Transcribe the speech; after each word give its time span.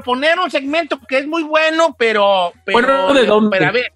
Proponer 0.00 0.38
un 0.38 0.50
segmento 0.50 0.98
que 1.08 1.18
es 1.18 1.26
muy 1.26 1.42
bueno, 1.42 1.94
pero. 1.98 2.52
pero 2.64 2.78
Bueno, 2.78 3.14
¿de 3.14 3.26
dónde? 3.26 3.58
Pero 3.58 3.70
a 3.70 3.72
ver. 3.72 3.92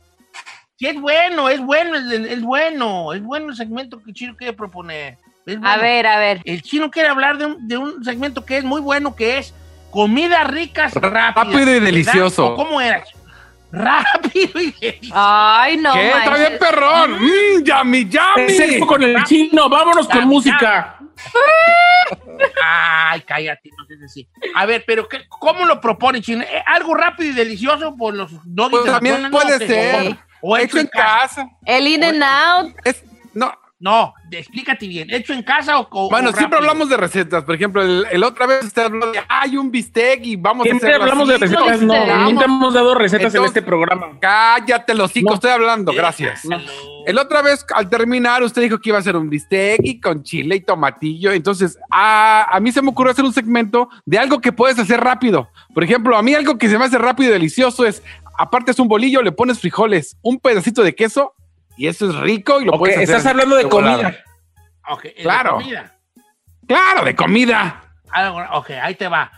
Sí, 0.76 0.86
es 0.86 1.00
bueno, 1.00 1.48
es 1.48 1.60
bueno, 1.60 1.96
es, 1.96 2.04
es 2.04 2.42
bueno. 2.42 3.12
Es 3.12 3.22
bueno 3.22 3.50
el 3.50 3.56
segmento 3.56 4.02
que 4.02 4.10
el 4.10 4.14
chino 4.14 4.36
quiere 4.36 4.52
proponer. 4.52 5.18
A 5.62 5.76
ver, 5.76 6.06
a 6.06 6.18
ver. 6.18 6.40
El 6.44 6.62
chino 6.62 6.90
quiere 6.90 7.08
hablar 7.08 7.38
de 7.38 7.46
un, 7.46 7.68
de 7.68 7.76
un 7.76 8.04
segmento 8.04 8.44
que 8.44 8.56
es 8.58 8.64
muy 8.64 8.80
bueno, 8.80 9.14
que 9.14 9.38
es 9.38 9.54
comidas 9.90 10.46
ricas 10.48 10.94
rápidas. 10.94 11.34
Rápido 11.34 11.76
y 11.76 11.80
delicioso. 11.80 12.54
¿O 12.54 12.56
¿Cómo 12.56 12.80
era? 12.80 13.04
Rápido 13.70 14.60
y 14.60 14.72
delicioso. 14.72 15.14
Ay, 15.14 15.76
no. 15.76 15.92
¿Qué? 15.92 16.08
Está 16.08 16.36
bien, 16.36 16.58
perrón. 16.58 17.12
Mmm, 17.20 17.62
yummy, 17.62 18.08
yummy. 18.08 18.50
Sexo 18.50 18.86
con 18.86 19.02
el 19.02 19.22
chino, 19.24 19.68
vámonos 19.68 20.08
con 20.08 20.26
música. 20.26 20.98
Ay, 22.62 23.20
cállate, 23.22 23.70
no 23.76 23.84
sé 23.86 23.96
decir. 23.96 24.28
A 24.54 24.66
ver, 24.66 24.84
pero 24.86 25.08
¿qué- 25.08 25.26
¿cómo 25.28 25.64
lo 25.66 25.80
propone, 25.80 26.20
chino? 26.20 26.42
¿Eh, 26.42 26.62
¿Algo 26.66 26.94
rápido 26.94 27.30
y 27.30 27.34
delicioso 27.34 27.96
por 27.96 28.14
los 28.14 28.32
nuggets 28.46 28.70
Pues 28.70 28.84
de 28.84 28.90
también 28.90 29.30
puede 29.30 29.58
ser. 29.66 30.16
¿O, 30.40 30.52
o 30.54 30.56
Hecho 30.56 30.78
en 30.78 30.86
casa. 30.88 31.48
El 31.64 31.86
in 31.86 32.04
and 32.04 32.22
out. 32.22 32.74
Es, 32.84 33.02
no, 33.32 33.52
No, 33.84 34.14
de- 34.30 34.38
explícate 34.38 34.88
bien. 34.88 35.10
¿Hecho 35.10 35.34
en 35.34 35.42
casa 35.42 35.78
o, 35.78 35.86
o 35.90 36.08
Bueno, 36.08 36.30
o 36.30 36.32
siempre 36.32 36.58
hablamos 36.58 36.88
de 36.88 36.96
recetas. 36.96 37.44
Por 37.44 37.54
ejemplo, 37.54 37.82
el, 37.82 38.06
el 38.10 38.24
otra 38.24 38.46
vez 38.46 38.64
usted 38.64 38.84
habló 38.84 39.12
de, 39.12 39.20
hay 39.28 39.58
un 39.58 39.70
bistec 39.70 40.24
y 40.24 40.36
vamos 40.36 40.64
Siempre 40.64 40.88
a 40.88 40.96
hacerlo 40.96 41.04
hablamos 41.04 41.28
de 41.28 41.34
así". 41.34 41.44
recetas, 41.44 41.82
no. 41.82 42.20
Nunca 42.30 42.44
hemos 42.46 42.72
dado 42.72 42.94
recetas 42.94 43.34
en 43.34 43.44
este 43.44 43.60
programa. 43.60 44.18
Cállate, 44.20 44.94
los 44.94 45.12
cinco, 45.12 45.30
No. 45.30 45.34
estoy 45.34 45.50
hablando, 45.50 45.92
gracias. 45.92 46.40
El 47.06 47.18
otra 47.18 47.42
vez, 47.42 47.66
al 47.74 47.90
terminar, 47.90 48.42
usted 48.42 48.62
dijo 48.62 48.78
que 48.78 48.88
iba 48.88 48.96
a 48.96 49.00
hacer 49.02 49.16
un 49.16 49.28
bistec 49.28 49.78
y 49.84 50.00
con 50.00 50.22
chile 50.22 50.56
y 50.56 50.60
tomatillo. 50.62 51.32
Entonces, 51.32 51.78
a, 51.90 52.48
a 52.50 52.60
mí 52.60 52.72
se 52.72 52.80
me 52.80 52.88
ocurrió 52.88 53.12
hacer 53.12 53.26
un 53.26 53.34
segmento 53.34 53.90
de 54.06 54.18
algo 54.18 54.40
que 54.40 54.52
puedes 54.52 54.78
hacer 54.78 54.98
rápido. 55.00 55.50
Por 55.74 55.84
ejemplo, 55.84 56.16
a 56.16 56.22
mí 56.22 56.32
algo 56.34 56.56
que 56.56 56.70
se 56.70 56.78
me 56.78 56.86
hace 56.86 56.96
rápido 56.96 57.28
y 57.28 57.32
delicioso 57.34 57.84
es, 57.84 58.02
aparte 58.38 58.70
es 58.70 58.78
un 58.78 58.88
bolillo, 58.88 59.20
le 59.20 59.32
pones 59.32 59.60
frijoles, 59.60 60.16
un 60.22 60.40
pedacito 60.40 60.82
de 60.82 60.94
queso 60.94 61.33
y 61.76 61.86
eso 61.88 62.08
es 62.10 62.16
rico 62.16 62.60
y 62.60 62.64
lo 62.66 62.72
Ok, 62.72 62.78
puedes 62.78 62.96
hacer. 62.96 63.08
estás 63.16 63.26
hablando 63.26 63.56
de 63.56 63.64
volada. 63.64 63.96
comida. 64.02 64.24
Ok, 64.88 65.04
¿es 65.06 65.14
de 65.16 65.22
Claro. 65.22 65.52
comida? 65.56 65.94
Claro, 66.66 67.04
de 67.04 67.14
comida. 67.14 67.82
Algo- 68.10 68.44
ok, 68.58 68.70
ahí 68.82 68.94
te 68.94 69.08
va. 69.08 69.30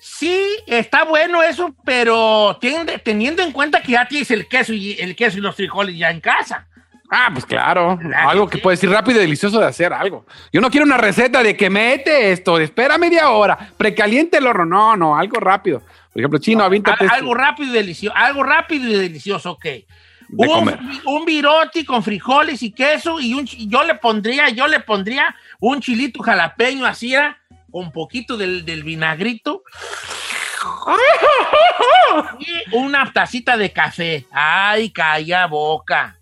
Sí, 0.00 0.44
está 0.66 1.04
bueno 1.04 1.42
eso, 1.42 1.74
pero 1.84 2.58
tiende- 2.60 2.98
teniendo 2.98 3.42
en 3.42 3.52
cuenta 3.52 3.80
que 3.82 3.92
ya 3.92 4.06
tienes 4.08 4.30
el 4.32 4.48
queso 4.48 4.72
y 4.72 4.92
el 5.00 5.14
queso 5.14 5.38
y 5.38 5.40
los 5.40 5.54
frijoles 5.54 5.96
ya 5.96 6.10
en 6.10 6.20
casa. 6.20 6.66
Ah, 7.14 7.28
pues 7.32 7.44
claro. 7.44 7.98
Claro 8.00 8.28
Algo 8.30 8.48
que 8.48 8.56
sí. 8.56 8.62
puede 8.62 8.76
ser 8.78 8.90
rápido 8.90 9.18
y 9.18 9.22
delicioso 9.22 9.60
de 9.60 9.66
hacer 9.66 9.92
algo. 9.92 10.26
Yo 10.52 10.60
no 10.60 10.70
quiero 10.70 10.86
una 10.86 10.96
receta 10.96 11.42
de 11.42 11.56
que 11.56 11.68
mete 11.70 12.32
esto, 12.32 12.56
de 12.56 12.64
espera 12.64 12.96
media 12.98 13.30
hora, 13.30 13.70
precaliente 13.76 14.38
el 14.38 14.46
horno. 14.46 14.64
No, 14.64 14.96
no, 14.96 15.16
algo 15.18 15.38
rápido. 15.38 15.80
Por 15.80 16.20
ejemplo, 16.20 16.38
chino, 16.40 16.64
avíntate. 16.64 17.04
Al- 17.04 17.06
esto. 17.06 17.14
algo 17.18 17.34
rápido 17.34 17.70
y 17.70 17.74
delicioso. 17.74 18.16
Algo 18.16 18.42
rápido 18.42 18.88
y 18.90 18.94
delicioso, 18.94 19.52
ok. 19.52 19.66
De 20.32 20.48
un, 20.48 20.54
comer. 20.54 20.78
un 21.04 21.24
biroti 21.26 21.84
con 21.84 22.02
frijoles 22.02 22.62
y 22.62 22.72
queso 22.72 23.20
y 23.20 23.34
un, 23.34 23.44
yo 23.46 23.84
le 23.84 23.94
pondría, 23.96 24.48
yo 24.48 24.66
le 24.66 24.80
pondría 24.80 25.34
un 25.60 25.80
chilito 25.80 26.22
jalapeño 26.22 26.86
así, 26.86 27.12
era, 27.14 27.38
con 27.70 27.92
poquito 27.92 28.36
del, 28.36 28.64
del 28.64 28.82
vinagrito. 28.82 29.62
y 32.38 32.74
una 32.76 33.12
tacita 33.12 33.56
de 33.56 33.72
café. 33.72 34.26
Ay, 34.32 34.90
calla 34.90 35.46
boca. 35.46 36.16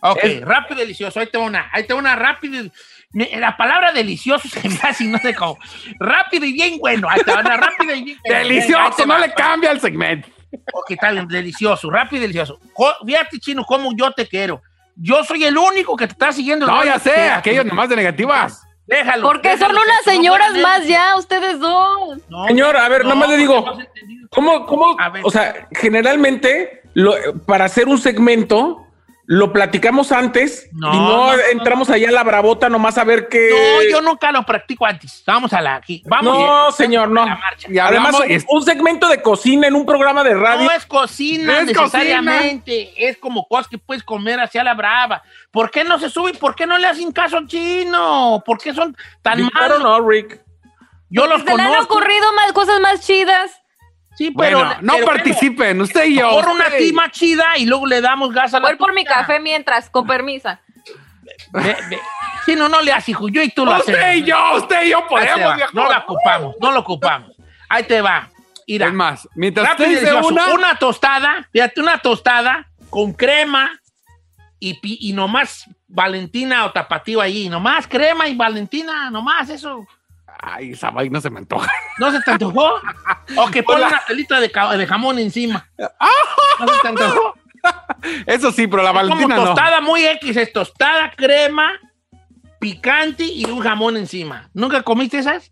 Ok, 0.00 0.20
rápido 0.42 0.80
y 0.80 0.82
delicioso. 0.82 1.18
Ahí 1.18 1.26
tengo 1.26 1.44
una, 1.46 1.68
ahí 1.72 1.84
tengo 1.86 1.98
una 2.00 2.14
me- 3.10 3.30
La 3.38 3.56
palabra 3.56 3.92
delicioso 3.92 4.48
se 4.48 4.68
me 4.68 4.78
hace, 4.82 5.04
no 5.04 5.18
sé 5.18 5.34
cómo. 5.34 5.58
Rápido 5.98 6.44
y 6.44 6.52
bien 6.52 6.78
bueno. 6.78 7.08
Ahí 7.08 7.18
está, 7.20 7.40
una 7.40 7.56
rápido 7.56 7.94
y 7.94 8.02
bien 8.04 8.18
Delicioso, 8.24 9.04
no 9.06 9.18
le 9.18 9.32
cambia 9.34 9.72
el 9.72 9.80
segmento. 9.80 10.28
Ok, 10.72 10.90
está 10.92 11.10
bien, 11.12 11.26
delicioso, 11.28 11.90
rápido 11.90 12.18
y 12.18 12.20
delicioso. 12.22 12.58
Fíjate, 13.06 13.38
chino, 13.38 13.64
cómo 13.64 13.90
yo 13.96 14.10
te 14.12 14.26
quiero. 14.26 14.62
Yo 14.96 15.22
soy 15.24 15.44
el 15.44 15.56
único 15.56 15.96
que 15.96 16.06
te 16.06 16.12
está 16.12 16.32
siguiendo. 16.32 16.66
No, 16.66 16.84
ya 16.84 16.98
sé, 16.98 17.30
aquellos 17.30 17.64
nomás 17.64 17.88
de 17.88 17.96
negativas. 17.96 18.62
Déjalo. 18.86 19.22
Porque 19.28 19.56
son 19.58 19.70
unas 19.72 19.84
que 20.02 20.10
no 20.10 20.16
señoras 20.16 20.54
más 20.62 20.86
ya, 20.86 21.14
ustedes 21.16 21.60
dos. 21.60 22.18
No, 22.30 22.46
Señor, 22.46 22.74
a 22.76 22.88
ver, 22.88 23.02
no, 23.04 23.10
nomás 23.10 23.28
le 23.28 23.36
digo. 23.36 23.64
¿Cómo, 24.30 24.64
cómo? 24.66 24.96
A 24.98 25.10
ver. 25.10 25.22
O 25.24 25.30
sea, 25.30 25.68
generalmente, 25.72 26.82
lo- 26.94 27.14
para 27.46 27.66
hacer 27.66 27.86
un 27.86 27.98
segmento, 27.98 28.86
lo 29.30 29.52
platicamos 29.52 30.10
antes 30.10 30.70
No, 30.72 30.90
y 30.94 30.96
no, 30.96 31.06
no, 31.08 31.36
no, 31.36 31.42
entramos 31.52 31.90
allá 31.90 32.08
a 32.08 32.12
la 32.12 32.22
bravota 32.24 32.70
nomás 32.70 32.96
a 32.96 33.04
ver 33.04 33.28
qué. 33.28 33.50
No, 33.50 33.82
yo 33.90 34.00
nunca 34.00 34.32
lo 34.32 34.42
practico 34.44 34.86
antes. 34.86 35.22
Vamos 35.26 35.52
a 35.52 35.60
la 35.60 35.74
aquí. 35.74 36.02
Vamos. 36.06 36.38
No, 36.38 36.72
señor, 36.72 37.10
no. 37.10 37.22
a 37.24 37.26
la 37.26 37.36
marcha. 37.36 37.68
Y 37.70 37.78
Además, 37.78 38.14
hablamos- 38.14 38.24
un, 38.26 38.30
es- 38.32 38.46
un 38.48 38.62
segmento 38.62 39.06
de 39.06 39.20
cocina 39.20 39.66
en 39.66 39.74
un 39.74 39.84
programa 39.84 40.24
de 40.24 40.32
radio. 40.34 40.64
No 40.64 40.70
es 40.70 40.86
cocina 40.86 41.58
Es 41.60 41.66
necesariamente, 41.66 42.90
es 42.96 43.18
como 43.18 43.46
cosas 43.46 43.68
que 43.68 43.76
puedes 43.76 44.02
comer 44.02 44.40
hacia 44.40 44.64
la 44.64 44.72
brava. 44.72 45.22
¿Por 45.50 45.70
qué 45.70 45.84
no 45.84 45.98
se 45.98 46.08
sube? 46.08 46.32
¿Por 46.32 46.54
qué 46.54 46.66
no 46.66 46.78
le 46.78 46.86
hacen 46.86 47.12
caso 47.12 47.36
al 47.36 47.46
chino? 47.46 48.42
¿Por 48.46 48.58
qué 48.58 48.72
son 48.72 48.96
tan 49.20 49.40
I 49.40 49.50
malos? 49.52 49.68
don't 49.68 49.80
know, 49.82 50.08
Rick. 50.08 50.40
Yo 51.10 51.26
los 51.26 51.40
Se 51.42 51.46
le 51.54 51.62
han 51.62 51.68
conozco. 51.68 51.94
ocurrido 51.96 52.32
más 52.32 52.52
cosas 52.52 52.80
más 52.80 53.00
chidas. 53.06 53.50
Sí, 54.18 54.32
pero 54.36 54.58
Bueno, 54.58 54.76
no 54.80 54.94
pero 54.94 55.06
participen, 55.06 55.80
usted 55.80 56.06
y 56.06 56.16
yo. 56.16 56.30
Por 56.30 56.48
una 56.48 56.64
usted. 56.64 56.78
clima 56.78 57.08
chida 57.08 57.56
y 57.56 57.66
luego 57.66 57.86
le 57.86 58.00
damos 58.00 58.32
gas 58.34 58.52
a 58.52 58.58
la 58.58 58.66
Voy 58.66 58.76
por 58.76 58.92
mi 58.92 59.04
café 59.04 59.38
mientras, 59.38 59.88
con 59.88 60.08
permisa. 60.08 60.60
Ve, 61.52 61.76
ve. 61.88 62.00
Si 62.44 62.56
no, 62.56 62.68
no 62.68 62.82
le 62.82 62.90
haces, 62.92 63.10
hijo. 63.10 63.28
Yo 63.28 63.40
y 63.42 63.50
tú 63.50 63.64
lo 63.64 63.74
hacemos. 63.74 64.00
Usted 64.00 64.14
y 64.16 64.24
yo, 64.24 64.56
usted 64.56 64.82
y 64.86 64.90
yo 64.90 65.06
podemos, 65.06 65.54
viejo. 65.54 65.70
No 65.72 65.84
lo 65.84 65.98
ocupamos, 65.98 66.56
no 66.60 66.72
lo 66.72 66.80
ocupamos. 66.80 67.36
Ahí 67.68 67.84
te 67.84 68.00
va. 68.00 68.28
Mira, 68.66 68.88
Es 68.88 68.92
más, 68.92 69.28
mientras 69.36 69.68
rápido 69.68 69.88
usted 69.90 70.00
dice 70.00 70.14
una, 70.14 70.48
una... 70.48 70.74
tostada, 70.74 71.48
fíjate, 71.52 71.80
una 71.80 71.98
tostada 71.98 72.68
con 72.90 73.12
crema 73.12 73.70
y, 74.58 74.80
y 74.82 75.12
nomás 75.12 75.64
Valentina 75.86 76.64
o 76.64 76.72
tapatío 76.72 77.20
ahí. 77.20 77.48
Nomás 77.48 77.86
crema 77.86 78.26
y 78.26 78.34
Valentina, 78.34 79.10
nomás 79.10 79.48
eso. 79.48 79.86
Ay, 80.40 80.72
esa 80.72 80.90
vaina 80.90 81.20
se 81.20 81.30
me 81.30 81.38
antoja. 81.38 81.70
¿No 81.98 82.10
se 82.12 82.20
te 82.20 82.30
antojó? 82.30 82.74
O 83.36 83.50
que 83.50 83.62
ponle 83.62 83.86
una 83.86 84.02
telita 84.06 84.40
de, 84.40 84.86
jamón 84.86 85.18
encima. 85.18 85.68
¿No 85.78 86.68
se 86.68 86.80
te 86.80 86.88
antojó? 86.88 87.34
Eso 88.26 88.52
sí, 88.52 88.66
pero 88.68 88.82
la 88.82 88.92
como 88.92 89.02
Valentina 89.02 89.36
no. 89.36 89.44
tostada 89.46 89.80
muy 89.80 90.04
X, 90.06 90.36
es 90.36 90.52
tostada, 90.52 91.10
crema, 91.16 91.72
picante 92.60 93.24
y 93.24 93.44
un 93.46 93.60
jamón 93.60 93.96
encima. 93.96 94.48
¿Nunca 94.54 94.82
comiste 94.82 95.18
esas? 95.18 95.50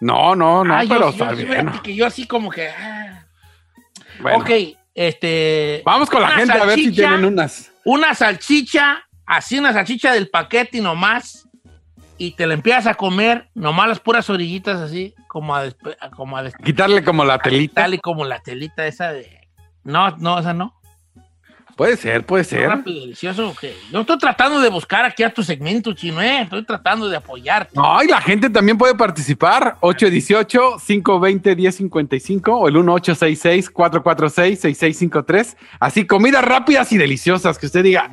No, 0.00 0.34
no, 0.34 0.64
no, 0.64 0.74
Ah, 0.74 0.82
pero 0.88 1.12
yo, 1.12 1.24
está 1.24 1.32
bien. 1.32 1.70
que 1.82 1.94
yo 1.94 2.06
así 2.06 2.26
como 2.26 2.50
que... 2.50 2.68
ah. 2.68 3.24
Bueno, 4.20 4.38
Ok, 4.38 4.50
este... 4.94 5.82
Vamos 5.84 6.10
con 6.10 6.20
la 6.20 6.30
gente 6.30 6.52
a 6.52 6.64
ver 6.64 6.78
si 6.78 6.92
tienen 6.92 7.24
unas. 7.24 7.70
Una 7.84 8.14
salchicha, 8.14 9.06
así 9.24 9.58
una 9.58 9.72
salchicha 9.72 10.12
del 10.12 10.28
paquete 10.28 10.78
y 10.78 10.80
nomás. 10.80 11.39
Y 12.20 12.32
te 12.32 12.46
la 12.46 12.52
empiezas 12.52 12.86
a 12.86 12.94
comer, 12.94 13.48
nomás 13.54 13.88
las 13.88 13.98
puras 13.98 14.28
orillitas 14.28 14.78
así, 14.78 15.14
como 15.26 15.56
a, 15.56 15.64
despe- 15.66 15.96
como 16.14 16.36
a 16.36 16.44
Quitarle 16.50 17.02
como 17.02 17.24
la 17.24 17.38
telita. 17.38 17.88
y 17.88 17.98
como 17.98 18.26
la 18.26 18.40
telita 18.42 18.86
esa 18.86 19.10
de... 19.10 19.40
No, 19.84 20.14
no, 20.18 20.38
esa 20.38 20.52
no. 20.52 20.74
Puede 21.76 21.96
ser, 21.96 22.26
puede 22.26 22.44
ser. 22.44 22.68
Rápido 22.68 23.00
delicioso. 23.00 23.48
¿o 23.48 23.54
qué? 23.54 23.74
Yo 23.90 24.00
estoy 24.02 24.18
tratando 24.18 24.60
de 24.60 24.68
buscar 24.68 25.06
aquí 25.06 25.22
a 25.22 25.32
tu 25.32 25.42
segmento, 25.42 25.94
chino, 25.94 26.20
¿eh? 26.20 26.42
Estoy 26.42 26.62
tratando 26.66 27.08
de 27.08 27.16
apoyarte. 27.16 27.72
No, 27.74 28.02
y 28.02 28.08
la 28.08 28.20
gente 28.20 28.50
también 28.50 28.76
puede 28.76 28.94
participar. 28.94 29.78
818-520-1055 29.80 32.48
o 32.48 32.68
el 32.68 32.74
1866-446-6653. 32.74 35.56
Así, 35.78 36.06
comidas 36.06 36.44
rápidas 36.44 36.92
y 36.92 36.98
deliciosas 36.98 37.58
que 37.58 37.64
usted 37.64 37.82
diga, 37.82 38.10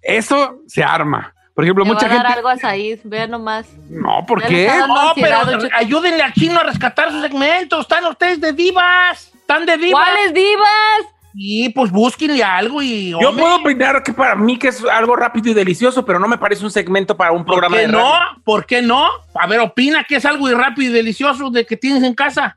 eso 0.00 0.60
se 0.68 0.84
arma. 0.84 1.34
Por 1.54 1.64
ejemplo, 1.64 1.84
mucha 1.84 2.06
va 2.08 2.14
a 2.14 2.16
dar 2.16 2.26
gente. 2.26 2.38
algo 2.38 2.48
a 2.48 2.56
Said, 2.56 3.00
vea 3.04 3.26
nomás. 3.26 3.66
No, 3.90 4.24
¿por 4.26 4.42
qué? 4.42 4.70
No, 4.88 5.12
pero 5.14 5.36
ayúdenle 5.76 6.22
al 6.22 6.32
chino 6.32 6.58
a 6.60 6.62
rescatar 6.62 7.10
su 7.10 7.20
segmento. 7.20 7.80
Están 7.80 8.06
ustedes 8.06 8.40
de 8.40 8.52
divas. 8.52 9.32
Están 9.34 9.66
de 9.66 9.76
divas. 9.76 10.02
¿Cuáles 10.02 10.32
divas? 10.32 11.12
Y 11.34 11.70
pues 11.70 11.90
búsquenle 11.90 12.42
algo 12.42 12.82
y... 12.82 13.10
Yo 13.10 13.34
puedo 13.34 13.56
opinar 13.56 14.02
que 14.02 14.12
para 14.12 14.34
mí 14.34 14.58
que 14.58 14.68
es 14.68 14.84
algo 14.84 15.16
rápido 15.16 15.50
y 15.50 15.54
delicioso, 15.54 16.04
pero 16.04 16.18
no 16.18 16.28
me 16.28 16.36
parece 16.36 16.64
un 16.64 16.70
segmento 16.70 17.16
para 17.16 17.32
un 17.32 17.44
¿Por 17.44 17.54
programa 17.54 17.76
qué 17.76 17.82
de 17.82 17.88
no? 17.88 17.98
radio. 17.98 18.42
¿Por 18.44 18.66
qué 18.66 18.82
no? 18.82 19.08
A 19.34 19.46
ver, 19.46 19.60
opina 19.60 20.04
que 20.04 20.16
es 20.16 20.24
algo 20.26 20.50
rápido 20.50 20.90
y 20.90 20.94
delicioso 20.94 21.50
de 21.50 21.64
que 21.64 21.76
tienes 21.76 22.02
en 22.02 22.14
casa. 22.14 22.56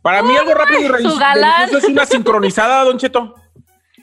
Para 0.00 0.22
mí 0.22 0.36
algo 0.36 0.54
rápido 0.54 0.80
y 0.80 0.82
delicioso 0.84 1.78
es 1.78 1.84
una 1.84 2.06
sincronizada, 2.06 2.84
Don 2.84 2.98
Cheto. 2.98 3.36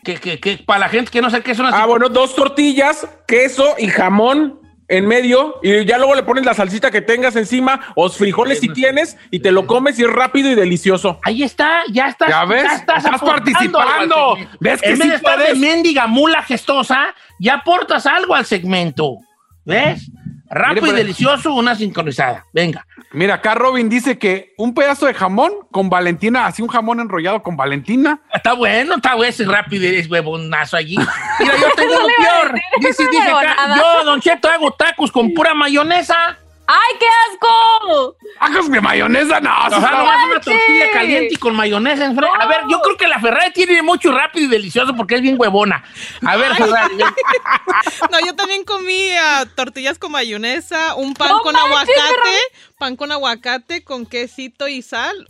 Que, 0.04 0.16
que, 0.16 0.40
que 0.40 0.58
para 0.58 0.80
la 0.80 0.90
gente 0.90 1.12
que 1.12 1.22
no 1.22 1.30
sabe 1.30 1.44
qué 1.44 1.52
es 1.52 1.60
una... 1.60 1.70
Ah, 1.70 1.86
bueno, 1.86 2.10
dos 2.10 2.36
tortillas, 2.36 3.08
queso 3.28 3.76
y 3.78 3.88
jamón 3.88 4.62
en 4.92 5.08
medio 5.08 5.56
y 5.64 5.86
ya 5.86 5.98
luego 5.98 6.16
le 6.16 6.24
pones 6.24 6.44
la 6.44 6.54
salsita 6.54 6.92
que 6.92 7.02
tengas 7.02 7.38
encima 7.38 7.94
o 7.96 8.10
frijoles 8.10 8.60
si 8.60 8.68
tienes 8.68 9.18
y 9.32 9.40
te 9.40 9.52
lo 9.52 9.66
comes 9.66 9.98
y 9.98 10.04
es 10.04 10.10
rápido 10.10 10.52
y 10.52 10.56
delicioso. 10.56 11.18
Ahí 11.24 11.44
está, 11.44 11.84
ya 11.90 12.08
estás. 12.08 12.28
Ya 12.28 12.44
ves, 12.44 12.66
estás 12.74 13.06
aportando 13.06 13.52
participando. 13.54 14.38
¿Ves 14.60 14.82
que 14.82 14.90
en 14.90 15.00
vez 15.00 15.04
sí 15.04 15.10
de 15.10 15.16
estar 15.16 15.40
de 15.40 15.56
mendiga 15.56 16.08
mula 16.08 16.44
gestosa, 16.44 17.16
ya 17.40 17.56
aportas 17.56 18.06
algo 18.06 18.36
al 18.36 18.46
segmento. 18.46 19.18
¿Ves? 19.64 20.12
Rápido 20.52 20.88
y 20.88 20.92
delicioso, 20.92 21.54
una 21.54 21.76
sincronizada. 21.76 22.46
Venga. 22.52 22.86
Mira, 23.14 23.36
acá 23.36 23.56
Robin 23.56 23.88
dice 23.88 24.20
que 24.20 24.54
un 24.58 24.74
pedazo 24.74 25.06
de 25.06 25.14
jamón 25.14 25.54
con 25.72 25.90
Valentina, 25.90 26.46
así 26.46 26.62
un 26.62 26.68
jamón 26.68 27.00
enrollado 27.00 27.42
con 27.42 27.56
Valentina. 27.56 28.20
Está 28.34 28.52
bueno, 28.54 28.96
está 28.96 29.16
bueno 29.16 29.30
ese 29.30 29.46
rápido 29.46 29.86
y 29.86 29.96
es 29.96 30.12
huevonazo 30.12 30.76
allí. 30.76 30.98
Mira, 31.40 31.54
yo 31.58 31.68
tengo 31.78 31.94
No 31.94 32.02
lo 32.02 32.08
peor. 32.08 32.60
Dice, 32.82 33.04
dice 33.10 33.30
acá, 33.30 33.78
yo, 33.78 34.04
Don 34.04 34.20
Cheto, 34.20 34.50
hago 34.50 34.72
tacos 34.72 35.10
con 35.10 35.34
pura 35.34 35.54
mayonesa. 35.54 36.38
¡Ay, 36.68 36.96
qué 37.00 37.06
asco! 37.30 38.16
¡Tacos 38.40 38.72
de 38.72 38.82
mayonesa! 38.82 39.42
No, 39.42 39.52
O 39.66 39.70
sea, 39.70 39.92
nomás 39.92 40.26
una 40.26 40.40
tortilla 40.42 40.92
caliente 40.94 41.34
y 41.34 41.38
con 41.38 41.56
mayonesa 41.56 42.06
en 42.06 42.18
A 42.24 42.46
ver, 42.48 42.62
yo 42.70 42.80
creo 42.82 42.98
que 42.98 43.08
la 43.08 43.20
Ferrari 43.20 43.52
tiene 43.52 43.82
mucho 43.82 44.12
rápido 44.12 44.46
y 44.46 44.50
delicioso 44.50 44.96
porque 44.96 45.16
es 45.16 45.22
bien 45.22 45.36
huevona. 45.38 45.84
A 46.26 46.38
ver, 46.38 46.56
Ferrari. 46.56 46.96
No, 48.12 48.20
yo 48.26 48.36
también 48.36 48.64
comía 48.64 49.46
tortillas 49.56 49.98
con 49.98 50.12
mayonesa, 50.12 50.96
un 50.96 51.14
pan 51.14 51.30
No 51.30 51.42
con 51.42 51.54
manches, 51.54 51.98
aguacate, 51.98 52.38
pan 52.78 52.96
con 52.96 53.12
aguacate, 53.12 53.84
con 53.84 54.06
quesito 54.06 54.68
y 54.68 54.82
sal. 54.82 55.28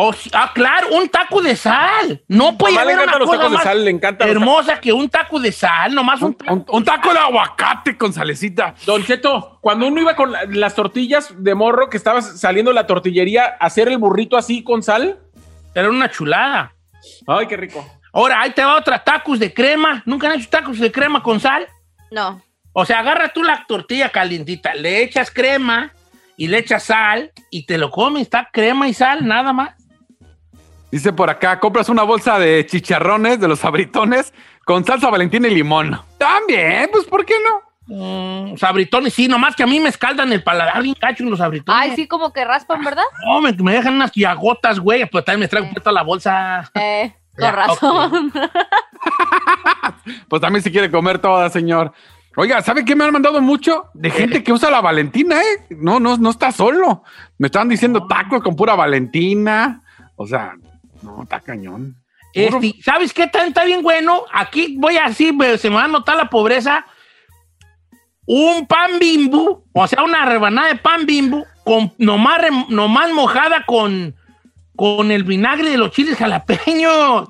Oh, 0.00 0.12
sí, 0.12 0.30
ah, 0.32 0.52
claro, 0.54 0.88
un 0.92 1.08
taco 1.08 1.42
de 1.42 1.56
sal. 1.56 2.22
No 2.28 2.56
puede 2.56 2.74
Mamá 2.74 2.84
le 2.84 2.92
haber 2.92 3.04
una 3.08 3.16
encantan 3.16 3.18
los 3.20 3.26
cosa 3.28 3.38
tacos 3.38 3.50
de 3.50 3.56
más 3.56 3.64
sal, 3.64 3.84
le 3.84 3.90
encantan 3.90 4.28
los 4.28 4.36
hermosa 4.36 4.80
que 4.80 4.92
un 4.92 5.08
taco 5.08 5.40
de 5.40 5.50
sal, 5.50 5.92
nomás 5.94 6.22
un, 6.22 6.36
Un, 6.46 6.52
un- 6.58 6.66
un 6.68 6.84
taco 6.84 7.12
de 7.12 7.18
aguacate 7.18 7.96
con 7.98 8.12
salecita. 8.12 8.76
Don 8.86 9.04
Cheto, 9.04 9.58
cuando 9.60 9.88
uno 9.88 10.00
iba 10.00 10.14
con 10.14 10.30
la- 10.30 10.44
las 10.44 10.76
tortillas 10.76 11.34
de 11.36 11.54
morro 11.56 11.90
que 11.90 11.96
estaba 11.96 12.22
saliendo 12.22 12.70
de 12.70 12.76
la 12.76 12.86
tortillería, 12.86 13.56
hacer 13.58 13.88
el 13.88 13.98
burrito 13.98 14.36
así 14.36 14.62
con 14.62 14.84
sal. 14.84 15.18
Era 15.74 15.90
una 15.90 16.08
chulada. 16.10 16.74
Ay, 17.26 17.46
qué 17.48 17.56
rico. 17.56 17.84
Ahora, 18.12 18.40
ahí 18.40 18.50
te 18.52 18.64
va 18.64 18.76
otra 18.76 19.02
tacos 19.02 19.40
de 19.40 19.52
crema. 19.52 20.02
¿Nunca 20.06 20.28
han 20.30 20.38
hecho 20.38 20.48
tacos 20.48 20.78
de 20.78 20.92
crema 20.92 21.24
con 21.24 21.40
sal? 21.40 21.66
No. 22.12 22.40
O 22.72 22.84
sea, 22.86 23.00
agarras 23.00 23.32
tú 23.32 23.42
la 23.42 23.64
tortilla 23.66 24.10
calientita, 24.10 24.74
le 24.74 25.02
echas 25.02 25.32
crema 25.32 25.90
y 26.36 26.46
le 26.46 26.58
echas 26.58 26.84
sal 26.84 27.32
y 27.50 27.66
te 27.66 27.78
lo 27.78 27.90
comes. 27.90 28.22
Está 28.22 28.48
crema 28.52 28.86
y 28.88 28.94
sal, 28.94 29.26
nada 29.26 29.52
más. 29.52 29.70
Dice 30.90 31.12
por 31.12 31.28
acá, 31.28 31.60
compras 31.60 31.88
una 31.88 32.02
bolsa 32.02 32.38
de 32.38 32.64
chicharrones 32.66 33.38
de 33.40 33.48
los 33.48 33.64
abritones 33.64 34.32
con 34.64 34.84
salsa 34.84 35.10
valentina 35.10 35.48
y 35.48 35.54
limón. 35.54 36.00
También, 36.16 36.88
pues, 36.90 37.04
¿por 37.04 37.26
qué 37.26 37.34
no? 37.44 37.68
Mm, 37.90 38.56
sabritones, 38.56 39.14
sí, 39.14 39.28
nomás 39.28 39.56
que 39.56 39.62
a 39.62 39.66
mí 39.66 39.80
me 39.80 39.88
escaldan 39.88 40.32
el 40.32 40.42
paladar 40.42 40.82
bien 40.82 40.94
cacho 40.94 41.24
en 41.24 41.30
los 41.30 41.38
sabritones. 41.38 41.80
Ay, 41.80 41.96
sí, 41.96 42.06
como 42.06 42.32
que 42.32 42.44
raspan, 42.44 42.84
¿verdad? 42.84 43.04
No, 43.26 43.40
me, 43.40 43.52
me 43.52 43.72
dejan 43.72 43.94
unas 43.94 44.12
llagotas, 44.14 44.78
güey, 44.78 45.06
pero 45.10 45.24
también 45.24 45.40
me 45.40 45.48
traigo 45.48 45.70
puesta 45.70 45.92
la 45.92 46.02
bolsa. 46.02 46.70
Eh, 46.74 47.14
Ya, 47.38 47.52
con 47.52 47.56
razón. 47.56 48.32
Pues 50.28 50.42
también 50.42 50.62
se 50.62 50.70
quiere 50.72 50.90
comer 50.90 51.18
toda, 51.18 51.48
señor. 51.50 51.92
Oiga, 52.36 52.62
¿sabe 52.62 52.84
qué 52.84 52.96
me 52.96 53.04
han 53.04 53.12
mandado 53.12 53.40
mucho? 53.40 53.90
De 53.94 54.10
gente 54.10 54.42
que 54.42 54.52
usa 54.52 54.70
la 54.70 54.80
Valentina, 54.80 55.40
¿eh? 55.40 55.66
No, 55.70 56.00
no, 56.00 56.16
no 56.16 56.30
está 56.30 56.50
solo. 56.52 57.04
Me 57.36 57.46
estaban 57.46 57.68
diciendo 57.68 58.06
tacos 58.06 58.42
con 58.42 58.56
pura 58.56 58.74
Valentina. 58.74 59.82
O 60.16 60.26
sea, 60.26 60.54
no, 61.02 61.22
está 61.22 61.40
cañón. 61.40 61.96
Este, 62.34 62.74
¿Sabes 62.82 63.12
qué? 63.12 63.24
Está, 63.24 63.46
está 63.46 63.64
bien 63.64 63.82
bueno. 63.82 64.24
Aquí 64.32 64.76
voy 64.78 64.96
así, 64.96 65.36
se 65.58 65.70
me 65.70 65.76
va 65.76 65.84
a 65.84 65.88
notar 65.88 66.16
la 66.16 66.28
pobreza. 66.28 66.84
Un 68.26 68.66
pan 68.66 68.98
bimbo, 68.98 69.64
o 69.72 69.86
sea, 69.86 70.02
una 70.02 70.26
rebanada 70.26 70.68
de 70.68 70.76
pan 70.76 71.06
bimbo, 71.06 71.46
con, 71.64 71.94
nomás, 71.96 72.42
nomás 72.68 73.10
mojada 73.12 73.64
con, 73.64 74.14
con 74.76 75.10
el 75.10 75.24
vinagre 75.24 75.70
de 75.70 75.78
los 75.78 75.92
chiles 75.92 76.18
jalapeños. 76.18 77.28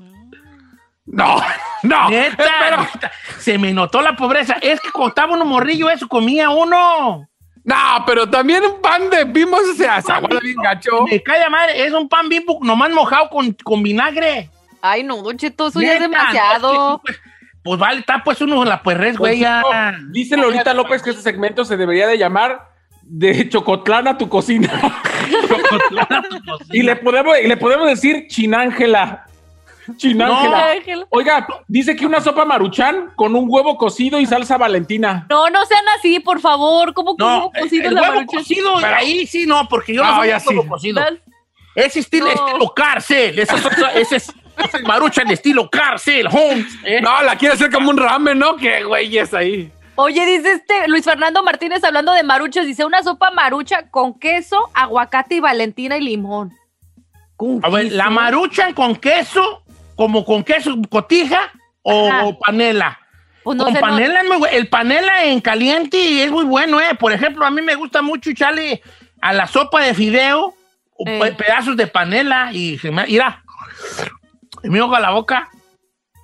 No, 1.11 1.41
no. 1.85 2.11
Neta, 2.11 2.91
se 3.39 3.59
me 3.59 3.73
notó 3.73 4.03
la 4.03 4.17
pobreza. 4.17 4.57
Es 4.61 4.81
que 4.81 4.91
cuando 4.91 5.09
estaba 5.11 5.35
uno 5.35 5.45
morrillo, 5.45 5.89
eso 5.89 6.09
comía 6.09 6.51
uno. 6.51 7.29
No, 7.69 8.03
pero 8.07 8.27
también 8.27 8.65
un 8.65 8.81
pan 8.81 9.11
de 9.11 9.25
bimbo 9.25 9.59
o 9.59 9.75
sea, 9.75 10.01
se 10.01 10.11
aguanta 10.11 10.41
bien 10.41 10.57
gacho. 10.57 11.05
Me 11.05 11.23
cae 11.23 11.39
la 11.39 11.51
madre, 11.51 11.85
es 11.85 11.93
un 11.93 12.09
pan 12.09 12.27
bimbo 12.27 12.59
nomás 12.63 12.91
mojado 12.91 13.29
con, 13.29 13.53
con 13.63 13.83
vinagre. 13.83 14.49
Ay, 14.81 15.05
no, 15.05 15.19
Don 15.19 15.37
Cheto, 15.37 15.69
eso 15.69 15.83
ya 15.83 15.97
es 15.97 16.01
demasiado. 16.01 17.03
pues, 17.05 17.21
pues 17.63 17.79
vale, 17.79 18.01
está 18.01 18.25
pues 18.25 18.41
uno 18.41 18.63
en 18.63 18.71
la 18.71 18.83
perres, 18.83 19.19
güey, 19.19 19.41
ya. 19.41 19.63
Dice 20.09 20.39
Lolita 20.39 20.73
López 20.73 21.03
que 21.03 21.11
este 21.11 21.21
segmento 21.21 21.67
se 21.67 21.77
debería 21.77 22.07
de 22.07 22.17
llamar 22.17 22.71
de 23.03 23.47
Chocotlán 23.51 24.09
a 24.09 24.17
tu 24.17 24.31
cocina. 24.31 24.73
y 26.73 26.81
le 26.81 26.97
podemos, 26.97 27.37
y 27.39 27.49
le 27.49 27.57
podemos 27.59 27.87
decir 27.87 28.29
Chinángela. 28.29 29.27
Chinángela. 29.97 30.71
Ángel. 30.73 31.07
Oiga, 31.11 31.47
dice 31.67 31.97
que 31.97 32.07
una 32.07 32.21
sopa 32.21 32.45
maruchan 32.45 33.13
con 33.17 33.35
un 33.35 33.47
huevo 33.49 33.77
cocido 33.77 34.21
y 34.21 34.27
salsa 34.27 34.57
valentina. 34.59 35.27
No, 35.31 35.49
no 35.51 35.65
sean 35.67 35.85
así, 35.99 36.21
por 36.21 36.41
favor. 36.41 36.95
¿Cómo 36.95 37.17
que 37.17 37.25
No, 37.25 37.37
huevo 37.47 37.53
cocido 37.53 37.89
el 37.89 37.95
la 37.95 38.01
huevo 38.03 38.15
maruchan? 38.15 38.39
cocido, 38.41 38.77
ahí 38.79 39.27
sí 39.27 39.47
no, 39.47 39.67
porque 39.69 39.95
yo 39.95 40.03
no, 40.05 40.11
No, 40.11 40.17
soy 40.19 40.29
ya 40.29 40.39
de 40.39 40.45
huevo 40.49 40.63
sí. 40.63 40.69
cocido. 40.69 41.03
Ese 41.75 42.01
estilo, 42.01 42.27
No. 42.27 42.33
estilo 42.47 42.75
cárcel, 42.75 43.39
ese 43.39 43.55
es, 43.55 44.13
es, 44.13 44.13
es 44.13 44.83
marucha 44.85 45.23
en 45.23 45.31
estilo 45.31 45.69
cárcel, 45.71 46.27
Holmes. 46.27 46.67
¿eh? 46.85 47.01
No, 47.01 47.23
la 47.23 47.37
quiere 47.37 47.55
hacer 47.55 47.71
como 47.71 47.91
un 47.91 47.97
ramen, 47.97 48.39
¿no? 48.39 48.57
Qué 48.57 48.83
güey 48.85 49.17
es 49.17 49.33
ahí. 49.33 49.71
Oye, 49.95 50.25
dice 50.27 50.53
este 50.53 50.87
Luis 50.89 51.05
Fernando 51.05 51.43
Martínez 51.43 51.83
hablando 51.85 52.13
de 52.13 52.23
maruchas, 52.23 52.67
dice 52.67 52.85
una 52.85 53.03
sopa 53.03 53.31
marucha 53.31 53.91
con 53.91 54.19
queso, 54.19 54.71
aguacate 54.75 55.37
y 55.37 55.41
valentina 55.41 55.97
y 55.97 56.01
limón. 56.03 56.53
¿Con 57.37 57.61
A 57.65 57.69
ver, 57.69 57.93
la 57.93 58.11
maruchan 58.11 58.75
con 58.75 58.97
queso, 58.97 59.63
como 59.99 60.25
con 60.25 60.45
queso 60.45 60.77
cotija 60.89 61.51
o, 61.83 62.09
o 62.23 62.39
panela. 62.39 63.01
Pues 63.43 63.59
no 63.59 63.65
con 63.65 63.75
no- 63.75 63.81
panela 63.81 64.21
es 64.21 64.29
muy 64.29 64.49
El 64.53 64.69
panela 64.69 65.25
en 65.25 65.41
caliente 65.41 66.23
es 66.23 66.31
muy 66.31 66.45
bueno, 66.45 66.81
¿eh? 66.81 66.95
Por 66.99 67.13
ejemplo, 67.13 67.45
a 67.45 67.51
mí 67.51 67.61
me 67.63 67.75
gusta 67.75 68.01
mucho 68.01 68.31
echarle 68.31 68.81
a 69.21 69.33
la 69.33 69.49
sopa 69.49 69.83
de 69.83 69.95
fideo 69.95 70.55
Eh. 71.05 71.35
pedazos 71.37 71.77
de 71.77 71.89
panela 71.89 72.53
y 72.53 72.79
se 72.79 72.91
me... 72.93 73.07
Mira, 73.07 73.43
me 74.63 74.79
ahoga 74.79 75.01
la 75.01 75.11
boca. 75.11 75.49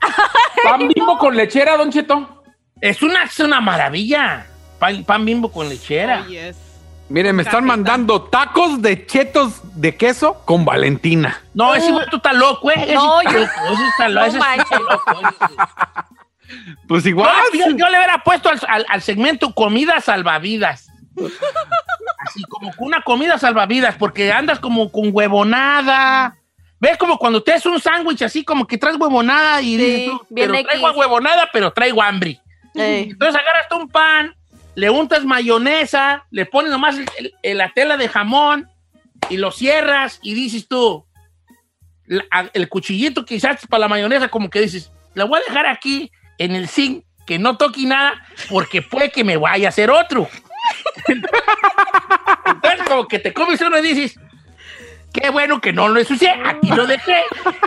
Pan 0.64 0.86
bimbo 0.88 1.18
con 1.18 1.36
lechera, 1.36 1.76
Don 1.76 1.90
Cheto. 1.90 2.44
Es 2.80 3.02
una, 3.02 3.24
es 3.24 3.40
una 3.40 3.60
maravilla. 3.60 4.46
Pan, 4.78 5.02
pan 5.04 5.24
bimbo 5.24 5.50
con 5.50 5.68
lechera. 5.68 6.22
Oh, 6.24 6.28
yes. 6.28 6.56
Miren, 7.08 7.36
me 7.36 7.42
están 7.42 7.64
mandando 7.64 8.22
tacos 8.22 8.80
de 8.80 9.06
chetos 9.06 9.60
de 9.80 9.94
queso 9.96 10.40
con 10.44 10.64
Valentina. 10.64 11.42
No, 11.52 11.74
ese 11.74 11.92
tú 12.10 12.16
estás 12.16 12.34
loco, 12.34 12.70
¿eh? 12.70 12.74
Ese 12.78 12.94
No, 12.94 13.20
está 13.20 13.32
yo- 13.32 13.40
loco, 13.40 13.52
ese 13.72 13.88
está 13.88 14.08
lo- 14.08 14.20
No 14.20 14.26
ese 14.26 14.38
está 14.38 14.78
loco, 14.78 15.12
ese- 15.12 16.74
Pues 16.88 17.06
igual. 17.06 17.30
yo- 17.52 17.70
yo 17.76 17.88
le 17.88 17.96
hubiera 17.98 18.18
puesto 18.24 18.48
al, 18.48 18.60
al- 18.68 18.86
al 18.88 19.02
segmento 19.02 19.52
comida 19.54 20.00
salvavidas. 20.00 20.88
Así 22.26 22.42
como 22.48 22.72
una 22.78 23.02
comida 23.02 23.38
salvavidas, 23.38 23.96
porque 23.96 24.32
andas 24.32 24.58
como 24.58 24.90
con 24.90 25.10
huevonada. 25.12 26.36
¿Ves? 26.80 26.98
Como 26.98 27.18
cuando 27.18 27.42
te 27.42 27.52
haces 27.52 27.66
un 27.66 27.80
sándwich 27.80 28.22
así, 28.22 28.44
como 28.44 28.66
que 28.66 28.76
traes 28.76 28.96
huevonada 28.98 29.60
y 29.62 29.76
Sí, 29.76 29.76
dices 29.76 30.12
pero 30.34 30.54
X. 30.54 30.66
traigo 30.66 30.90
huevonada, 30.92 31.48
pero 31.52 31.72
traigo 31.72 32.02
hambre. 32.02 32.40
Entonces 32.74 33.40
agarras 33.40 33.68
tú 33.70 33.76
un 33.76 33.88
pan 33.88 34.34
le 34.74 34.90
untas 34.90 35.24
mayonesa, 35.24 36.24
le 36.30 36.46
pones 36.46 36.70
nomás 36.70 36.96
el- 36.98 37.34
el- 37.42 37.58
la 37.58 37.72
tela 37.72 37.96
de 37.96 38.08
jamón 38.08 38.68
y 39.30 39.36
lo 39.36 39.50
cierras 39.50 40.18
y 40.22 40.34
dices 40.34 40.66
tú, 40.68 41.06
el 42.52 42.68
cuchillito 42.68 43.24
que 43.24 43.36
usaste 43.36 43.66
para 43.66 43.82
la 43.82 43.88
mayonesa, 43.88 44.28
como 44.28 44.50
que 44.50 44.60
dices, 44.60 44.90
la 45.14 45.24
voy 45.24 45.40
a 45.40 45.48
dejar 45.48 45.66
aquí 45.66 46.10
en 46.38 46.54
el 46.54 46.68
zinc, 46.68 47.04
que 47.26 47.38
no 47.38 47.56
toque 47.56 47.86
nada, 47.86 48.14
porque 48.50 48.82
puede 48.82 49.10
que 49.10 49.24
me 49.24 49.36
vaya 49.36 49.68
a 49.68 49.70
hacer 49.70 49.90
otro. 49.90 50.28
Entonces, 52.46 52.82
como 52.86 53.08
que 53.08 53.18
te 53.18 53.32
comes 53.32 53.60
uno 53.60 53.78
y 53.78 53.82
dices, 53.82 54.18
qué 55.12 55.30
bueno 55.30 55.60
que 55.60 55.72
no 55.72 55.88
lo 55.88 56.00
ensucié, 56.00 56.30
aquí 56.44 56.68
lo 56.68 56.86
dejé 56.86 57.22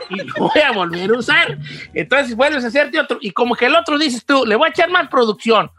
y 0.10 0.18
lo 0.18 0.34
voy 0.38 0.62
a 0.62 0.72
volver 0.72 1.10
a 1.10 1.18
usar. 1.18 1.58
Entonces 1.94 2.36
vuelves 2.36 2.64
a 2.64 2.68
hacerte 2.68 3.00
otro. 3.00 3.18
Y 3.22 3.32
como 3.32 3.56
que 3.56 3.66
el 3.66 3.76
otro 3.76 3.98
dices 3.98 4.26
tú, 4.26 4.46
le 4.46 4.56
voy 4.56 4.68
a 4.68 4.72
echar 4.72 4.90
más 4.90 5.08
producción. 5.10 5.72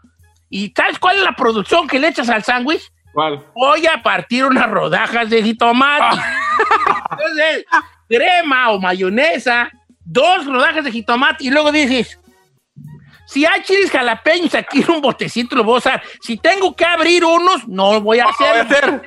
¿Y 0.49 0.73
sabes 0.75 0.97
cuál 0.99 1.17
es 1.17 1.23
la 1.23 1.33
producción 1.35 1.87
que 1.87 1.99
le 1.99 2.07
echas 2.09 2.29
al 2.29 2.43
sándwich? 2.43 2.91
¿Cuál? 3.13 3.45
Voy 3.55 3.85
a 3.87 4.01
partir 4.01 4.45
unas 4.45 4.69
rodajas 4.69 5.29
de 5.29 5.43
jitomate. 5.43 6.21
Entonces, 7.11 7.65
crema 8.07 8.71
o 8.71 8.79
mayonesa, 8.79 9.69
dos 10.03 10.45
rodajas 10.45 10.83
de 10.83 10.91
jitomate 10.91 11.43
y 11.45 11.51
luego 11.51 11.71
dices, 11.71 12.19
si 13.25 13.45
hay 13.45 13.61
chiles 13.63 13.91
jalapeños 13.91 14.55
aquí 14.55 14.81
en 14.81 14.89
un 14.91 15.01
botecito 15.01 15.55
lo 15.55 15.63
voy 15.63 15.75
a 15.75 15.77
usar. 15.79 16.03
Si 16.21 16.37
tengo 16.37 16.75
que 16.75 16.85
abrir 16.85 17.23
unos, 17.23 17.67
no 17.67 17.93
lo 17.93 18.01
voy 18.01 18.19
a 18.19 18.25
hacer. 18.25 18.47
voy 18.47 18.57
a 18.57 18.61
hacer. 18.61 19.01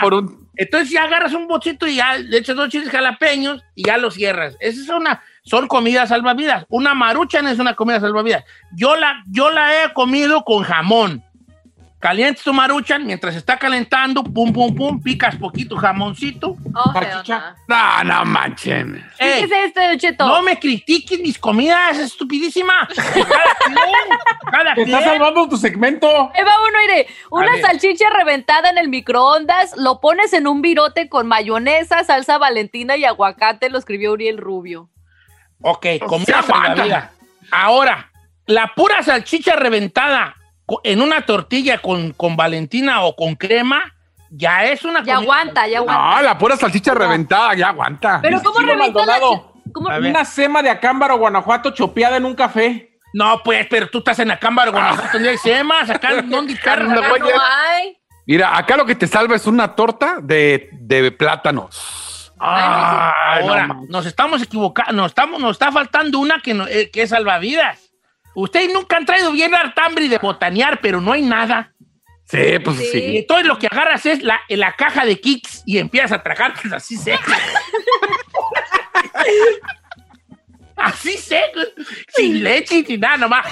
Por 0.00 0.14
un- 0.14 0.48
Entonces 0.56 0.90
ya 0.90 1.04
agarras 1.04 1.32
un 1.34 1.46
botecito 1.48 1.86
y 1.86 1.96
ya 1.96 2.16
le 2.16 2.38
echas 2.38 2.56
dos 2.56 2.68
chiles 2.70 2.90
jalapeños 2.90 3.62
y 3.74 3.84
ya 3.84 3.98
lo 3.98 4.10
cierras. 4.10 4.56
Esas 4.60 4.86
son, 4.86 5.02
una, 5.02 5.22
son 5.42 5.66
comidas 5.68 6.08
salvavidas. 6.08 6.64
Una 6.68 6.94
maruchan 6.94 7.46
es 7.48 7.58
una 7.58 7.74
comida 7.74 8.00
salvavidas. 8.00 8.44
Yo 8.74 8.96
la, 8.96 9.22
yo 9.26 9.50
la 9.50 9.84
he 9.84 9.92
comido 9.92 10.44
con 10.44 10.62
jamón. 10.62 11.24
Calientes 12.02 12.42
tu 12.42 12.52
maruchan, 12.52 13.06
mientras 13.06 13.36
está 13.36 13.56
calentando, 13.56 14.24
pum, 14.24 14.52
pum, 14.52 14.74
pum, 14.74 15.00
picas 15.00 15.36
poquito 15.36 15.76
jamoncito. 15.76 16.56
Oh, 16.74 16.92
no. 17.68 18.04
No, 18.04 18.24
manchen. 18.24 19.08
Ey, 19.20 19.38
¿Qué 19.38 19.44
es 19.44 19.66
este, 19.66 19.86
Don 19.86 19.98
Cheto? 19.98 20.26
no 20.26 20.42
me 20.42 20.58
critiques 20.58 21.20
mis 21.20 21.38
comidas, 21.38 21.96
es 21.96 22.06
estupidísima. 22.06 22.88
Cada 22.88 23.14
quien, 23.14 23.76
cada 24.50 24.74
Te 24.74 24.82
quien. 24.82 24.88
estás 24.88 25.04
salvando 25.04 25.48
tu 25.48 25.56
segmento. 25.56 26.08
Ahí 26.08 26.42
va 26.42 26.54
uno, 26.68 26.78
mire, 26.88 27.06
una 27.30 27.56
salchicha 27.60 28.10
reventada 28.10 28.70
en 28.70 28.78
el 28.78 28.88
microondas, 28.88 29.76
lo 29.76 30.00
pones 30.00 30.32
en 30.32 30.48
un 30.48 30.60
virote 30.60 31.08
con 31.08 31.28
mayonesa, 31.28 32.02
salsa 32.02 32.36
valentina 32.36 32.96
y 32.96 33.04
aguacate, 33.04 33.70
lo 33.70 33.78
escribió 33.78 34.10
Uriel 34.10 34.38
Rubio. 34.38 34.88
Ok, 35.62 35.82
Se 35.84 35.98
comida 36.00 36.38
aguanta. 36.38 36.66
salvavida. 36.68 37.10
Ahora, 37.50 38.10
la 38.46 38.72
pura 38.74 39.02
salchicha 39.02 39.56
reventada 39.56 40.34
en 40.84 41.02
una 41.02 41.22
tortilla 41.26 41.78
con, 41.78 42.12
con 42.12 42.36
Valentina 42.36 43.02
o 43.02 43.14
con 43.14 43.34
crema, 43.34 43.82
ya 44.30 44.64
es 44.64 44.84
una 44.84 45.00
Ya 45.04 45.16
comida 45.16 45.32
aguanta, 45.34 45.66
ya 45.68 45.78
aguanta. 45.78 46.16
No, 46.16 46.22
la 46.22 46.38
pura 46.38 46.56
salchicha 46.56 46.94
reventada, 46.94 47.54
ya 47.54 47.68
aguanta. 47.68 48.20
Pero 48.22 48.42
¿cómo 48.42 48.58
revientas 48.60 49.06
la 49.06 49.12
Maldonado. 49.18 49.52
chi- 49.64 49.70
¿Cómo? 49.72 49.88
Una 49.88 50.24
sema 50.24 50.62
de 50.62 50.70
Acámbaro, 50.70 51.16
Guanajuato, 51.18 51.70
chopeada 51.70 52.16
en 52.16 52.24
un 52.24 52.34
café. 52.34 52.98
No, 53.14 53.42
pues, 53.42 53.66
pero 53.68 53.88
tú 53.88 53.98
estás 53.98 54.18
en 54.20 54.30
Acámbaro, 54.30 54.72
Guanajuato, 54.72 55.08
tendría 55.12 55.32
que 55.32 55.38
ser 55.38 55.64
más, 55.64 55.88
acá, 55.90 56.22
¿dónde 56.22 56.58
carne? 56.62 56.94
No, 56.94 57.00
Ah, 57.02 57.18
no 57.18 57.26
hay. 57.68 57.98
Mira, 58.26 58.56
acá 58.56 58.76
lo 58.76 58.86
que 58.86 58.94
te 58.94 59.06
salva 59.06 59.36
es 59.36 59.46
una 59.46 59.74
torta 59.74 60.16
de, 60.22 60.68
de 60.72 61.10
plátanos. 61.12 62.01
Ah, 62.44 63.14
Ay, 63.34 63.42
ahora, 63.46 63.68
nos 63.88 64.04
estamos 64.04 64.42
equivocando, 64.42 64.92
nos, 64.92 65.12
estamos, 65.12 65.40
nos 65.40 65.52
está 65.52 65.70
faltando 65.70 66.18
una 66.18 66.40
que, 66.40 66.54
no- 66.54 66.66
eh, 66.66 66.90
que 66.90 67.02
es 67.02 67.10
salvavidas. 67.10 67.92
Ustedes 68.34 68.72
nunca 68.72 68.96
han 68.96 69.06
traído 69.06 69.30
bien 69.30 69.54
hartambre 69.54 70.08
de 70.08 70.18
botanear, 70.18 70.80
pero 70.80 71.00
no 71.00 71.12
hay 71.12 71.22
nada. 71.22 71.72
Sí, 72.24 72.58
pues 72.64 72.78
sí. 72.78 72.86
Sí. 72.92 73.16
Entonces 73.18 73.46
lo 73.46 73.58
que 73.58 73.66
agarras 73.68 74.04
es 74.06 74.22
la, 74.22 74.40
la 74.48 74.72
caja 74.74 75.04
de 75.04 75.20
kicks 75.20 75.62
y 75.66 75.78
empiezas 75.78 76.12
a 76.12 76.22
tragar 76.22 76.54
pues, 76.60 76.72
así 76.72 76.96
seco. 76.96 77.22
así 80.76 81.16
seco, 81.16 81.60
sin 82.08 82.42
leche 82.42 82.76
y 82.78 82.84
sin 82.84 83.00
nada 83.00 83.18
nomás. 83.18 83.46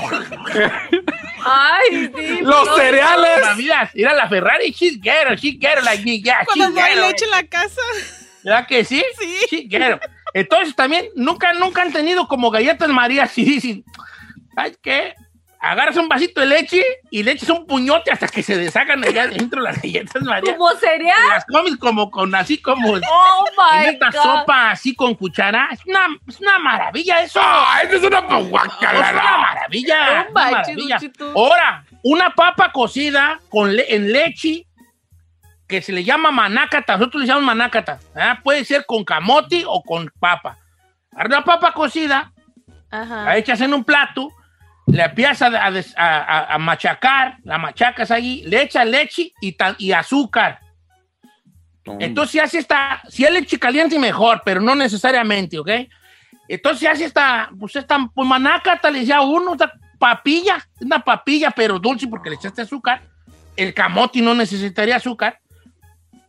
Ay, 1.44 2.11
sí. 2.16 2.40
Los 2.40 2.66
no, 2.66 2.76
cereales. 2.76 3.30
Salvavidas, 3.35 3.90
Mira 3.94 4.14
la 4.14 4.28
Ferrari, 4.28 4.73
she's 4.73 5.00
ghetto, 5.00 5.35
she's 5.37 5.59
ghetto 5.61 5.82
like 5.82 6.02
me, 6.04 6.20
yeah, 6.20 6.40
she's 6.40 6.47
Cuando 6.47 6.70
no 6.70 6.82
hay 6.85 6.97
leche 6.97 7.25
en 7.26 7.30
la 7.30 7.44
casa. 7.47 7.80
¿Verdad 8.44 8.66
que 8.66 8.85
sí? 8.85 9.02
Sí. 9.18 9.37
She's 9.50 9.68
ghetto. 9.68 10.00
Entonces 10.32 10.75
también 10.76 11.06
nunca, 11.16 11.52
nunca 11.52 11.82
han 11.82 11.92
tenido 11.92 12.26
como 12.28 12.50
galletas 12.50 12.88
María 12.88 13.25
así 13.25 13.44
dicen, 13.44 13.85
¿sabes 14.54 14.78
qué? 14.82 15.14
Agarras 15.62 15.94
un 15.99 16.09
vasito 16.09 16.40
de 16.40 16.47
leche 16.47 16.82
y 17.11 17.23
le 17.23 17.32
echas 17.32 17.50
un 17.50 17.66
puñote 17.66 18.11
hasta 18.11 18.28
que 18.28 18.42
se 18.42 18.56
deshagan 18.56 19.04
allá 19.04 19.26
dentro 19.26 19.61
las 19.61 19.82
galletas 19.82 20.23
María. 20.23 20.56
¿Como 20.56 20.70
cereal? 20.76 21.14
Las 21.28 21.44
comes 21.44 21.76
como 21.76 22.11
con 22.11 22.35
así 22.35 22.56
como 22.62 22.92
Oh 22.94 23.44
en 23.75 23.80
my 23.82 23.88
esta 23.90 24.06
God. 24.11 24.23
sopa 24.23 24.70
así 24.70 24.94
con 24.94 25.14
cuchara. 25.16 25.68
Es 25.70 25.80
una, 25.85 26.06
es 26.26 26.40
una 26.40 26.59
maravilla 26.61 27.20
eso. 27.23 27.40
¡Ah, 27.42 27.80
esa 27.85 27.97
es 27.97 28.02
una 28.02 28.20
es 28.20 28.25
una 28.25 28.38
guacalada! 28.38 29.38
maravilla. 29.38 29.97
No 30.25 30.30
una 30.30 30.50
maravilla. 30.50 30.99
Ahora, 31.35 31.85
una 32.04 32.30
papa 32.30 32.73
cocida 32.73 33.38
con 33.50 33.76
le- 33.76 33.94
en 33.94 34.11
leche 34.12 34.64
que 35.70 35.80
se 35.80 35.92
le 35.92 36.04
llama 36.04 36.30
manácata. 36.30 36.96
Nosotros 36.98 37.22
le 37.22 37.28
llamamos 37.28 37.46
manácata. 37.46 37.98
¿verdad? 38.14 38.38
Puede 38.42 38.64
ser 38.64 38.84
con 38.84 39.04
camote 39.04 39.62
o 39.66 39.82
con 39.82 40.10
papa. 40.18 40.58
Una 41.12 41.42
papa 41.44 41.72
cocida, 41.72 42.32
Ajá. 42.90 43.24
la 43.24 43.36
echas 43.38 43.60
en 43.62 43.72
un 43.72 43.84
plato, 43.84 44.28
le 44.86 45.02
empiezas 45.04 45.42
a, 45.54 45.66
a 45.66 45.70
des- 45.70 45.94
a- 45.96 46.18
a- 46.18 46.54
a 46.54 46.58
machacar, 46.58 47.38
la 47.44 47.56
machacas 47.58 48.10
ahí, 48.10 48.42
le 48.46 48.62
echas 48.62 48.86
leche 48.86 49.32
y, 49.40 49.56
y 49.78 49.92
azúcar. 49.92 50.60
Entonces, 51.98 52.32
si 52.32 52.38
hace 52.38 52.58
esta, 52.58 53.00
si 53.08 53.24
es 53.24 53.32
leche 53.32 53.58
caliente, 53.58 53.98
mejor, 53.98 54.42
pero 54.44 54.60
no 54.60 54.74
necesariamente, 54.74 55.58
¿ok? 55.58 55.70
Entonces, 56.46 56.80
si 56.80 56.86
hace 56.86 57.04
esta, 57.06 57.50
pues 57.58 57.74
esta 57.74 57.98
pues, 58.14 58.28
manácata, 58.28 58.90
le 58.90 59.00
decía 59.00 59.20
uno, 59.22 59.52
esta 59.52 59.72
papilla, 59.98 60.64
una 60.80 61.00
papilla, 61.00 61.50
pero 61.50 61.78
dulce 61.78 62.06
porque 62.06 62.30
le 62.30 62.36
echaste 62.36 62.62
azúcar. 62.62 63.02
El 63.56 63.74
camote 63.74 64.20
no 64.20 64.34
necesitaría 64.34 64.96
azúcar. 64.96 65.39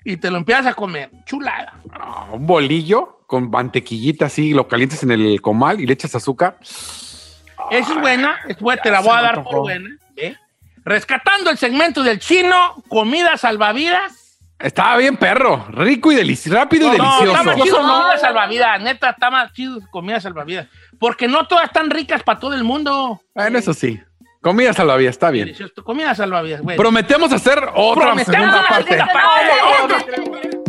Y 0.04 0.18
te 0.18 0.32
lo 0.32 0.38
empiezas 0.38 0.66
a 0.68 0.74
comer. 0.74 1.12
Chulada. 1.26 1.74
Ah, 1.92 2.28
Un 2.32 2.46
bolillo 2.48 3.20
con 3.28 3.50
mantequillita 3.50 4.26
así, 4.26 4.54
lo 4.54 4.68
calientes 4.68 5.04
en 5.04 5.12
el 5.12 5.42
comal 5.42 5.80
y 5.80 5.86
le 5.86 5.94
echas 5.94 6.16
azúcar. 6.16 6.58
Esa 6.62 7.94
es 7.94 8.00
buena, 8.02 8.38
es 8.48 8.60
buena, 8.60 8.82
te 8.82 8.92
la 8.92 9.00
voy 9.02 9.12
a 9.18 9.22
dar 9.22 9.44
por 9.44 9.60
buena. 9.60 9.90
¿eh? 10.18 10.36
Rescatando 10.84 11.50
el 11.50 11.58
segmento 11.58 12.04
del 12.04 12.20
chino, 12.20 12.84
comida 12.90 13.38
salvavidas. 13.38 14.40
Estaba 14.60 14.98
bien 14.98 15.18
perro, 15.18 15.66
rico 15.70 16.12
y 16.12 16.16
delicioso, 16.16 16.58
rápido 16.58 16.94
y 16.94 16.98
No, 16.98 17.24
está 17.24 17.44
delicioso. 17.44 17.44
más 17.44 17.64
chido 17.64 17.82
No, 17.84 18.00
comida 18.04 18.18
salvavidas, 18.18 18.82
neta, 18.82 19.10
está 19.12 19.32
más 19.32 19.54
chido 19.54 19.80
comida 19.90 20.20
salvavidas. 20.20 20.68
Porque 21.00 21.28
no 21.28 21.48
todas 21.48 21.66
están 21.66 21.90
ricas 21.90 22.22
para 22.24 22.40
todo 22.40 22.54
el 22.54 22.64
mundo. 22.64 23.22
Bueno, 23.34 23.58
eso 23.58 23.74
sí. 23.74 24.00
Comida 24.42 24.74
salvavidas, 24.74 25.12
está 25.12 25.30
bien. 25.30 25.46
Delicioso, 25.46 25.84
Comida 25.84 26.16
salvavidas, 26.16 26.62
güey. 26.62 26.76
Prometemos 26.76 27.32
hacer 27.32 27.60
otra 27.76 28.06
Prometemos 28.06 28.26
segunda 28.26 28.62
la 28.64 28.68
parte. 28.68 28.90
segunda 28.98 29.14
parte. 29.14 30.62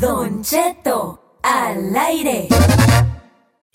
Don 0.00 0.42
Cheto, 0.42 1.38
al 1.42 1.96
aire. 1.96 2.48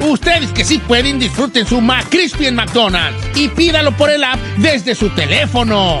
Ustedes 0.00 0.52
que 0.52 0.64
sí 0.64 0.78
pueden, 0.78 1.18
disfruten 1.18 1.66
su 1.66 1.80
McCrispy 1.80 2.46
en 2.46 2.54
McDonald's 2.54 3.16
y 3.34 3.48
pídalo 3.48 3.92
por 3.92 4.10
el 4.10 4.22
app 4.24 4.38
desde 4.58 4.94
su 4.94 5.08
teléfono. 5.10 6.00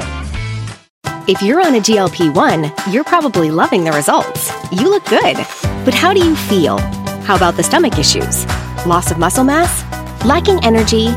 If 1.28 1.42
you're 1.42 1.60
on 1.60 1.74
a 1.74 1.80
GLP 1.80 2.32
1, 2.32 2.72
you're 2.92 3.02
probably 3.02 3.50
loving 3.50 3.82
the 3.82 3.90
results. 3.90 4.52
You 4.70 4.88
look 4.88 5.04
good. 5.06 5.36
But 5.84 5.92
how 5.92 6.12
do 6.14 6.20
you 6.20 6.36
feel? 6.36 6.78
How 7.24 7.34
about 7.34 7.56
the 7.56 7.64
stomach 7.64 7.98
issues? 7.98 8.46
Loss 8.86 9.10
of 9.10 9.18
muscle 9.18 9.42
mass? 9.42 9.84
Lacking 10.24 10.64
energy? 10.64 11.08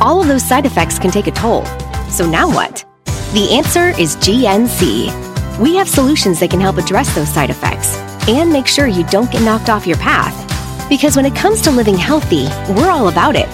All 0.00 0.20
of 0.20 0.28
those 0.28 0.46
side 0.46 0.66
effects 0.66 0.98
can 0.98 1.10
take 1.10 1.26
a 1.26 1.30
toll. 1.30 1.64
So 2.10 2.28
now 2.28 2.48
what? 2.52 2.84
The 3.32 3.48
answer 3.52 3.98
is 3.98 4.16
GNC. 4.16 5.58
We 5.58 5.74
have 5.76 5.88
solutions 5.88 6.40
that 6.40 6.50
can 6.50 6.60
help 6.60 6.76
address 6.76 7.14
those 7.14 7.32
side 7.32 7.48
effects 7.48 7.96
and 8.28 8.52
make 8.52 8.66
sure 8.66 8.86
you 8.86 9.04
don't 9.04 9.30
get 9.30 9.42
knocked 9.42 9.70
off 9.70 9.86
your 9.86 9.96
path. 9.96 10.45
Because 10.88 11.16
when 11.16 11.26
it 11.26 11.34
comes 11.34 11.60
to 11.62 11.70
living 11.70 11.96
healthy, 11.96 12.46
we're 12.74 12.90
all 12.90 13.08
about 13.08 13.34
it. 13.34 13.48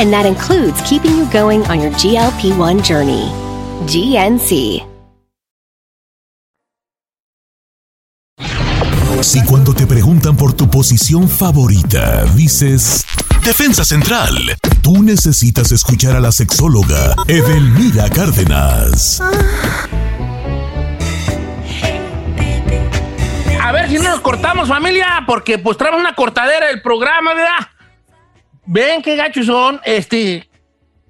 And 0.00 0.12
that 0.12 0.26
includes 0.26 0.80
keeping 0.82 1.16
you 1.16 1.30
going 1.30 1.62
on 1.66 1.80
your 1.80 1.90
GLP 1.92 2.56
1 2.56 2.82
journey. 2.82 3.28
GNC. 3.86 4.86
Si 9.22 9.42
cuando 9.44 9.74
te 9.74 9.86
preguntan 9.86 10.36
por 10.36 10.52
tu 10.52 10.70
posición 10.70 11.28
favorita, 11.28 12.24
dices 12.34 13.04
Defensa 13.44 13.84
Central, 13.84 14.36
tú 14.82 15.02
necesitas 15.02 15.72
escuchar 15.72 16.16
a 16.16 16.20
la 16.20 16.32
sexóloga 16.32 17.14
Edelmira 17.26 18.08
Cárdenas. 18.10 19.20
Ah. 19.20 20.05
A 23.66 23.72
ver 23.72 23.88
si 23.88 23.96
no 23.96 24.04
nos 24.04 24.20
cortamos, 24.20 24.68
familia, 24.68 25.24
porque 25.26 25.58
pues 25.58 25.76
traemos 25.76 25.98
una 26.00 26.14
cortadera 26.14 26.66
del 26.68 26.82
programa, 26.82 27.34
¿verdad? 27.34 27.68
Ven 28.64 29.02
qué 29.02 29.16
gachos 29.16 29.46
son, 29.46 29.80
este, 29.84 30.48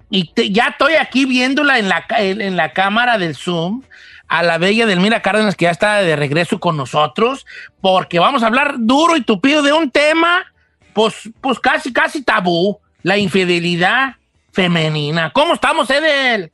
y 0.09 0.33
te- 0.33 0.49
ya 0.49 0.69
estoy 0.69 0.95
aquí 0.95 1.25
viéndola 1.25 1.77
en 1.77 1.87
la, 1.87 2.03
en 2.17 2.55
la 2.57 2.73
cámara 2.73 3.19
del 3.19 3.35
Zoom 3.35 3.83
a 4.27 4.41
la 4.41 4.57
bella 4.57 4.87
Delmira 4.87 5.21
Cárdenas 5.21 5.55
que 5.55 5.65
ya 5.65 5.71
está 5.71 5.97
de 5.97 6.15
regreso 6.15 6.59
con 6.59 6.75
nosotros, 6.77 7.45
porque 7.79 8.17
vamos 8.17 8.41
a 8.41 8.47
hablar 8.47 8.73
duro 8.79 9.15
y 9.17 9.21
tupido 9.21 9.61
de 9.61 9.73
un 9.73 9.91
tema, 9.91 10.43
pues, 10.93 11.29
pues 11.41 11.59
casi, 11.59 11.93
casi 11.93 12.23
tabú, 12.23 12.79
la 13.03 13.19
infidelidad 13.19 14.15
femenina. 14.51 15.31
¿Cómo 15.31 15.53
estamos, 15.53 15.91
Edel? 15.91 16.51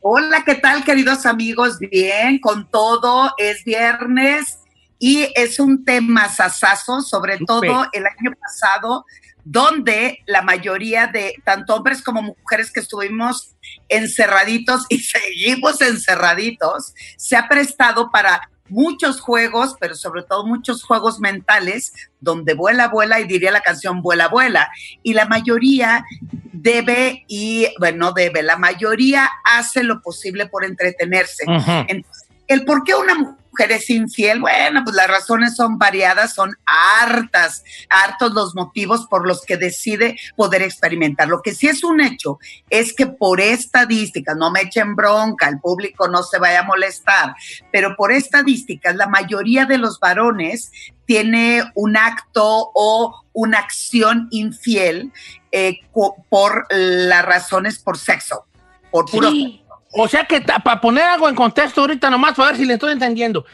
Hola, 0.00 0.44
¿qué 0.44 0.54
tal, 0.54 0.84
queridos 0.84 1.26
amigos? 1.26 1.80
Bien, 1.80 2.38
con 2.38 2.70
todo, 2.70 3.34
es 3.36 3.64
viernes 3.64 4.58
y 5.06 5.30
es 5.34 5.60
un 5.60 5.84
tema 5.84 6.30
sasazo, 6.30 7.02
sobre 7.02 7.36
todo 7.36 7.86
el 7.92 8.06
año 8.06 8.32
pasado, 8.40 9.04
donde 9.44 10.20
la 10.24 10.40
mayoría 10.40 11.08
de 11.08 11.34
tanto 11.44 11.74
hombres 11.74 12.00
como 12.00 12.22
mujeres 12.22 12.72
que 12.72 12.80
estuvimos 12.80 13.54
encerraditos 13.90 14.86
y 14.88 15.00
seguimos 15.00 15.82
encerraditos, 15.82 16.94
se 17.18 17.36
ha 17.36 17.48
prestado 17.50 18.10
para 18.10 18.48
muchos 18.70 19.20
juegos, 19.20 19.76
pero 19.78 19.94
sobre 19.94 20.22
todo 20.22 20.46
muchos 20.46 20.82
juegos 20.82 21.20
mentales, 21.20 21.92
donde 22.20 22.54
vuela, 22.54 22.88
vuela, 22.88 23.20
y 23.20 23.24
diría 23.24 23.50
la 23.50 23.60
canción 23.60 24.00
vuela, 24.00 24.28
vuela. 24.28 24.70
Y 25.02 25.12
la 25.12 25.26
mayoría 25.26 26.02
debe 26.50 27.26
y, 27.28 27.68
bueno, 27.78 28.12
debe, 28.12 28.42
la 28.42 28.56
mayoría 28.56 29.28
hace 29.44 29.82
lo 29.82 30.00
posible 30.00 30.46
por 30.46 30.64
entretenerse. 30.64 31.44
Entonces, 31.88 32.26
el 32.46 32.64
por 32.64 32.84
qué 32.84 32.94
una 32.94 33.14
mujer 33.14 33.43
es 33.62 33.90
infiel, 33.90 34.40
bueno, 34.40 34.82
pues 34.84 34.96
las 34.96 35.08
razones 35.08 35.56
son 35.56 35.78
variadas, 35.78 36.34
son 36.34 36.56
hartas, 36.66 37.64
hartos 37.88 38.32
los 38.32 38.54
motivos 38.54 39.06
por 39.06 39.26
los 39.26 39.42
que 39.42 39.56
decide 39.56 40.16
poder 40.36 40.62
experimentar. 40.62 41.28
Lo 41.28 41.42
que 41.42 41.54
sí 41.54 41.68
es 41.68 41.84
un 41.84 42.00
hecho 42.00 42.38
es 42.70 42.94
que 42.94 43.06
por 43.06 43.40
estadísticas, 43.40 44.36
no 44.36 44.50
me 44.50 44.62
echen 44.62 44.94
bronca, 44.94 45.48
el 45.48 45.60
público 45.60 46.08
no 46.08 46.22
se 46.22 46.38
vaya 46.38 46.60
a 46.60 46.64
molestar, 46.64 47.34
pero 47.72 47.96
por 47.96 48.12
estadísticas, 48.12 48.96
la 48.96 49.06
mayoría 49.06 49.66
de 49.66 49.78
los 49.78 50.00
varones 50.00 50.70
tiene 51.06 51.62
un 51.74 51.96
acto 51.96 52.70
o 52.74 53.24
una 53.32 53.58
acción 53.58 54.28
infiel 54.30 55.12
eh, 55.52 55.80
por 56.28 56.66
las 56.70 57.24
razones 57.24 57.78
por 57.78 57.98
sexo, 57.98 58.46
por 58.90 59.10
puro 59.10 59.30
Sí. 59.30 59.63
O 59.96 60.08
sea 60.08 60.24
que 60.24 60.40
para 60.40 60.80
poner 60.80 61.04
algo 61.04 61.28
en 61.28 61.34
contexto 61.34 61.82
ahorita 61.82 62.10
nomás, 62.10 62.34
para 62.34 62.48
ver 62.50 62.56
si 62.58 62.64
le 62.64 62.74
estoy 62.74 62.92
entendiendo. 62.92 63.44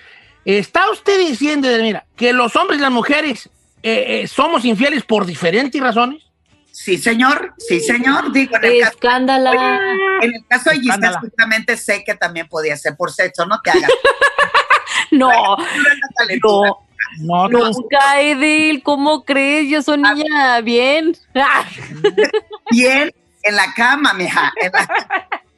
¿Está 0.44 0.90
usted 0.90 1.18
diciendo, 1.18 1.68
mira, 1.80 2.06
que 2.16 2.32
los 2.32 2.56
hombres 2.56 2.78
y 2.78 2.82
las 2.82 2.90
mujeres 2.90 3.48
eh, 3.82 4.22
eh, 4.22 4.26
somos 4.28 4.64
infieles 4.64 5.02
por 5.02 5.26
diferentes 5.26 5.80
razones? 5.80 6.22
Sí, 6.72 6.96
señor, 6.96 7.52
sí, 7.58 7.80
señor. 7.80 8.32
Digo, 8.32 8.56
en 8.56 8.64
el 8.64 8.80
caso, 8.80 8.92
Escándala. 8.94 9.80
en 10.22 10.34
el 10.34 10.46
caso 10.48 10.70
de 10.70 10.76
Escándala. 10.76 11.20
justamente 11.20 11.76
sé 11.76 12.04
que 12.04 12.14
también 12.14 12.48
podía 12.48 12.76
ser 12.76 12.96
por 12.96 13.12
sexo, 13.12 13.44
no 13.46 13.60
te 13.60 13.70
hagas. 13.70 13.90
No, 15.12 15.28
no. 15.28 15.56
No, 17.20 17.48
tú- 17.48 17.58
Nunca, 17.58 18.20
Edil, 18.20 18.82
¿cómo 18.84 19.24
crees? 19.24 19.68
Yo 19.68 19.82
soy 19.82 19.98
niña 19.98 20.60
bien. 20.60 21.16
Ah, 21.34 21.64
Bien 22.70 23.10
en 23.42 23.56
la 23.56 23.74
cama, 23.74 24.12
mija. 24.14 24.52
en 24.62 24.70
la- 24.72 24.88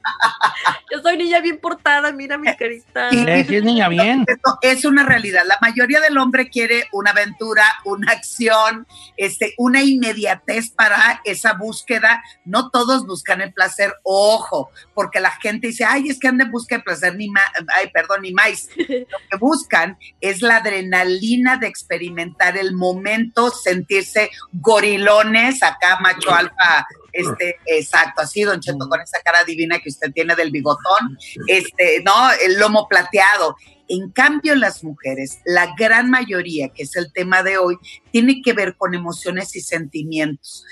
Yo 0.93 1.01
soy 1.01 1.17
niña 1.17 1.41
bien 1.41 1.59
portada, 1.59 2.13
mira 2.13 2.39
mi 2.39 2.55
carita. 2.55 3.11
Sí. 3.11 3.25
Eh, 3.27 3.45
sí 3.49 3.57
es 3.57 3.65
niña 3.65 3.89
bien. 3.89 4.25
Esto 4.29 4.59
es 4.63 4.85
una 4.85 5.05
realidad. 5.05 5.43
La 5.47 5.59
mayoría 5.61 6.01
del 6.01 6.19
hombre 6.19 6.49
quiere 6.49 6.85
una 6.93 7.11
aventura, 7.11 7.65
una 7.85 8.13
acción, 8.13 8.87
este, 9.17 9.55
una 9.59 9.83
inmediatez 9.83 10.71
para 10.71 11.21
esa 11.25 11.55
búsqueda. 11.55 12.23
No 12.45 12.71
todos 12.71 13.07
buscan 13.07 13.41
el 13.41 13.53
placer, 13.53 13.95
ojo, 14.03 14.71
porque 14.95 15.21
la 15.21 15.31
gente 15.31 15.69
dice, 15.69 15.85
ay, 15.85 16.09
es 16.09 16.19
que 16.19 16.29
anda 16.29 16.45
en 16.45 16.51
busca 16.51 16.77
de 16.77 16.83
placer, 16.83 17.17
ni 17.17 17.29
más, 17.31 17.45
ay, 17.75 17.91
perdón, 17.93 18.23
ni 18.23 18.33
más. 18.33 18.69
Lo 18.77 18.87
que 18.87 19.37
buscan 19.39 19.99
es 20.21 20.43
la 20.43 20.57
adrenalina 20.57 21.57
de 21.57 21.67
experimentar 21.67 22.57
el 22.57 22.75
momento, 22.75 23.51
sentirse 23.51 24.31
gorilones, 24.53 25.63
acá 25.63 25.99
macho 26.01 26.33
alfa, 26.33 26.87
este, 27.13 27.57
exacto, 27.67 28.23
así, 28.23 28.43
Don 28.43 28.61
Cheto, 28.61 28.89
con 28.89 29.01
esa 29.01 29.21
cara 29.23 29.45
divina 29.45 29.79
que 29.79 29.91
usted 29.91 30.13
tiene 30.13 30.35
del 30.35 30.51
bigotón, 30.51 31.19
este, 31.47 32.03
¿no? 32.05 32.13
El 32.45 32.59
lomo 32.59 32.89
plateado. 32.89 33.57
En 33.89 34.11
cambio, 34.11 34.55
las 34.55 34.83
mujeres, 34.85 35.41
la 35.45 35.75
gran 35.77 36.11
mayoría, 36.11 36.71
que 36.71 36.85
es 36.85 36.97
el 36.97 37.13
tema 37.13 37.43
de 37.43 37.59
hoy, 37.59 37.77
tiene 38.11 38.41
que 38.41 38.55
ver 38.55 38.77
con 38.77 38.95
emociones 38.95 39.55
y 39.55 39.61
sentimientos. 39.61 40.65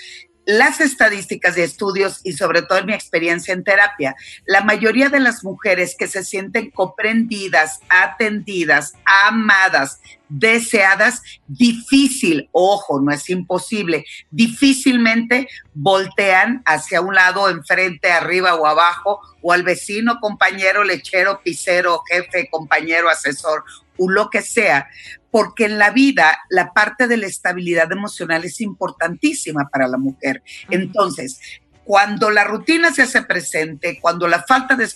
Las 0.46 0.81
estadísticas 0.81 1.55
de 1.55 1.64
estudios 1.64 2.20
y 2.24 2.33
sobre 2.33 2.62
todo 2.62 2.79
en 2.79 2.87
mi 2.87 2.94
experiencia 2.94 3.53
en 3.53 3.62
terapia, 3.62 4.16
la 4.46 4.62
mayoría 4.62 5.11
de 5.11 5.20
las 5.20 5.44
mujeres 5.44 5.94
que 5.98 6.09
se 6.09 6.24
sienten 6.24 6.70
comprendidas, 6.70 7.81
atendidas, 7.88 8.94
amadas, 9.05 10.00
deseadas, 10.31 11.23
difícil, 11.47 12.49
ojo, 12.53 13.01
no 13.01 13.12
es 13.12 13.29
imposible, 13.29 14.07
difícilmente 14.31 15.49
voltean 15.75 16.62
hacia 16.64 17.01
un 17.01 17.14
lado, 17.14 17.51
enfrente, 17.51 18.11
arriba 18.11 18.55
o 18.55 18.66
abajo, 18.66 19.21
o 19.43 19.53
al 19.53 19.62
vecino, 19.62 20.19
compañero, 20.21 20.85
lechero, 20.85 21.43
pisero, 21.43 22.03
jefe, 22.09 22.49
compañero, 22.51 23.11
asesor, 23.11 23.64
o 23.99 24.09
lo 24.09 24.31
que 24.31 24.40
sea, 24.40 24.88
porque 25.31 25.66
en 25.66 25.79
la 25.79 25.90
vida 25.90 26.38
la 26.49 26.73
parte 26.73 27.07
de 27.07 27.16
la 27.16 27.27
estabilidad 27.27 27.90
emocional 27.93 28.45
es 28.45 28.61
importantísima 28.61 29.69
para 29.71 29.88
la 29.88 29.99
mujer. 29.99 30.43
Entonces, 30.71 31.40
cuando 31.90 32.31
la 32.31 32.44
rutina 32.44 32.92
se 32.92 33.03
hace 33.03 33.22
presente, 33.22 33.98
cuando 34.00 34.29
la 34.29 34.44
falta 34.44 34.76
de, 34.76 34.88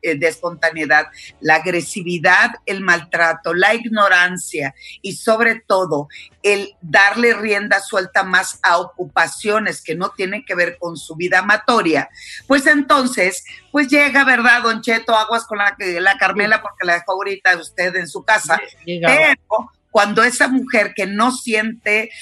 eh, 0.00 0.14
de 0.14 0.28
espontaneidad, 0.28 1.08
la 1.40 1.56
agresividad, 1.56 2.52
el 2.66 2.82
maltrato, 2.82 3.52
la 3.52 3.74
ignorancia 3.74 4.72
y 5.02 5.16
sobre 5.16 5.60
todo 5.66 6.06
el 6.44 6.76
darle 6.80 7.34
rienda 7.34 7.80
suelta 7.80 8.22
más 8.22 8.60
a 8.62 8.78
ocupaciones 8.78 9.82
que 9.82 9.96
no 9.96 10.10
tienen 10.10 10.44
que 10.44 10.54
ver 10.54 10.78
con 10.78 10.96
su 10.96 11.16
vida 11.16 11.40
amatoria, 11.40 12.10
pues 12.46 12.68
entonces, 12.68 13.42
pues 13.72 13.88
llega, 13.88 14.22
¿verdad, 14.22 14.62
Don 14.62 14.82
Cheto? 14.82 15.16
Aguas 15.16 15.46
con 15.46 15.58
la, 15.58 15.74
la 15.76 16.16
Carmela 16.16 16.62
porque 16.62 16.86
la 16.86 16.92
dejó 16.92 17.14
ahorita 17.14 17.56
usted 17.56 17.96
en 17.96 18.06
su 18.06 18.22
casa. 18.22 18.60
Pero 18.84 19.72
cuando 19.90 20.22
esa 20.22 20.46
mujer 20.46 20.92
que 20.94 21.06
no 21.06 21.32
siente, 21.32 22.12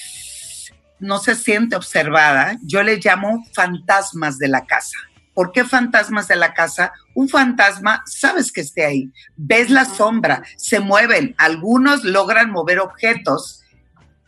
no 1.00 1.18
se 1.18 1.35
siente 1.35 1.76
observada, 1.76 2.57
yo 2.62 2.83
le 2.83 2.96
llamo 2.96 3.44
fantasmas 3.52 4.38
de 4.38 4.48
la 4.48 4.64
casa. 4.64 4.96
¿Por 5.35 5.50
qué 5.50 5.64
fantasmas 5.64 6.28
de 6.28 6.37
la 6.37 6.54
casa? 6.54 6.92
Un 7.14 7.28
fantasma, 7.28 8.02
sabes 8.07 8.52
que 8.52 8.61
esté 8.61 8.85
ahí, 8.85 9.12
ves 9.37 9.68
la 9.68 9.85
sombra, 9.85 10.44
se 10.57 10.78
mueven, 10.78 11.35
algunos 11.38 12.04
logran 12.04 12.50
mover 12.50 12.78
objetos. 12.78 13.62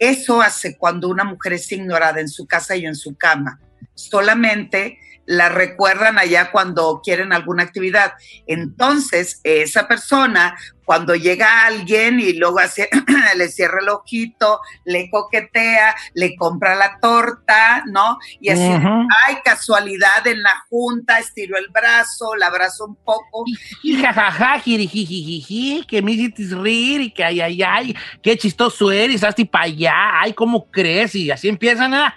Eso 0.01 0.43
hace 0.43 0.77
cuando 0.77 1.09
una 1.09 1.25
mujer 1.25 1.55
es 1.55 1.71
ignorada 1.71 2.21
en 2.21 2.29
su 2.29 2.47
casa 2.47 2.77
y 2.77 2.85
en 2.85 2.97
su 2.97 3.17
cama. 3.17 3.61
Solamente 3.95 4.99
la 5.27 5.49
recuerdan 5.49 6.19
allá 6.19 6.51
cuando 6.51 7.01
quieren 7.05 7.33
alguna 7.33 7.65
actividad. 7.65 8.15
Entonces, 8.47 9.41
esa 9.45 9.89
persona, 9.89 10.57
cuando 10.85 11.17
llega 11.17 11.67
alguien 11.67 12.21
y 12.21 12.35
luego 12.35 12.61
hace, 12.61 12.89
le 13.37 13.49
cierra 13.49 13.81
el 13.83 13.89
ojito, 13.89 14.61
le 14.85 15.11
coquetea, 15.11 15.97
le 16.15 16.37
compra 16.37 16.77
la 16.77 16.99
torta, 17.01 17.83
¿no? 17.87 18.19
Y 18.41 18.51
así, 18.51 18.69
Ujú. 18.69 19.09
ay, 19.27 19.37
casualidad 19.45 20.25
en 20.27 20.43
la 20.43 20.65
junta, 20.71 21.19
estiró 21.19 21.59
el 21.59 21.69
brazo, 21.69 22.37
la 22.37 22.47
abrazo 22.47 22.87
un 22.87 22.95
poco. 22.95 23.45
Y 23.83 24.01
jajaja, 24.01 24.61
jirijijijiji, 24.61 25.85
que 25.87 26.03
me 26.03 26.13
hiciste 26.13 26.55
reír 26.55 27.01
y 27.01 27.11
que 27.11 27.25
ay, 27.25 27.41
ay, 27.41 27.63
ay, 27.63 27.97
qué 28.23 28.39
chistoso 28.39 28.93
eres, 28.93 29.25
hazte 29.25 29.45
para 29.45 29.65
allá, 29.65 30.21
ay, 30.21 30.33
¿cómo 30.33 30.71
crees? 30.71 31.17
Y 31.17 31.31
así 31.33 31.49
empiezan 31.49 31.95
a... 31.95 32.15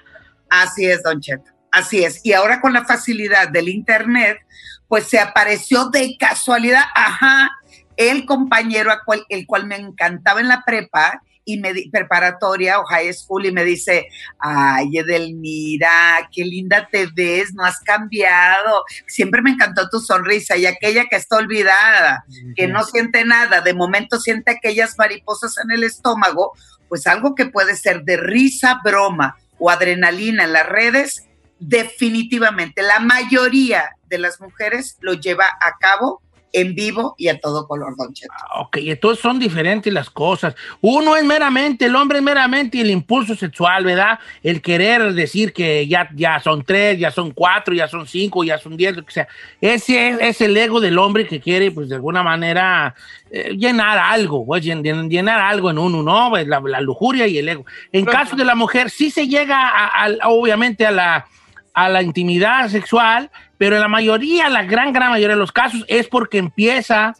Así 0.49 0.85
es, 0.85 1.01
Don 1.03 1.19
Cheto. 1.19 1.48
Así 1.71 2.03
es. 2.03 2.21
Y 2.23 2.34
ahora 2.34 2.62
con 2.62 2.73
la 2.73 2.86
facilidad 2.86 3.49
del 3.49 3.69
Internet, 3.69 4.39
pues 4.88 5.05
se 5.08 5.19
apareció 5.19 5.89
de 5.89 6.15
casualidad, 6.17 6.84
ajá, 6.95 7.51
el 7.95 8.25
compañero 8.25 8.91
a 8.91 9.03
cual- 9.03 9.25
el 9.29 9.45
cual 9.45 9.67
me 9.67 9.75
encantaba 9.75 10.39
en 10.39 10.47
la 10.47 10.63
prepa 10.65 11.21
y 11.45 11.60
me 11.60 11.73
di- 11.73 11.89
preparatoria 11.89 12.79
o 12.79 12.86
high 12.86 13.12
school 13.13 13.45
y 13.45 13.51
me 13.51 13.63
dice, 13.63 14.08
ay, 14.39 14.97
Edelmira, 14.97 16.29
qué 16.32 16.43
linda 16.45 16.88
te 16.91 17.08
ves, 17.13 17.53
no 17.53 17.63
has 17.65 17.79
cambiado. 17.82 18.84
Siempre 19.08 19.41
me 19.41 19.51
encantó 19.51 19.89
tu 19.89 19.99
sonrisa 19.99 20.58
y 20.58 20.65
aquella 20.65 21.05
que 21.05 21.15
está 21.15 21.38
olvidada, 21.38 22.23
que 22.55 22.67
no 22.67 22.84
siente 22.84 23.25
nada, 23.25 23.62
de 23.62 23.73
momento 23.73 24.19
siente 24.19 24.51
aquellas 24.51 24.95
mariposas 24.97 25.58
en 25.63 25.71
el 25.71 25.84
estómago, 25.84 26.53
pues 26.88 27.05
algo 27.08 27.36
que 27.36 27.45
puede 27.47 27.75
ser 27.75 28.03
de 28.03 28.17
risa, 28.17 28.79
broma 28.84 29.38
o 29.58 29.69
adrenalina 29.69 30.43
en 30.45 30.53
las 30.53 30.67
redes, 30.67 31.25
definitivamente 31.59 32.81
la 32.81 32.99
mayoría 32.99 33.91
de 34.07 34.17
las 34.17 34.39
mujeres 34.41 34.97
lo 35.01 35.13
lleva 35.13 35.45
a 35.45 35.77
cabo 35.79 36.21
en 36.51 36.73
vivo 36.73 37.13
y 37.15 37.27
a 37.27 37.39
todo 37.39 37.67
color, 37.67 37.95
Don 37.95 38.11
Cheto. 38.11 38.33
Ok, 38.55 38.77
entonces 38.81 39.21
son 39.21 39.37
diferentes 39.37 39.93
las 39.93 40.09
cosas. 40.09 40.55
Uno 40.81 41.15
es 41.15 41.23
meramente, 41.23 41.85
el 41.85 41.95
hombre 41.95 42.17
es 42.17 42.23
meramente 42.23 42.81
el 42.81 42.89
impulso 42.89 43.35
sexual, 43.35 43.85
¿verdad? 43.85 44.17
El 44.41 44.59
querer 44.59 45.13
decir 45.13 45.53
que 45.53 45.87
ya, 45.87 46.09
ya 46.15 46.39
son 46.39 46.63
tres, 46.63 46.97
ya 46.97 47.11
son 47.11 47.29
cuatro, 47.33 47.75
ya 47.75 47.87
son 47.87 48.07
cinco, 48.07 48.43
ya 48.43 48.57
son 48.57 48.75
diez, 48.77 48.95
lo 48.95 49.05
que 49.05 49.11
sea. 49.11 49.27
Ese 49.61 50.07
es, 50.09 50.17
es 50.21 50.41
el 50.41 50.57
ego 50.57 50.79
del 50.79 50.97
hombre 50.97 51.27
que 51.27 51.39
quiere, 51.39 51.69
pues 51.69 51.87
de 51.87 51.93
alguna 51.95 52.23
manera, 52.23 52.95
eh, 53.29 53.53
llenar 53.55 53.99
algo, 53.99 54.43
pues, 54.43 54.65
llen- 54.65 54.81
llen- 54.81 55.07
llenar 55.07 55.39
algo 55.39 55.69
en 55.69 55.77
uno, 55.77 56.01
¿no? 56.01 56.29
Pues, 56.31 56.47
La, 56.47 56.59
la 56.61 56.81
lujuria 56.81 57.27
y 57.27 57.37
el 57.37 57.47
ego. 57.47 57.63
En 57.91 58.05
caso 58.05 58.35
de 58.35 58.45
la 58.45 58.55
mujer, 58.55 58.89
sí 58.89 59.11
se 59.11 59.27
llega, 59.27 59.55
a- 59.69 60.05
a- 60.05 60.29
obviamente, 60.29 60.83
a 60.87 60.89
la, 60.89 61.27
a 61.73 61.89
la 61.89 62.01
intimidad 62.01 62.67
sexual, 62.69 63.29
pero 63.58 63.75
en 63.75 63.82
la 63.82 63.88
mayoría, 63.88 64.49
la 64.49 64.63
gran, 64.63 64.91
gran 64.93 65.12
mayoría 65.12 65.36
de 65.36 65.39
los 65.39 65.51
casos, 65.51 65.84
es 65.88 66.08
porque 66.08 66.38
empieza 66.38 67.13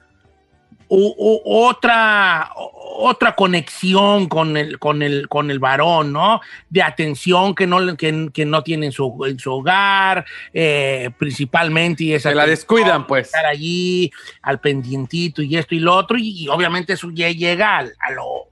u- 0.88 1.14
u- 1.18 1.42
otra, 1.46 2.50
otra 2.56 3.36
conexión 3.36 4.28
con 4.28 4.58
el, 4.58 4.80
con, 4.80 5.04
el, 5.04 5.28
con 5.30 5.52
el 5.52 5.60
varón, 5.60 6.12
¿no? 6.12 6.42
De 6.70 6.82
atención 6.82 7.54
que 7.54 7.68
no, 7.68 7.96
que, 7.96 8.30
que 8.34 8.46
no 8.46 8.64
tiene 8.64 8.88
en 8.88 8.92
su, 8.92 9.16
en 9.26 9.38
su 9.38 9.54
hogar, 9.54 10.26
eh, 10.54 11.12
principalmente. 11.18 12.04
Y 12.06 12.14
esa 12.14 12.30
Se 12.30 12.36
la 12.36 12.46
descuidan, 12.48 13.06
pues. 13.06 13.28
Estar 13.28 13.46
allí 13.46 14.12
al 14.42 14.60
pendientito 14.60 15.42
y 15.44 15.58
esto 15.58 15.76
y 15.76 15.80
lo 15.80 15.96
otro, 15.96 16.18
y, 16.18 16.44
y 16.44 16.48
obviamente 16.48 16.94
eso 16.94 17.10
ya 17.14 17.30
llega 17.30 17.78
al- 17.78 17.94
a, 18.00 18.12
lo, 18.12 18.50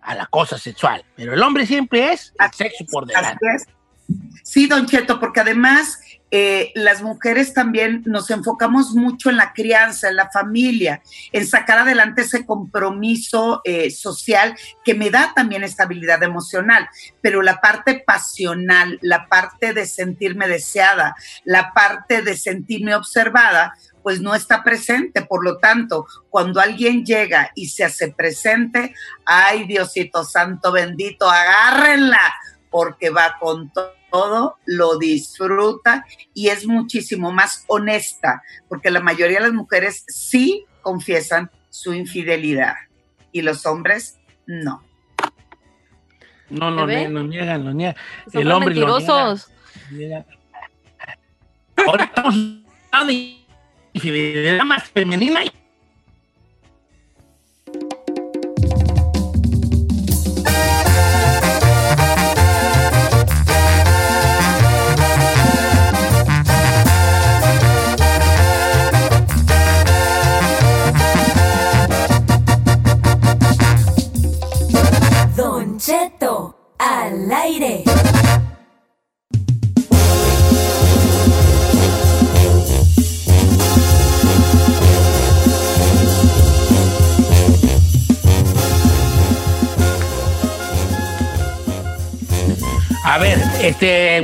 a 0.00 0.14
la 0.14 0.26
cosa 0.26 0.56
sexual. 0.58 1.04
Pero 1.16 1.34
el 1.34 1.42
hombre 1.42 1.66
siempre 1.66 2.12
es 2.12 2.32
el 2.38 2.50
sexo 2.52 2.84
por 2.90 3.06
delante. 3.06 3.46
Sí, 4.42 4.66
Don 4.66 4.86
Cheto, 4.86 5.18
porque 5.18 5.40
además 5.40 5.98
eh, 6.36 6.72
las 6.74 7.00
mujeres 7.00 7.54
también 7.54 8.02
nos 8.06 8.28
enfocamos 8.28 8.94
mucho 8.94 9.30
en 9.30 9.36
la 9.36 9.52
crianza, 9.52 10.08
en 10.08 10.16
la 10.16 10.30
familia, 10.30 11.00
en 11.30 11.46
sacar 11.46 11.78
adelante 11.78 12.22
ese 12.22 12.44
compromiso 12.44 13.60
eh, 13.62 13.90
social 13.92 14.56
que 14.84 14.94
me 14.94 15.10
da 15.10 15.32
también 15.32 15.62
estabilidad 15.62 16.22
emocional, 16.24 16.88
pero 17.20 17.40
la 17.40 17.60
parte 17.60 18.02
pasional, 18.04 18.98
la 19.00 19.28
parte 19.28 19.74
de 19.74 19.86
sentirme 19.86 20.48
deseada, 20.48 21.14
la 21.44 21.72
parte 21.72 22.22
de 22.22 22.36
sentirme 22.36 22.96
observada, 22.96 23.74
pues 24.02 24.20
no 24.20 24.34
está 24.34 24.64
presente. 24.64 25.22
Por 25.22 25.44
lo 25.44 25.58
tanto, 25.58 26.06
cuando 26.30 26.60
alguien 26.60 27.04
llega 27.04 27.52
y 27.54 27.68
se 27.68 27.84
hace 27.84 28.08
presente, 28.08 28.92
ay 29.24 29.66
Diosito 29.66 30.24
Santo 30.24 30.72
bendito, 30.72 31.30
agárrenla, 31.30 32.34
porque 32.74 33.08
va 33.10 33.36
con 33.38 33.70
to- 33.70 33.92
todo, 34.10 34.56
lo 34.66 34.98
disfruta 34.98 36.04
y 36.34 36.48
es 36.48 36.66
muchísimo 36.66 37.30
más 37.30 37.62
honesta, 37.68 38.42
porque 38.68 38.90
la 38.90 38.98
mayoría 38.98 39.36
de 39.38 39.44
las 39.44 39.52
mujeres 39.52 40.04
sí 40.08 40.64
confiesan 40.82 41.52
su 41.70 41.94
infidelidad 41.94 42.74
y 43.30 43.42
los 43.42 43.64
hombres 43.64 44.18
no. 44.46 44.82
No, 46.50 46.72
no, 46.72 46.84
¿Ve? 46.84 46.96
ne- 46.96 47.08
no 47.10 47.22
niegan, 47.22 47.64
lo 47.64 47.72
niegan. 47.72 47.94
Son 48.32 48.42
el 48.42 48.50
hombre 48.50 48.74
lo 48.74 48.86
mentirosos. 48.98 49.48
niega, 49.92 50.24
niega. 50.24 51.86
Ahora 51.86 52.04
estamos 52.06 52.34
hablando 52.90 53.12
de 53.12 53.36
infidelidad 53.92 54.64
más 54.64 54.82
femenina 54.90 55.44
y 55.44 55.52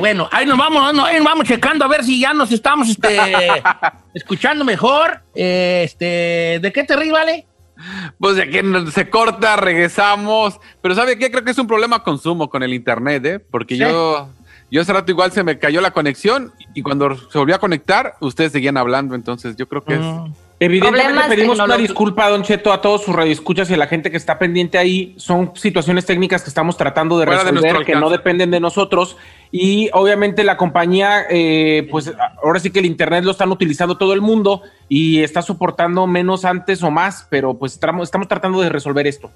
bueno, 0.00 0.28
ahí 0.32 0.44
nos 0.46 0.58
vamos, 0.58 0.82
ahí 1.04 1.16
nos 1.16 1.24
vamos 1.24 1.46
checando 1.46 1.84
a 1.84 1.88
ver 1.88 2.04
si 2.04 2.20
ya 2.20 2.34
nos 2.34 2.50
estamos 2.50 2.88
este, 2.88 3.18
escuchando 4.14 4.64
mejor. 4.64 5.22
Este, 5.34 6.58
¿de 6.60 6.72
qué 6.74 6.84
te 6.84 6.96
ríes, 6.96 7.12
vale? 7.12 7.46
Pues 8.18 8.36
de 8.36 8.50
que 8.50 8.62
se 8.92 9.08
corta, 9.08 9.56
regresamos. 9.56 10.60
Pero 10.82 10.94
¿sabe 10.94 11.18
qué? 11.18 11.30
Creo 11.30 11.44
que 11.44 11.52
es 11.52 11.58
un 11.58 11.66
problema 11.66 12.02
consumo 12.02 12.50
con 12.50 12.62
el 12.62 12.74
internet, 12.74 13.24
¿eh? 13.24 13.38
Porque 13.38 13.74
Sí. 13.76 13.80
yo, 13.80 14.28
yo 14.70 14.82
hace 14.82 14.92
rato 14.92 15.10
igual 15.10 15.32
se 15.32 15.44
me 15.44 15.58
cayó 15.58 15.80
la 15.80 15.92
conexión 15.92 16.52
y 16.74 16.82
cuando 16.82 17.16
se 17.30 17.38
volvió 17.38 17.54
a 17.54 17.58
conectar, 17.58 18.16
ustedes 18.20 18.52
seguían 18.52 18.76
hablando. 18.76 19.14
Entonces 19.14 19.56
yo 19.56 19.66
creo 19.68 19.82
que 19.84 19.94
es... 19.94 20.00
Evidentemente 20.62 21.22
pedimos 21.26 21.58
una 21.58 21.78
disculpa, 21.78 22.28
Don 22.28 22.42
Cheto, 22.42 22.70
a 22.70 22.82
todos 22.82 23.02
sus 23.02 23.16
radioescuchas 23.16 23.70
y 23.70 23.74
a 23.74 23.78
la 23.78 23.86
gente 23.86 24.10
que 24.10 24.18
está 24.18 24.38
pendiente 24.38 24.76
ahí. 24.76 25.14
Son 25.16 25.52
situaciones 25.56 26.04
técnicas 26.04 26.42
que 26.42 26.50
estamos 26.50 26.76
tratando 26.76 27.18
de 27.18 27.24
Fuera 27.24 27.44
resolver, 27.44 27.86
que 27.86 27.94
no 27.96 28.10
dependen 28.10 28.50
de 28.50 28.60
nosotros. 28.60 29.16
Y 29.50 29.88
obviamente 29.94 30.44
la 30.44 30.58
compañía, 30.58 31.24
eh, 31.30 31.88
pues 31.90 32.12
ahora 32.42 32.60
sí 32.60 32.70
que 32.70 32.80
el 32.80 32.84
Internet 32.84 33.24
lo 33.24 33.30
están 33.30 33.50
utilizando 33.50 33.96
todo 33.96 34.12
el 34.12 34.20
mundo 34.20 34.60
y 34.86 35.22
está 35.22 35.40
soportando 35.40 36.06
menos 36.06 36.44
antes 36.44 36.82
o 36.82 36.90
más, 36.90 37.26
pero 37.30 37.54
pues 37.54 37.72
estamos, 37.72 38.08
estamos 38.08 38.28
tratando 38.28 38.60
de 38.60 38.68
resolver 38.68 39.06
esto. 39.06 39.30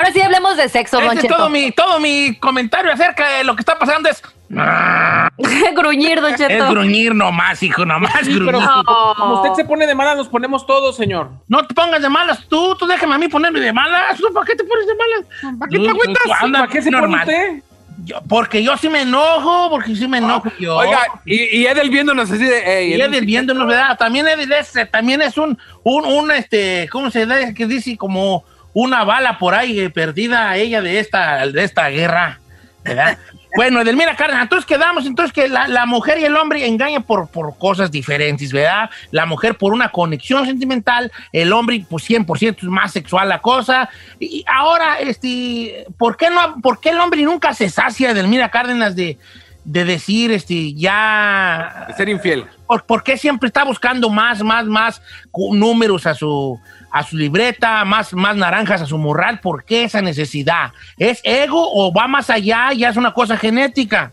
Ahora 0.00 0.12
sí 0.14 0.20
hablemos 0.22 0.56
de 0.56 0.68
sexo, 0.70 0.96
Don 0.98 1.06
Ese 1.08 1.14
es 1.16 1.22
Cheto. 1.22 1.36
todo 1.36 1.50
mi, 1.50 1.70
todo 1.72 2.00
mi 2.00 2.34
comentario 2.36 2.90
acerca 2.92 3.28
de 3.36 3.44
lo 3.44 3.54
que 3.54 3.60
está 3.60 3.78
pasando 3.78 4.08
es... 4.08 4.22
gruñir, 5.76 6.20
Don 6.20 6.34
Cheto. 6.34 6.64
Es 6.64 6.70
gruñir 6.70 7.14
nomás, 7.14 7.62
hijo, 7.62 7.84
nomás 7.84 8.12
Sí, 8.22 8.34
gruñir. 8.34 8.52
pero 8.52 9.14
como 9.16 9.42
usted 9.42 9.54
se 9.62 9.64
pone 9.64 9.86
de 9.86 9.94
malas, 9.94 10.16
nos 10.16 10.28
ponemos 10.28 10.66
todos, 10.66 10.96
señor. 10.96 11.30
No 11.48 11.66
te 11.66 11.74
pongas 11.74 12.00
de 12.02 12.08
malas 12.08 12.46
tú, 12.48 12.74
tú 12.76 12.86
déjame 12.86 13.14
a 13.14 13.18
mí 13.18 13.28
ponerme 13.28 13.60
de 13.60 13.72
malas. 13.72 14.16
¿Tú 14.18 14.32
¿Para 14.32 14.46
qué 14.46 14.56
te 14.56 14.64
pones 14.64 14.86
de 14.86 14.94
malas? 14.94 15.58
¿Para 15.58 15.68
qué 15.70 15.78
te 15.78 15.88
agüitas? 15.88 16.50
¿Para 16.52 16.66
qué 16.68 16.82
se 16.82 16.90
pone 16.90 17.16
usted? 17.16 17.62
Yo- 18.02 18.22
porque 18.28 18.62
yo 18.62 18.78
sí 18.78 18.88
me 18.88 19.02
enojo, 19.02 19.68
porque 19.68 19.94
sí 19.94 20.08
me 20.08 20.18
enojo 20.18 20.50
yo. 20.58 20.76
Oiga, 20.76 21.00
y, 21.26 21.58
y 21.58 21.66
Edel 21.66 21.90
viéndonos 21.90 22.30
así 22.30 22.42
de. 22.42 22.78
ey, 22.78 22.94
Y 22.94 23.00
Edel 23.00 23.26
viéndonos, 23.26 23.66
¿verdad? 23.66 23.98
También 23.98 24.26
Edel 24.26 24.50
es, 24.52 24.72
también 24.90 25.20
es 25.20 25.36
un, 25.36 25.58
un, 25.82 26.06
un, 26.06 26.30
este, 26.30 26.88
¿cómo 26.90 27.10
se 27.10 27.26
dice? 27.26 27.52
Que 27.52 27.66
dice 27.66 27.98
como 27.98 28.44
una 28.72 29.04
bala 29.04 29.38
por 29.38 29.54
ahí 29.54 29.80
eh, 29.80 29.90
perdida 29.90 30.50
a 30.50 30.56
ella 30.56 30.82
de 30.82 30.98
esta, 30.98 31.46
de 31.46 31.64
esta 31.64 31.88
guerra, 31.88 32.40
¿verdad? 32.84 33.18
bueno, 33.56 33.80
Edelmira 33.80 34.14
Cárdenas, 34.14 34.44
entonces 34.44 34.66
quedamos, 34.66 35.06
entonces 35.06 35.32
que 35.32 35.48
la, 35.48 35.66
la 35.66 35.86
mujer 35.86 36.18
y 36.18 36.24
el 36.24 36.36
hombre 36.36 36.66
engañan 36.66 37.02
por, 37.02 37.28
por 37.28 37.56
cosas 37.58 37.90
diferentes, 37.90 38.52
¿verdad? 38.52 38.90
La 39.10 39.26
mujer 39.26 39.56
por 39.56 39.72
una 39.72 39.90
conexión 39.90 40.46
sentimental, 40.46 41.10
el 41.32 41.52
hombre 41.52 41.84
pues 41.88 42.08
100% 42.08 42.58
es 42.58 42.64
más 42.64 42.92
sexual 42.92 43.28
la 43.28 43.40
cosa. 43.40 43.88
Y 44.18 44.44
ahora, 44.46 45.00
este, 45.00 45.86
¿por 45.98 46.16
qué, 46.16 46.30
no, 46.30 46.60
¿por 46.60 46.80
qué 46.80 46.90
el 46.90 47.00
hombre 47.00 47.22
nunca 47.22 47.52
se 47.52 47.68
sacia, 47.68 48.10
Edelmira 48.10 48.50
Cárdenas, 48.50 48.94
de, 48.94 49.18
de 49.64 49.84
decir, 49.84 50.30
este, 50.30 50.72
ya... 50.74 51.86
De 51.88 51.94
ser 51.94 52.08
infiel. 52.08 52.46
¿Por, 52.66 52.84
por 52.84 53.02
qué 53.02 53.16
siempre 53.16 53.48
está 53.48 53.64
buscando 53.64 54.08
más, 54.10 54.42
más, 54.42 54.66
más 54.66 55.02
números 55.34 56.06
a 56.06 56.14
su, 56.14 56.58
a 56.90 57.02
su 57.02 57.16
libreta, 57.16 57.84
más, 57.84 58.12
más 58.12 58.36
naranjas 58.36 58.82
a 58.82 58.86
su 58.86 58.98
morral? 58.98 59.40
¿Por 59.40 59.64
qué 59.64 59.84
esa 59.84 60.02
necesidad? 60.02 60.72
¿Es 60.96 61.20
ego 61.24 61.70
o 61.72 61.92
va 61.92 62.08
más 62.08 62.30
allá? 62.30 62.72
Ya 62.72 62.88
es 62.88 62.96
una 62.96 63.12
cosa 63.12 63.36
genética. 63.36 64.12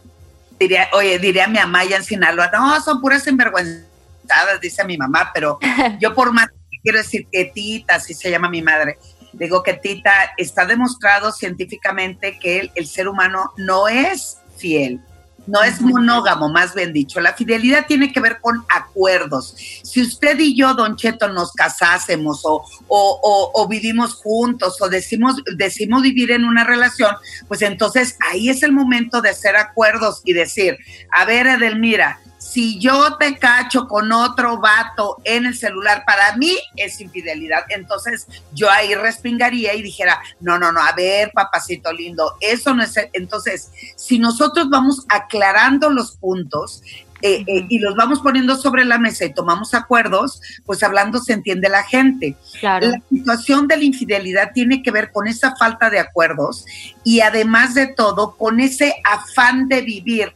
Diría, 0.60 0.88
oye, 0.94 1.20
diría 1.20 1.48
mi 1.48 1.60
mamá 1.60 1.80
allá 1.80 1.98
en 1.98 2.04
Sinaloa, 2.04 2.50
no, 2.52 2.82
son 2.82 3.00
puras 3.00 3.24
sinvergüenzadas, 3.24 4.60
dice 4.62 4.84
mi 4.86 4.98
mamá, 4.98 5.32
pero 5.34 5.60
yo 6.00 6.13
por 6.16 6.32
más 6.32 6.48
quiero 6.82 6.98
decir 6.98 7.28
que 7.32 7.46
Tita, 7.46 7.96
así 7.96 8.13
se 8.13 8.32
llama 8.32 8.50
mi 8.50 8.62
madre, 8.62 8.98
digo 9.34 9.62
que 9.62 9.74
Tita 9.74 10.34
está 10.38 10.66
demostrado 10.66 11.32
científicamente 11.32 12.40
que 12.40 12.60
el, 12.60 12.72
el 12.76 12.88
ser 12.88 13.08
humano 13.08 13.54
no 13.58 13.88
es 13.88 14.40
fiel. 14.58 15.00
No 15.48 15.64
es 15.64 15.82
monógamo, 15.82 16.50
más 16.50 16.76
bien 16.76 16.92
dicho. 16.94 17.20
La 17.22 17.34
fidelidad 17.34 17.86
tiene 17.88 18.12
que 18.12 18.20
ver 18.20 18.40
con 18.42 18.64
acuerdos. 18.70 19.56
Si 19.84 20.02
usted 20.02 20.38
y 20.40 20.56
yo, 20.56 20.74
Don 20.74 20.96
Cheto, 20.98 21.30
nos 21.30 21.54
casásemos 21.54 22.42
o, 22.44 22.64
o- 22.88 23.20
o- 23.24 23.52
o 23.54 23.68
vivimos 23.68 24.16
juntos 24.16 24.82
o 24.82 24.90
decimos, 24.90 25.36
decimos 25.56 26.02
vivir 26.02 26.32
en 26.32 26.44
una 26.46 26.64
relación, 26.64 27.16
pues 27.48 27.62
entonces 27.62 28.18
ahí 28.30 28.50
es 28.50 28.62
el 28.64 28.72
momento 28.74 29.22
de 29.22 29.30
hacer 29.30 29.56
acuerdos 29.56 30.22
y 30.26 30.34
decir, 30.34 30.78
a 31.12 31.26
ver, 31.26 31.48
Edelmira, 31.48 32.20
si 32.38 32.80
yo 32.80 33.17
te 33.17 33.38
cacho 33.38 33.88
con 33.88 34.12
otro 34.12 34.60
vato 34.60 35.17
en 35.23 35.45
el 35.45 35.56
celular, 35.56 36.04
para 36.06 36.36
mí 36.38 36.56
es 36.76 37.02
infidelidad. 37.02 37.63
Entonces 37.69 38.28
yo 38.54 38.69
ahí 38.69 38.95
respingaría 38.95 39.73
y 39.73 39.82
dijera, 39.82 40.19
no, 40.39 40.58
no, 40.58 40.71
no, 40.71 40.82
a 40.82 40.93
ver, 40.93 41.32
papacito 41.34 41.91
lindo, 41.91 42.36
eso 42.39 42.73
no 42.73 42.84
es... 42.84 42.95
Entonces, 43.13 43.71
si 43.95 44.19
nosotros 44.19 44.69
vamos 44.69 45.06
aclarando 45.10 45.89
los 45.89 46.17
puntos, 46.17 46.84
eh, 47.22 47.44
eh, 47.48 47.66
y 47.70 47.80
los 47.80 47.96
vamos 47.96 48.20
poniendo 48.20 48.56
sobre 48.58 48.86
la 48.86 48.98
mesa 49.00 49.26
y 49.26 49.34
tomamos 49.34 49.74
acuerdos, 49.74 50.42
pues 50.66 50.84
hablando 50.84 51.20
se 51.20 51.34
entiende 51.34 51.70
la 51.70 51.84
gente. 51.84 52.36
Claro. 52.60 52.92
La 52.92 53.02
situación 53.10 53.68
de 53.68 53.78
la 53.78 53.84
infidelidad 53.84 54.52
tiene 54.54 54.84
que 54.84 54.92
ver 54.92 55.12
con 55.12 55.28
esa 55.28 55.56
falta 55.56 55.90
de 55.90 56.00
acuerdos 56.00 56.66
y 57.04 57.22
además 57.22 57.74
de 57.74 57.88
todo 57.88 58.36
con 58.36 58.60
ese 58.60 58.96
afán 59.04 59.68
de 59.68 59.82
vivir 59.82 60.32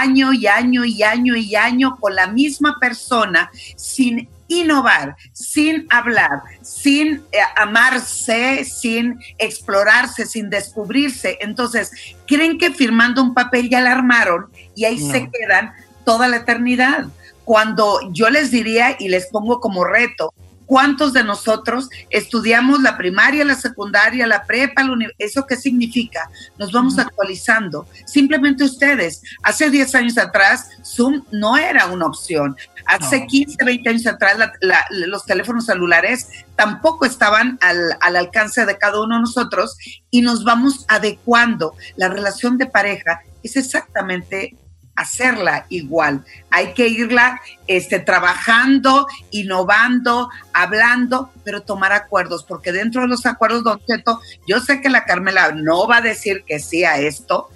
año 0.00 0.32
y 0.32 0.46
año 0.46 0.84
y 0.84 1.02
año 1.02 1.36
y 1.36 1.54
año 1.54 1.96
con 2.00 2.14
la 2.14 2.26
misma 2.28 2.78
persona 2.80 3.50
sin 3.76 4.28
innovar, 4.48 5.16
sin 5.32 5.86
hablar, 5.90 6.42
sin 6.62 7.22
eh, 7.32 7.38
amarse, 7.56 8.64
sin 8.64 9.18
explorarse, 9.38 10.26
sin 10.26 10.50
descubrirse. 10.50 11.38
Entonces, 11.40 11.90
creen 12.26 12.58
que 12.58 12.70
firmando 12.70 13.22
un 13.22 13.34
papel 13.34 13.68
ya 13.70 13.80
la 13.80 13.92
armaron 13.92 14.50
y 14.74 14.84
ahí 14.84 14.98
No. 14.98 15.12
se 15.12 15.30
quedan 15.30 15.72
toda 16.04 16.28
la 16.28 16.36
eternidad. 16.38 17.06
Cuando 17.44 17.98
yo 18.12 18.30
les 18.30 18.50
diría 18.50 18.96
y 18.98 19.08
les 19.08 19.26
pongo 19.26 19.60
como 19.60 19.84
reto, 19.84 20.32
¿cuántos 20.64 21.12
de 21.12 21.24
nosotros 21.24 21.90
estudiamos 22.08 22.80
la 22.80 22.96
primaria, 22.96 23.44
la 23.44 23.56
secundaria, 23.56 24.26
la 24.26 24.44
prepa, 24.44 24.82
la 24.84 24.96
¿Eso 25.18 25.44
qué 25.46 25.56
significa? 25.56 26.30
Nos 26.58 26.70
vamos 26.72 26.98
actualizando. 26.98 27.86
Simplemente 28.06 28.64
ustedes, 28.64 29.22
hace 29.42 29.70
10 29.70 29.94
años 29.96 30.18
atrás, 30.18 30.68
Zoom 30.84 31.24
no 31.32 31.56
era 31.58 31.86
una 31.86 32.06
opción. 32.06 32.56
Hace 32.86 33.20
No. 33.20 33.26
15, 33.26 33.64
20 33.64 33.90
años 33.90 34.06
atrás, 34.06 34.38
la- 34.38 34.52
la- 34.60 34.84
los 34.90 35.24
teléfonos 35.26 35.66
celulares 35.66 36.28
tampoco 36.56 37.04
estaban 37.06 37.58
al, 37.60 37.96
al 38.00 38.16
alcance 38.16 38.64
de 38.64 38.78
cada 38.78 39.02
uno 39.02 39.16
de 39.16 39.22
nosotros 39.22 39.76
y 40.10 40.22
nos 40.22 40.44
vamos 40.44 40.84
adecuando. 40.88 41.74
La 41.96 42.08
relación 42.08 42.56
de 42.56 42.66
pareja 42.66 43.20
es 43.42 43.56
exactamente 43.56 44.56
hacerla 44.94 45.66
igual. 45.68 46.24
Hay 46.50 46.74
que 46.74 46.88
irla 46.88 47.40
este, 47.66 47.98
trabajando, 47.98 49.06
innovando, 49.30 50.30
hablando, 50.52 51.30
pero 51.44 51.62
tomar 51.62 51.92
acuerdos, 51.92 52.44
porque 52.44 52.72
dentro 52.72 53.02
de 53.02 53.08
los 53.08 53.26
acuerdos, 53.26 53.64
don 53.64 53.80
Cheto, 53.86 54.20
yo 54.46 54.60
sé 54.60 54.80
que 54.80 54.90
la 54.90 55.04
Carmela 55.04 55.52
no 55.52 55.86
va 55.86 55.98
a 55.98 56.02
decir 56.02 56.44
que 56.46 56.58
sí 56.58 56.84
a 56.84 56.98
esto. 56.98 57.48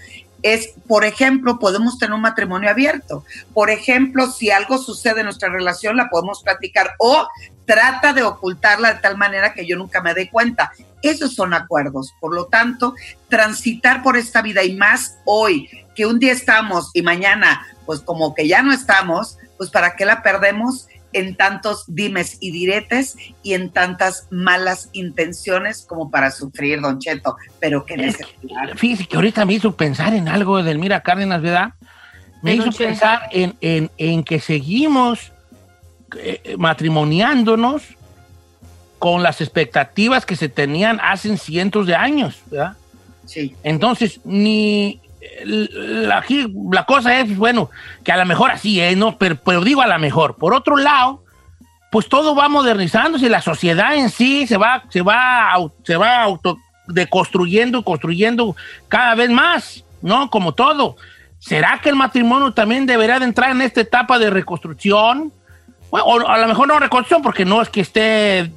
Es, 0.43 0.75
por 0.87 1.05
ejemplo, 1.05 1.59
podemos 1.59 1.99
tener 1.99 2.15
un 2.15 2.21
matrimonio 2.21 2.71
abierto. 2.71 3.25
Por 3.53 3.71
ejemplo, 3.71 4.31
si 4.31 4.51
algo 4.51 4.79
sucede 4.79 5.21
en 5.21 5.27
nuestra 5.27 5.49
relación, 5.49 5.97
la 5.97 6.09
podemos 6.09 6.43
platicar 6.43 6.93
o 6.99 7.27
trata 7.65 8.13
de 8.13 8.23
ocultarla 8.23 8.95
de 8.95 9.01
tal 9.01 9.17
manera 9.17 9.55
que 9.55 9.67
yo 9.67 9.77
nunca 9.77 10.01
me 10.01 10.15
dé 10.15 10.31
cuenta. 10.31 10.73
Esos 11.03 11.35
son 11.35 11.53
acuerdos. 11.53 12.15
Por 12.21 12.35
lo 12.35 12.47
tanto, 12.47 12.95
transitar 13.29 14.03
por 14.03 14.17
esta 14.17 14.41
vida 14.41 14.63
y 14.63 14.77
más 14.77 15.19
hoy, 15.25 15.69
que 15.97 16.07
un 16.07 16.19
día 16.21 16.33
estamos 16.33 16.91
y 16.95 17.03
mañana, 17.03 17.67
pues 17.87 18.01
como 18.01 18.35
que 18.35 18.47
ya 18.47 18.63
no 18.63 18.73
estamos, 18.73 19.39
pues 19.57 19.71
para 19.71 19.97
qué 19.97 20.05
la 20.05 20.23
perdemos 20.23 20.87
en 21.13 21.35
tantos 21.37 21.85
dimes 21.89 22.37
y 22.41 22.51
diretes 22.51 23.17
y 23.43 23.55
en 23.55 23.71
tantas 23.71 24.27
malas 24.31 24.91
intenciones 24.93 25.87
como 25.89 26.11
para 26.11 26.31
sufrir, 26.31 26.81
don 26.83 26.99
Cheto. 26.99 27.37
Pero 27.59 27.87
qué 27.87 27.97
necesidad. 27.97 28.77
Fíjese 28.77 29.07
que 29.07 29.17
ahorita 29.17 29.47
me 29.47 29.55
hizo 29.55 29.75
pensar 29.75 30.13
en 30.13 30.29
algo 30.29 30.59
de 30.59 30.65
Delmira 30.65 31.01
Cárdenas, 31.03 31.41
¿verdad? 31.41 31.71
Me 32.43 32.55
hizo 32.55 32.67
noche. 32.67 32.85
pensar 32.87 33.23
en, 33.33 33.57
en- 33.63 33.91
en 33.97 34.23
que 34.25 34.41
seguimos 34.41 35.33
eh, 36.19 36.55
matrimoniándonos 36.59 37.83
con 38.99 39.23
las 39.23 39.41
expectativas 39.41 40.27
que 40.27 40.37
se 40.37 40.49
tenían 40.51 41.01
hace 41.03 41.37
cientos 41.39 41.87
de 41.87 41.95
años, 41.95 42.41
¿verdad? 42.51 42.77
Sí. 43.25 43.55
Entonces, 43.63 44.21
ni 44.25 45.01
la, 45.45 46.25
la 46.71 46.85
cosa 46.85 47.21
es, 47.21 47.37
bueno, 47.37 47.71
que 48.05 48.13
a 48.13 48.17
lo 48.17 48.27
mejor 48.27 48.51
así 48.51 48.81
es, 48.81 48.97
¿no? 48.97 49.17
Pero, 49.19 49.37
pero 49.37 49.63
digo 49.63 49.83
a 49.83 49.87
lo 49.87 49.99
mejor. 49.99 50.37
Por 50.37 50.55
otro 50.55 50.77
lado, 50.77 51.23
pues 51.91 52.09
todo 52.09 52.35
va 52.35 52.49
modernizándose, 52.49 53.29
la 53.29 53.41
sociedad 53.41 53.95
en 53.95 54.11
sí 54.11 54.47
se 54.47 54.57
va, 54.57 54.85
se 54.91 55.03
va, 55.03 55.55
se 55.85 55.97
va 55.97 56.23
auto 56.23 56.59
deconstruyendo, 56.87 57.83
construyendo 57.83 58.57
cada 58.89 59.15
vez 59.15 59.31
más, 59.31 59.85
¿no? 60.03 60.31
Como 60.31 60.53
todo. 60.53 60.97
¿Será 61.39 61.81
que 61.83 61.89
el 61.89 61.97
matrimonio 61.97 62.53
también 62.53 62.87
deberá 62.87 63.19
de 63.19 63.27
entrar 63.27 63.51
en 63.51 63.63
esta 63.63 63.81
etapa 63.81 64.19
de 64.19 64.31
reconstrucción? 64.31 65.33
O 65.91 66.21
a 66.27 66.39
lo 66.39 66.49
mejor 66.49 66.69
no 66.69 66.79
reconstrucción, 66.79 67.23
porque 67.23 67.45
no 67.45 67.63
es 67.63 67.69
que 67.69 67.81
esté 67.81 68.51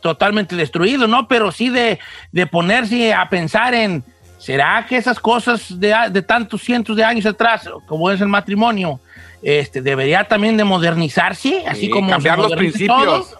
totalmente 0.00 0.56
destruido, 0.56 1.06
¿no? 1.06 1.28
Pero 1.28 1.52
sí 1.52 1.68
de, 1.68 1.98
de 2.32 2.46
ponerse 2.46 3.14
a 3.14 3.28
pensar 3.28 3.74
en, 3.74 4.04
¿será 4.42 4.84
que 4.88 4.96
esas 4.96 5.20
cosas 5.20 5.78
de, 5.78 5.94
de 6.10 6.22
tantos 6.22 6.62
cientos 6.62 6.96
de 6.96 7.04
años 7.04 7.24
atrás, 7.26 7.68
como 7.86 8.10
es 8.10 8.20
el 8.20 8.28
matrimonio, 8.28 8.98
este, 9.42 9.80
debería 9.80 10.24
también 10.24 10.56
de 10.56 10.64
modernizarse, 10.64 11.64
así 11.66 11.82
Sí, 11.82 11.90
como 11.90 12.10
cambiar 12.10 12.38
los 12.38 12.52
principios. 12.52 13.36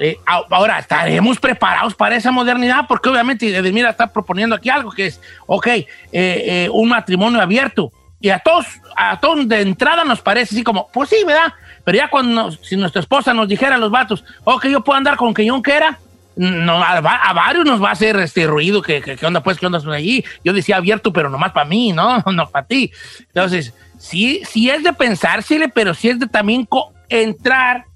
Eh, 0.00 0.16
a- 0.26 0.42
ahora, 0.50 0.78
¿estaremos 0.78 1.38
preparados 1.40 1.94
para 1.94 2.14
esa 2.16 2.30
modernidad? 2.30 2.84
Porque 2.88 3.08
obviamente 3.08 3.48
Edelmira 3.54 3.90
está 3.90 4.06
proponiendo 4.12 4.54
aquí 4.54 4.70
algo 4.70 4.90
que 4.92 5.06
es, 5.06 5.20
ok, 5.46 5.66
eh, 5.66 5.86
eh, 6.12 6.68
un 6.72 6.88
matrimonio 6.88 7.40
abierto. 7.40 7.90
Y 8.20 8.30
a 8.30 8.38
todos, 8.38 8.66
a 8.96 9.18
todos 9.20 9.46
de 9.48 9.60
entrada 9.60 10.04
nos 10.04 10.20
parece 10.20 10.54
así 10.54 10.62
como, 10.64 10.88
pues 10.92 11.08
sí, 11.08 11.16
¿verdad? 11.26 11.52
Pero 11.84 11.98
ya 11.98 12.08
cuando, 12.10 12.32
nos- 12.44 12.60
si 12.62 12.76
nuestra 12.76 13.00
esposa 13.00 13.34
nos 13.34 13.48
dijera 13.48 13.74
a 13.74 13.78
los 13.78 13.90
vatos, 13.90 14.24
ok, 14.44 14.66
yo 14.66 14.82
puedo 14.84 14.96
andar 14.98 15.16
con 15.16 15.32
quien 15.34 15.48
yo 15.48 15.62
quiera, 15.62 15.98
no, 16.38 16.82
a, 16.82 16.98
a 16.98 17.32
varios 17.32 17.64
nos 17.64 17.82
va 17.82 17.88
a 17.88 17.92
hacer 17.92 18.16
este 18.20 18.46
ruido, 18.46 18.80
que, 18.80 19.02
que, 19.02 19.16
¿qué 19.16 19.26
onda 19.26 19.42
pues, 19.42 19.58
qué 19.58 19.66
onda 19.66 19.80
son 19.80 19.92
allí? 19.92 20.24
Yo 20.44 20.52
decía 20.52 20.76
abierto, 20.76 21.12
pero 21.12 21.28
nomás 21.28 21.50
para 21.50 21.66
mí, 21.66 21.92
¿no? 21.92 22.22
No 22.32 22.48
para 22.48 22.64
ti. 22.64 22.92
Entonces, 23.20 23.74
sí, 23.98 24.42
sí 24.48 24.70
es 24.70 24.84
de 24.84 24.92
pensársele, 24.92 25.68
pero 25.68 25.94
sí 25.94 26.08
es 26.08 26.20
de 26.20 26.28
también 26.28 26.68
entrar 27.08 27.86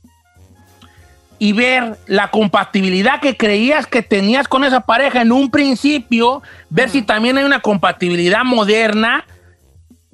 y 1.38 1.52
ver 1.52 1.96
la 2.06 2.30
compatibilidad 2.30 3.20
que 3.20 3.36
creías 3.36 3.86
que 3.86 4.02
tenías 4.02 4.48
con 4.48 4.64
esa 4.64 4.80
pareja 4.80 5.22
en 5.22 5.30
un 5.30 5.50
principio, 5.50 6.42
ver 6.68 6.90
si 6.90 7.02
también 7.02 7.38
hay 7.38 7.44
una 7.44 7.60
compatibilidad 7.60 8.44
moderna 8.44 9.24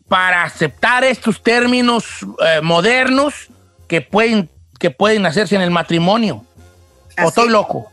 para 0.06 0.42
aceptar 0.42 1.02
estos 1.04 1.42
términos 1.42 2.04
eh, 2.44 2.60
modernos 2.62 3.48
que 3.86 4.02
pueden, 4.02 4.50
que 4.78 4.90
pueden 4.90 5.24
hacerse 5.24 5.56
en 5.56 5.62
el 5.62 5.70
matrimonio. 5.70 6.44
¿O 7.22 7.28
estoy 7.28 7.46
es. 7.46 7.52
loco? 7.52 7.90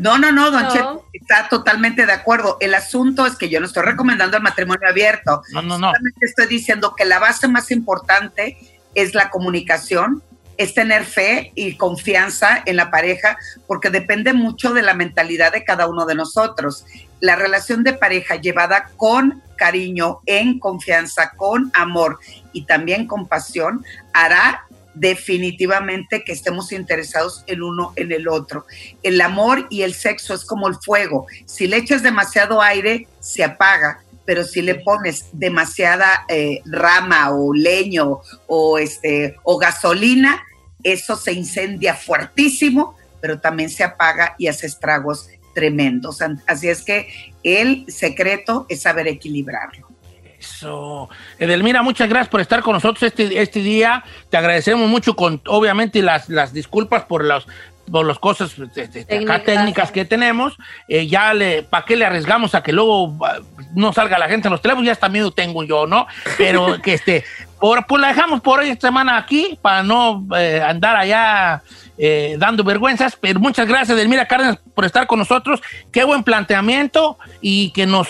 No, 0.00 0.16
no, 0.16 0.32
no, 0.32 0.50
don 0.50 0.62
No. 0.62 0.72
Cheto, 0.72 1.06
está 1.12 1.48
totalmente 1.50 2.06
de 2.06 2.12
acuerdo. 2.12 2.56
El 2.60 2.74
asunto 2.74 3.26
es 3.26 3.36
que 3.36 3.50
yo 3.50 3.60
no 3.60 3.66
estoy 3.66 3.82
recomendando 3.82 4.38
el 4.38 4.42
matrimonio 4.42 4.88
abierto. 4.88 5.42
No, 5.52 5.60
no, 5.60 5.78
no. 5.78 5.88
Solamente 5.88 6.24
estoy 6.24 6.46
diciendo 6.46 6.94
que 6.96 7.04
la 7.04 7.18
base 7.18 7.48
más 7.48 7.70
importante 7.70 8.56
es 8.94 9.14
la 9.14 9.28
comunicación, 9.28 10.22
es 10.56 10.72
tener 10.72 11.04
fe 11.04 11.52
y 11.54 11.76
confianza 11.76 12.62
en 12.64 12.76
la 12.76 12.90
pareja, 12.90 13.36
porque 13.66 13.90
depende 13.90 14.32
mucho 14.32 14.72
de 14.72 14.80
la 14.80 14.94
mentalidad 14.94 15.52
de 15.52 15.64
cada 15.64 15.86
uno 15.86 16.06
de 16.06 16.14
nosotros. 16.14 16.86
La 17.20 17.36
relación 17.36 17.84
de 17.84 17.92
pareja 17.92 18.36
llevada 18.36 18.88
con 18.96 19.42
cariño, 19.56 20.20
en 20.24 20.58
confianza, 20.58 21.32
con 21.36 21.70
amor 21.74 22.20
y 22.54 22.64
también 22.64 23.06
con 23.06 23.28
pasión, 23.28 23.84
hará 24.14 24.64
definitivamente 25.00 26.22
que 26.24 26.32
estemos 26.32 26.72
interesados 26.72 27.42
el 27.46 27.62
uno 27.62 27.92
en 27.96 28.12
el 28.12 28.28
otro. 28.28 28.66
El 29.02 29.20
amor 29.20 29.66
y 29.70 29.82
el 29.82 29.94
sexo 29.94 30.34
es 30.34 30.44
como 30.44 30.68
el 30.68 30.74
fuego. 30.74 31.26
Si 31.46 31.66
le 31.66 31.78
echas 31.78 32.02
demasiado 32.02 32.60
aire, 32.60 33.08
se 33.18 33.42
apaga, 33.42 34.02
pero 34.26 34.44
si 34.44 34.60
le 34.60 34.74
pones 34.74 35.26
demasiada 35.32 36.26
eh, 36.28 36.60
rama 36.66 37.30
o 37.30 37.54
leño 37.54 38.20
o, 38.46 38.78
este, 38.78 39.36
o 39.42 39.56
gasolina, 39.56 40.44
eso 40.82 41.16
se 41.16 41.32
incendia 41.32 41.94
fuertísimo, 41.94 42.94
pero 43.22 43.40
también 43.40 43.70
se 43.70 43.84
apaga 43.84 44.34
y 44.38 44.48
hace 44.48 44.66
estragos 44.66 45.28
tremendos. 45.54 46.18
Así 46.46 46.68
es 46.68 46.82
que 46.82 47.08
el 47.42 47.90
secreto 47.90 48.66
es 48.68 48.82
saber 48.82 49.08
equilibrarlo. 49.08 49.89
Eso. 50.40 51.10
Edelmira, 51.38 51.82
muchas 51.82 52.08
gracias 52.08 52.28
por 52.28 52.40
estar 52.40 52.62
con 52.62 52.72
nosotros 52.72 53.02
este, 53.02 53.42
este 53.42 53.60
día. 53.60 54.02
Te 54.30 54.38
agradecemos 54.38 54.88
mucho 54.88 55.14
con, 55.14 55.42
obviamente, 55.46 56.02
las, 56.02 56.30
las 56.30 56.54
disculpas 56.54 57.04
por 57.04 57.24
las 57.24 57.46
por 57.90 58.06
las 58.06 58.18
cosas 58.18 58.56
este, 58.58 59.00
este, 59.00 59.18
acá 59.18 59.42
Técnicas. 59.42 59.90
que 59.90 60.04
tenemos. 60.04 60.56
Eh, 60.88 61.06
ya 61.08 61.34
le, 61.34 61.62
¿para 61.62 61.84
qué 61.84 61.96
le 61.96 62.04
arriesgamos 62.04 62.54
a 62.54 62.62
que 62.62 62.72
luego 62.72 63.18
ah, 63.26 63.38
no 63.74 63.92
salga 63.92 64.18
la 64.18 64.28
gente 64.28 64.48
en 64.48 64.52
los 64.52 64.62
teléfonos? 64.62 64.86
Ya 64.86 64.92
hasta 64.92 65.08
miedo 65.08 65.32
tengo 65.32 65.64
yo, 65.64 65.86
¿no? 65.86 66.06
Pero 66.38 66.80
que 66.82 66.94
este, 66.94 67.24
por, 67.58 67.86
pues 67.86 68.00
la 68.00 68.08
dejamos 68.08 68.40
por 68.40 68.60
hoy 68.60 68.70
esta 68.70 68.88
semana 68.88 69.18
aquí 69.18 69.58
para 69.60 69.82
no 69.82 70.26
eh, 70.36 70.62
andar 70.64 70.96
allá 70.96 71.62
eh, 71.98 72.36
dando 72.38 72.64
vergüenzas. 72.64 73.16
Pero 73.16 73.40
muchas 73.40 73.66
gracias, 73.66 73.90
Edelmira 73.90 74.26
Cárdenas, 74.26 74.58
por 74.74 74.84
estar 74.84 75.06
con 75.06 75.18
nosotros. 75.18 75.60
Qué 75.90 76.04
buen 76.04 76.22
planteamiento 76.22 77.18
y 77.40 77.72
que 77.72 77.86
nos 77.86 78.08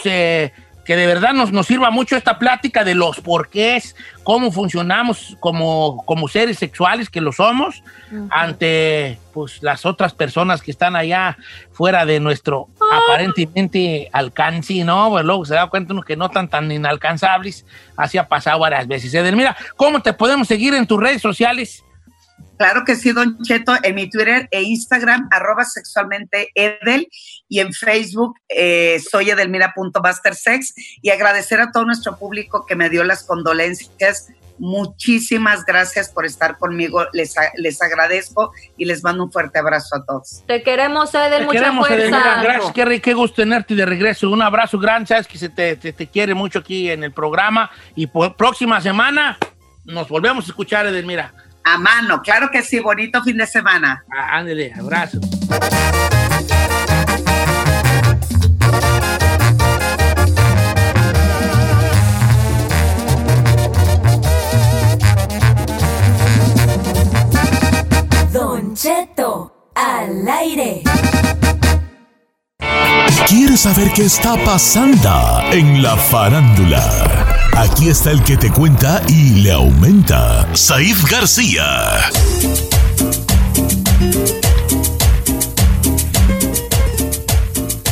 que 0.91 0.97
de 0.97 1.07
verdad 1.07 1.35
nos, 1.35 1.53
nos 1.53 1.69
sirva 1.69 1.93
mucho 1.93 2.17
esta 2.17 2.37
plática 2.37 2.83
de 2.83 2.97
los 2.97 3.21
porqués, 3.21 3.95
cómo 4.25 4.51
funcionamos 4.51 5.37
como, 5.39 6.05
como 6.05 6.27
seres 6.27 6.59
sexuales 6.59 7.09
que 7.09 7.21
lo 7.21 7.31
somos 7.31 7.85
ante 8.29 9.17
pues 9.33 9.63
las 9.63 9.87
otras 9.87 10.15
personas 10.15 10.63
que 10.63 10.73
están 10.73 10.97
allá 10.97 11.39
fuera 11.71 12.05
de 12.05 12.19
nuestro 12.19 12.71
aparentemente 12.93 14.09
alcance, 14.13 14.83
¿no? 14.83 15.11
Pues 15.11 15.25
luego 15.25 15.45
se 15.45 15.55
da 15.55 15.69
cuenta 15.69 15.93
uno 15.93 16.03
que 16.03 16.17
no 16.17 16.29
tan 16.29 16.49
tan 16.49 16.73
inalcanzables, 16.73 17.65
así 17.97 18.19
ha 18.19 18.27
pasado 18.27 18.59
varias 18.59 18.89
veces. 18.89 19.15
Edelmira, 19.15 19.57
¿cómo 19.77 20.03
te 20.03 20.13
podemos 20.13 20.49
seguir 20.49 20.75
en 20.75 20.89
tus 20.89 20.99
redes 20.99 21.23
sociales? 21.23 21.85
Claro 22.59 22.85
que 22.85 22.97
sí, 22.97 23.13
Don 23.13 23.39
Cheto, 23.43 23.75
en 23.83 23.95
mi 23.95 24.11
Twitter 24.11 24.49
e 24.51 24.63
Instagram, 24.63 25.29
arroba 25.31 25.65
sexualmente 25.65 26.51
Edel, 26.55 27.09
y 27.51 27.61
en 27.61 27.75
Facebook 27.75 28.39
eh, 28.49 28.99
soy 29.11 29.29
edelmira.mastersex, 29.29 30.73
y 31.03 31.11
agradecer 31.11 31.61
a 31.61 31.71
todo 31.73 31.85
nuestro 31.85 32.17
público 32.17 32.65
que 32.65 32.77
me 32.77 32.89
dio 32.89 33.05
las 33.05 33.25
condolencias. 33.25 34.29
Muchísimas 34.59 35.65
gracias 35.65 36.11
por 36.11 36.27
estar 36.27 36.59
conmigo, 36.59 37.07
les, 37.15 37.35
les 37.57 37.81
agradezco 37.81 38.53
y 38.77 38.85
les 38.85 39.03
mando 39.03 39.25
un 39.25 39.33
fuerte 39.33 39.59
abrazo 39.59 39.97
a 39.97 40.05
todos. 40.05 40.43
Te 40.47 40.63
queremos, 40.63 41.15
Edel, 41.15 41.41
Te 41.41 41.45
mucha 41.47 41.59
queremos, 41.61 41.91
Edelmira, 41.91 42.21
fuerza. 42.23 42.43
gracias, 42.43 42.73
qué, 42.73 42.85
ri- 42.85 43.01
qué 43.01 43.15
gusto 43.15 43.37
tenerte 43.37 43.75
de 43.75 43.87
regreso. 43.87 44.29
Un 44.31 44.43
abrazo 44.43 44.79
grande, 44.79 45.07
sabes 45.09 45.27
que 45.27 45.39
se 45.39 45.49
te, 45.49 45.77
te- 45.77 45.93
te 45.95 46.07
quiere 46.09 46.35
mucho 46.35 46.59
aquí 46.61 46.91
en 46.91 47.03
el 47.05 47.13
programa. 47.13 47.71
Y 47.97 48.07
por 48.07 48.37
próxima 48.37 48.81
semana 48.83 49.39
nos 49.87 50.09
volvemos 50.09 50.45
a 50.45 50.49
escuchar, 50.49 50.87
Edelmira. 50.87 51.33
A 51.65 51.79
mano, 51.79 52.21
claro 52.23 52.51
que 52.51 52.63
sí, 52.63 52.81
bonito 52.81 53.23
fin 53.23 53.39
de 53.39 53.47
semana. 53.47 54.05
Ah, 54.15 54.37
Ándale, 54.39 54.73
abrazo. 54.79 55.21
Don 68.71 68.77
Cheto, 68.77 69.73
al 69.75 70.29
aire. 70.29 70.83
¿Quieres 73.27 73.63
saber 73.63 73.91
qué 73.97 74.03
está 74.03 74.37
pasando 74.45 75.43
en 75.51 75.83
la 75.83 75.97
farándula? 75.97 76.81
Aquí 77.57 77.89
está 77.89 78.13
el 78.13 78.23
que 78.23 78.37
te 78.37 78.49
cuenta 78.49 79.03
y 79.09 79.43
le 79.43 79.51
aumenta, 79.51 80.47
Saif 80.55 81.03
García. 81.11 81.65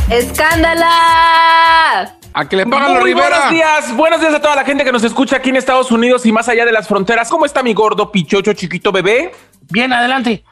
¡Escándala! 0.09 2.14
A 2.35 2.49
que 2.49 2.55
le 2.55 2.67
pagan 2.67 2.95
los 2.95 3.03
Rivera. 3.03 3.31
buenos 3.31 3.51
días, 3.51 3.97
buenos 3.97 4.21
días 4.21 4.33
a 4.33 4.41
toda 4.41 4.55
la 4.55 4.64
gente 4.64 4.85
que 4.85 4.93
nos 4.93 5.03
escucha 5.03 5.38
aquí 5.38 5.49
en 5.49 5.57
Estados 5.57 5.91
Unidos 5.91 6.25
y 6.25 6.31
más 6.31 6.49
allá 6.49 6.64
de 6.64 6.71
las 6.71 6.87
fronteras. 6.87 7.29
¿Cómo 7.29 7.47
está 7.47 7.64
mi 7.64 7.75
gordo, 7.75 8.12
pichocho, 8.12 8.53
chiquito 8.53 8.93
bebé? 8.93 9.33
Bien, 9.71 9.93
adelante. 9.93 10.45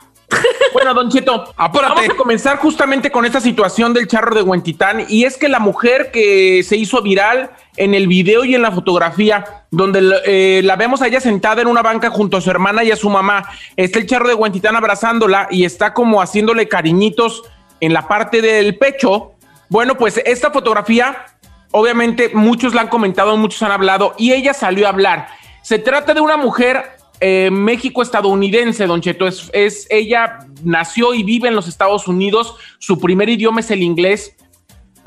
Bueno, 0.73 0.93
Don 0.93 1.11
Cheto, 1.11 1.55
Apúrate. 1.57 1.95
vamos 1.95 2.11
a 2.11 2.17
comenzar 2.17 2.59
justamente 2.59 3.11
con 3.11 3.25
esta 3.25 3.41
situación 3.41 3.95
del 3.95 4.07
charro 4.07 4.35
de 4.35 4.43
Huentitán 4.43 5.07
y 5.09 5.25
es 5.25 5.37
que 5.37 5.49
la 5.49 5.59
mujer 5.59 6.11
que 6.11 6.63
se 6.65 6.77
hizo 6.77 7.01
viral 7.03 7.51
en 7.77 7.95
el 7.95 8.07
video 8.07 8.45
y 8.45 8.55
en 8.55 8.63
la 8.63 8.73
fotografía, 8.73 9.65
donde 9.71 10.21
eh, 10.27 10.61
la 10.65 10.77
vemos 10.77 11.03
a 11.03 11.07
ella 11.07 11.21
sentada 11.21 11.63
en 11.63 11.69
una 11.69 11.83
banca 11.83 12.11
junto 12.11 12.37
a 12.37 12.41
su 12.41 12.51
hermana 12.51 12.85
y 12.85 12.91
a 12.91 12.97
su 12.97 13.09
mamá, 13.09 13.49
está 13.77 13.99
el 13.99 14.07
charro 14.07 14.29
de 14.29 14.35
Huentitán 14.35 14.77
abrazándola 14.77 15.49
y 15.51 15.65
está 15.65 15.95
como 15.95 16.21
haciéndole 16.21 16.69
cariñitos 16.69 17.43
en 17.81 17.93
la 17.93 18.07
parte 18.09 18.43
del 18.43 18.77
pecho. 18.77 19.33
Bueno, 19.69 19.97
pues 19.97 20.21
esta 20.25 20.51
fotografía, 20.51 21.27
obviamente 21.71 22.31
muchos 22.35 22.75
la 22.75 22.83
han 22.83 22.89
comentado, 22.89 23.37
muchos 23.37 23.63
han 23.63 23.73
hablado 23.73 24.15
y 24.19 24.33
ella 24.33 24.53
salió 24.53 24.87
a 24.87 24.91
hablar. 24.91 25.29
Se 25.63 25.79
trata 25.79 26.15
de 26.15 26.21
una 26.21 26.37
mujer 26.37 26.96
eh, 27.21 27.51
México-estadounidense, 27.51 28.87
Don 28.87 29.01
Cheto. 29.01 29.27
Es, 29.27 29.51
es, 29.53 29.87
ella 29.91 30.41
nació 30.63 31.15
y 31.15 31.23
vive 31.23 31.49
en 31.49 31.55
los 31.55 31.69
Estados 31.69 32.09
Unidos. 32.09 32.57
Su 32.79 32.99
primer 32.99 33.29
idioma 33.29 33.61
es 33.61 33.71
el 33.71 33.83
inglés. 33.83 34.37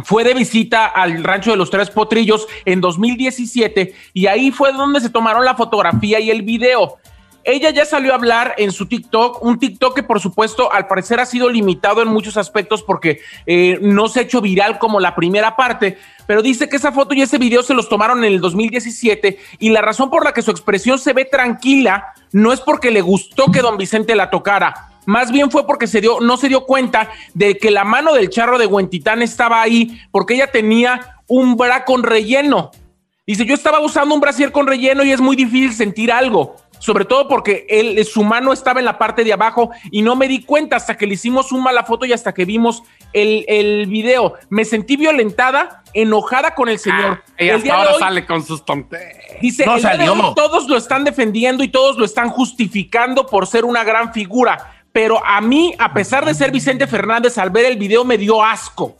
Fue 0.03 0.23
de 0.23 0.33
visita 0.33 0.85
al 0.85 1.23
rancho 1.23 1.51
de 1.51 1.57
los 1.57 1.69
Tres 1.69 1.89
Potrillos 1.89 2.47
en 2.63 2.79
2017 2.79 3.93
y 4.13 4.27
ahí 4.27 4.49
fue 4.49 4.71
donde 4.71 5.01
se 5.01 5.09
tomaron 5.09 5.43
la 5.43 5.55
fotografía 5.55 6.21
y 6.21 6.29
el 6.29 6.43
video. 6.43 6.98
Ella 7.43 7.69
ya 7.69 7.85
salió 7.85 8.11
a 8.11 8.15
hablar 8.15 8.53
en 8.57 8.71
su 8.71 8.87
TikTok, 8.87 9.43
un 9.43 9.59
TikTok 9.59 9.95
que 9.95 10.03
por 10.03 10.19
supuesto 10.19 10.71
al 10.71 10.87
parecer 10.87 11.19
ha 11.19 11.25
sido 11.25 11.49
limitado 11.49 12.01
en 12.01 12.07
muchos 12.09 12.37
aspectos 12.37 12.83
porque 12.83 13.21
eh, 13.45 13.79
no 13.81 14.07
se 14.07 14.19
ha 14.19 14.23
hecho 14.23 14.41
viral 14.41 14.77
como 14.77 14.99
la 14.99 15.15
primera 15.15 15.55
parte, 15.55 15.97
pero 16.27 16.41
dice 16.41 16.69
que 16.69 16.77
esa 16.77 16.91
foto 16.91 17.13
y 17.13 17.21
ese 17.21 17.37
video 17.37 17.63
se 17.63 17.73
los 17.73 17.89
tomaron 17.89 18.23
en 18.23 18.33
el 18.33 18.41
2017 18.41 19.39
y 19.59 19.69
la 19.69 19.81
razón 19.81 20.09
por 20.09 20.25
la 20.25 20.33
que 20.33 20.41
su 20.41 20.51
expresión 20.51 20.99
se 20.99 21.13
ve 21.13 21.25
tranquila 21.25 22.13
no 22.31 22.53
es 22.53 22.61
porque 22.61 22.91
le 22.91 23.01
gustó 23.01 23.51
que 23.51 23.61
don 23.61 23.77
Vicente 23.77 24.15
la 24.15 24.29
tocara, 24.29 24.89
más 25.09 25.31
bien 25.31 25.49
fue 25.49 25.65
porque 25.65 25.87
se 25.87 26.01
dio, 26.01 26.19
no 26.19 26.37
se 26.37 26.49
dio 26.49 26.65
cuenta 26.65 27.09
de 27.33 27.57
que 27.57 27.71
la 27.71 27.83
mano 27.83 28.13
del 28.13 28.29
charro 28.29 28.59
de 28.59 28.67
Huentitán 28.67 29.23
estaba 29.23 29.59
ahí 29.59 29.99
porque 30.11 30.35
ella 30.35 30.51
tenía 30.51 31.17
un 31.27 31.55
bra 31.55 31.83
con 31.83 32.03
relleno. 32.03 32.69
Dice, 33.25 33.45
yo 33.45 33.53
estaba 33.53 33.79
usando 33.79 34.13
un 34.13 34.21
brasier 34.21 34.51
con 34.51 34.67
relleno 34.67 35.03
y 35.03 35.11
es 35.11 35.19
muy 35.19 35.35
difícil 35.35 35.73
sentir 35.73 36.11
algo. 36.11 36.57
Sobre 36.79 37.05
todo 37.05 37.27
porque 37.27 37.65
él, 37.69 38.03
su 38.05 38.23
mano 38.23 38.53
estaba 38.53 38.79
en 38.79 38.85
la 38.85 38.97
parte 38.97 39.23
de 39.23 39.33
abajo 39.33 39.69
y 39.91 40.01
no 40.01 40.15
me 40.15 40.27
di 40.27 40.43
cuenta 40.43 40.77
hasta 40.77 40.95
que 40.97 41.05
le 41.05 41.13
hicimos 41.15 41.51
una 41.51 41.63
mala 41.65 41.83
foto 41.83 42.05
y 42.05 42.13
hasta 42.13 42.33
que 42.33 42.45
vimos 42.45 42.83
el, 43.13 43.43
el 43.47 43.85
video. 43.87 44.35
Me 44.49 44.63
sentí 44.65 44.95
violentada, 44.95 45.83
enojada 45.93 46.55
con 46.55 46.69
el 46.69 46.79
señor. 46.79 47.21
Ah, 47.21 47.33
ella 47.37 47.51
El 47.51 47.57
hasta 47.57 47.63
día 47.63 47.73
de 47.73 47.79
ahora 47.79 47.93
hoy- 47.95 47.99
sale 47.99 48.25
con 48.25 48.43
sus 48.45 48.63
tonterías. 48.63 49.13
Dice, 49.41 49.65
No 49.65 49.75
el 49.75 49.81
día 49.81 49.91
de 49.91 49.97
salió. 50.05 50.13
hoy 50.29 50.35
todos 50.35 50.67
lo 50.69 50.77
están 50.77 51.03
defendiendo 51.03 51.63
y 51.63 51.67
todos 51.67 51.97
lo 51.97 52.05
están 52.05 52.29
justificando 52.29 53.25
por 53.27 53.45
ser 53.45 53.65
una 53.65 53.83
gran 53.83 54.13
figura. 54.13 54.71
Pero 54.91 55.23
a 55.25 55.39
mí, 55.41 55.73
a 55.77 55.93
pesar 55.93 56.25
de 56.25 56.33
ser 56.33 56.51
Vicente 56.51 56.87
Fernández, 56.87 57.37
al 57.37 57.49
ver 57.51 57.65
el 57.65 57.77
video 57.77 58.03
me 58.05 58.17
dio 58.17 58.41
asco. 58.43 58.95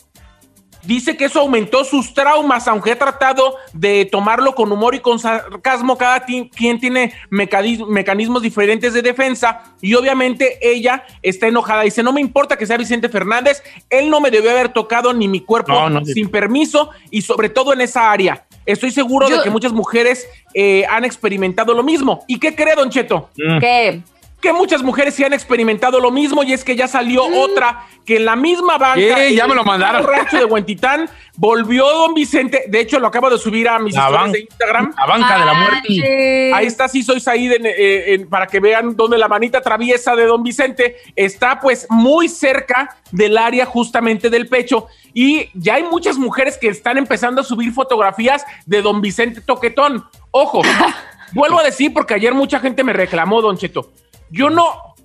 Dice 0.89 1.15
que 1.15 1.25
eso 1.25 1.41
aumentó 1.41 1.83
sus 1.83 2.15
traumas, 2.15 2.67
aunque 2.67 2.93
ha 2.93 2.97
tratado 2.97 3.57
de 3.73 4.05
tomarlo 4.05 4.55
con 4.55 4.71
humor 4.71 4.95
y 4.95 4.99
con 4.99 5.19
sarcasmo. 5.19 5.99
Cada 5.99 6.25
quien 6.25 6.79
tiene 6.79 7.13
mecanismos 7.29 8.41
diferentes 8.41 8.95
de 8.95 9.03
defensa 9.03 9.75
y 9.81 9.93
obviamente 9.93 10.57
ella 10.63 11.03
está 11.21 11.45
enojada. 11.45 11.83
Dice, 11.83 12.01
no 12.01 12.11
me 12.11 12.21
importa 12.21 12.57
que 12.57 12.65
sea 12.65 12.75
Vicente 12.75 13.07
Fernández, 13.07 13.61
él 13.91 14.09
no 14.09 14.19
me 14.19 14.31
debió 14.31 14.49
haber 14.49 14.69
tocado 14.69 15.13
ni 15.13 15.27
mi 15.27 15.41
cuerpo 15.41 15.73
No, 15.73 15.91
no. 15.91 16.05
sin 16.05 16.27
permiso 16.27 16.89
y 17.11 17.21
sobre 17.21 17.49
todo 17.49 17.71
en 17.71 17.81
esa 17.81 18.11
área. 18.11 18.47
Estoy 18.65 18.89
seguro 18.89 19.29
de 19.29 19.43
que 19.43 19.51
muchas 19.51 19.71
mujeres 19.71 20.27
eh, 20.55 20.87
han 20.89 21.05
experimentado 21.05 21.75
lo 21.75 21.83
mismo. 21.83 22.25
¿Y 22.25 22.39
qué 22.39 22.55
cree, 22.55 22.73
Don 22.73 22.89
Cheto? 22.89 23.29
¿Qué? 23.59 24.01
Que 24.41 24.53
muchas 24.53 24.81
mujeres 24.83 25.15
sí 25.15 25.23
han 25.23 25.33
experimentado 25.33 25.99
lo 25.99 26.11
mismo 26.11 26.43
y 26.43 26.53
es 26.53 26.63
que 26.63 26.75
ya 26.75 26.87
salió 26.87 27.23
otra 27.25 27.85
que 28.05 28.15
en 28.17 28.25
la 28.25 28.35
misma 28.35 28.77
banca 28.77 29.25
en 29.25 29.35
Ya 29.35 29.47
me 29.47 29.53
lo 29.55 29.63
mandaron. 29.63 30.03
rancho 30.05 30.37
de 30.37 30.45
Huentitán 30.45 31.09
volvió 31.35 31.85
Don 31.87 32.13
Vicente 32.13 32.63
de 32.67 32.79
hecho 32.79 32.99
lo 32.99 33.07
acabo 33.07 33.29
de 33.29 33.37
subir 33.37 33.67
a 33.67 33.77
mis 33.79 33.95
historias 33.95 34.31
de 34.31 34.39
Instagram. 34.41 34.93
La 34.97 35.05
banca 35.05 35.39
de 35.39 35.45
la 35.45 35.53
muerte. 35.53 36.51
Ahí 36.53 36.65
está 36.65 36.87
sí 36.87 37.03
soy 37.03 37.19
Said 37.19 37.51
en- 37.51 37.65
eh, 37.65 38.13
en- 38.13 38.29
para 38.29 38.47
que 38.47 38.59
vean 38.59 38.95
donde 38.95 39.17
la 39.17 39.27
manita 39.27 39.61
traviesa 39.61 40.15
de 40.15 40.25
Don 40.25 40.41
Vicente 40.43 40.95
está 41.15 41.59
pues 41.59 41.85
muy 41.89 42.29
cerca 42.29 42.95
del 43.11 43.37
área 43.37 43.65
justamente 43.65 44.29
del 44.29 44.47
pecho. 44.47 44.87
Y 45.13 45.49
ya 45.53 45.75
hay 45.75 45.83
muchas 45.83 46.17
mujeres 46.17 46.57
que 46.57 46.67
están 46.69 46.97
empezando 46.97 47.41
a 47.41 47.43
subir 47.43 47.71
fotografías 47.73 48.45
de 48.65 48.81
Don 48.81 49.01
Vicente 49.01 49.41
Toquetón. 49.41 50.05
Ojo 50.31 50.61
vuelvo 51.33 51.59
a 51.59 51.63
decir 51.63 51.93
porque 51.93 52.13
ayer 52.13 52.33
mucha 52.33 52.59
gente 52.59 52.83
me 52.83 52.93
reclamó 52.93 53.41
Don 53.41 53.57
Cheto 53.57 53.91
yo 54.31 54.49
no 54.49 54.95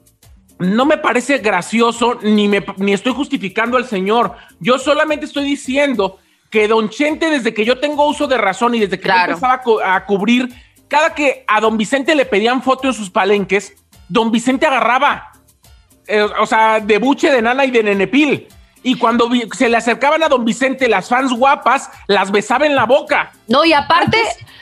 no 0.61 0.87
me 0.87 0.97
parece 0.99 1.39
gracioso 1.39 2.19
ni, 2.23 2.47
me, 2.47 2.65
ni 2.77 2.93
estoy 2.93 3.13
justificando 3.13 3.77
al 3.77 3.87
señor. 3.87 4.37
Yo 4.61 4.79
solamente 4.79 5.27
estoy 5.27 5.45
diciendo 5.45 6.19
que 6.49 6.69
Don 6.69 6.89
Chente, 6.91 7.29
desde 7.29 7.53
que 7.53 7.65
yo 7.65 7.81
tengo 7.81 8.07
uso 8.09 8.29
de 8.29 8.39
razón 8.39 8.75
y 8.77 8.79
desde 8.81 9.01
que 9.01 9.09
yo 9.09 9.15
empezaba 9.31 9.55
a, 9.55 9.63
cu- 9.63 9.81
a 9.85 10.05
cubrir, 10.07 10.49
cada 10.87 11.13
que 11.13 11.45
a 11.49 11.61
Don 11.61 11.77
Vicente 11.77 12.15
le 12.15 12.25
pedían 12.25 12.63
foto 12.63 12.87
en 12.87 12.95
sus 12.95 13.11
palenques, 13.11 13.75
Don 14.09 14.31
Vicente 14.31 14.65
agarraba, 14.65 15.33
eh, 16.07 16.23
o 16.23 16.47
sea, 16.47 16.79
de 16.79 16.99
buche, 16.99 17.33
de 17.33 17.43
nana 17.43 17.65
y 17.65 17.73
de 17.73 17.83
nenepil. 17.83 18.47
Y 18.85 18.97
cuando 18.99 19.29
se 19.57 19.69
le 19.69 19.77
acercaban 19.77 20.23
a 20.23 20.29
Don 20.29 20.45
Vicente 20.45 20.89
las 20.89 21.09
fans 21.09 21.33
guapas, 21.33 21.91
las 22.07 22.31
besaba 22.31 22.67
en 22.67 22.77
la 22.77 22.85
boca. 22.85 23.33
No, 23.49 23.65
y 23.65 23.73
aparte, 23.73 24.19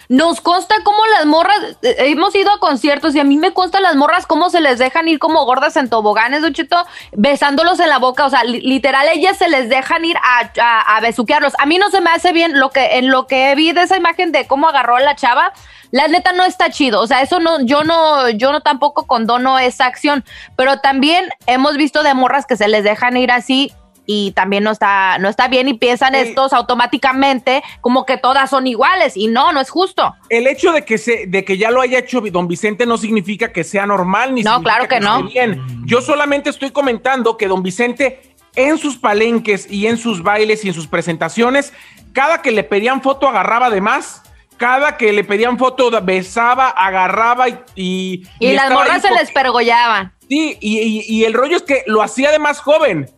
nos 0.08 0.40
consta 0.40 0.76
cómo 0.84 1.04
las 1.06 1.26
morras, 1.26 1.58
eh, 1.82 1.96
hemos 1.98 2.32
ido 2.36 2.52
a 2.52 2.60
conciertos 2.60 3.14
y 3.16 3.20
a 3.20 3.24
mí 3.24 3.36
me 3.36 3.52
consta 3.52 3.80
las 3.80 3.96
morras 3.96 4.26
cómo 4.26 4.48
se 4.48 4.60
les 4.60 4.78
dejan 4.78 5.08
ir 5.08 5.18
como 5.18 5.44
gordas 5.44 5.76
en 5.76 5.90
toboganes, 5.90 6.42
Don 6.42 6.54
Cheto, 6.54 6.86
besándolos 7.12 7.80
en 7.80 7.88
la 7.88 7.98
boca. 7.98 8.24
O 8.24 8.30
sea, 8.30 8.44
li- 8.44 8.60
literal, 8.60 9.08
ellas 9.08 9.36
se 9.38 9.48
les 9.48 9.68
dejan 9.68 10.04
ir 10.04 10.16
a, 10.18 10.50
a, 10.62 10.96
a 10.96 11.00
besuquearlos. 11.00 11.54
A 11.58 11.66
mí 11.66 11.78
no 11.78 11.90
se 11.90 12.00
me 12.00 12.10
hace 12.10 12.32
bien 12.32 12.60
lo 12.60 12.70
que, 12.70 12.98
en 12.98 13.10
lo 13.10 13.26
que 13.26 13.52
vi 13.56 13.72
de 13.72 13.82
esa 13.82 13.96
imagen 13.96 14.30
de 14.30 14.46
cómo 14.46 14.68
agarró 14.68 14.96
a 14.96 15.00
la 15.00 15.16
chava. 15.16 15.52
La 15.90 16.08
neta 16.08 16.32
no 16.32 16.44
está 16.44 16.70
chido, 16.70 17.02
o 17.02 17.06
sea, 17.06 17.20
eso 17.20 17.38
no, 17.38 17.60
yo 17.60 17.84
no, 17.84 18.30
yo 18.30 18.50
no 18.50 18.62
tampoco 18.62 19.06
condono 19.06 19.58
esa 19.58 19.84
acción, 19.84 20.24
pero 20.56 20.78
también 20.78 21.28
hemos 21.46 21.76
visto 21.76 22.02
de 22.02 22.14
morras 22.14 22.46
que 22.46 22.56
se 22.56 22.66
les 22.66 22.82
dejan 22.82 23.18
ir 23.18 23.30
así 23.30 23.72
y 24.07 24.32
también 24.32 24.64
no 24.64 24.70
está, 24.72 25.18
no 25.18 25.28
está 25.28 25.48
bien 25.48 25.68
y 25.68 25.74
piensan 25.74 26.14
estos 26.14 26.53
automáticamente 26.53 27.62
como 27.80 28.05
que 28.05 28.16
todas 28.16 28.50
son 28.50 28.66
iguales 28.66 29.16
y 29.16 29.28
no, 29.28 29.53
no 29.53 29.61
es 29.61 29.70
justo. 29.70 30.14
El 30.28 30.46
hecho 30.46 30.72
de 30.72 30.84
que 30.84 30.98
se, 30.98 31.26
de 31.26 31.44
que 31.44 31.57
ya 31.59 31.70
lo 31.70 31.80
haya 31.80 31.98
hecho 32.00 32.20
Don 32.20 32.48
Vicente 32.48 32.86
no 32.86 32.96
significa 32.98 33.53
que 33.53 33.64
sea 33.64 33.86
normal 33.86 34.34
ni 34.34 34.42
No, 34.42 34.62
claro 34.62 34.88
que 34.88 35.00
no. 35.00 35.24
bien. 35.24 35.61
Yo 35.84 36.00
solamente 36.00 36.50
estoy 36.50 36.70
comentando 36.70 37.36
que 37.36 37.48
Don 37.48 37.62
Vicente 37.62 38.20
en 38.57 38.76
sus 38.78 38.96
palenques 38.98 39.70
y 39.70 39.86
en 39.86 39.96
sus 39.96 40.22
bailes 40.22 40.64
y 40.64 40.68
en 40.68 40.74
sus 40.74 40.86
presentaciones, 40.86 41.72
cada 42.12 42.42
que 42.42 42.50
le 42.50 42.64
pedían 42.64 43.03
foto 43.03 43.28
agarraba 43.28 43.70
de 43.70 43.80
más. 43.80 44.22
Cada 44.59 44.96
que 44.96 45.12
le 45.12 45.24
pedían 45.24 45.59
foto 45.59 45.90
besaba, 46.03 46.68
agarraba 46.68 47.48
y... 47.48 47.57
Y, 47.74 48.22
Y, 48.38 48.53
las 48.53 48.70
morras 48.70 49.03
se 49.03 49.11
les 49.11 49.32
pergollaban. 49.32 50.12
Sí, 50.28 50.57
y, 50.61 50.78
y- 50.78 51.05
y 51.09 51.24
el 51.24 51.32
rollo 51.34 51.57
es 51.57 51.62
que 51.62 51.82
lo 51.86 52.00
hacía 52.00 52.30
de 52.30 52.38
más 52.38 52.61
joven. 52.61 53.11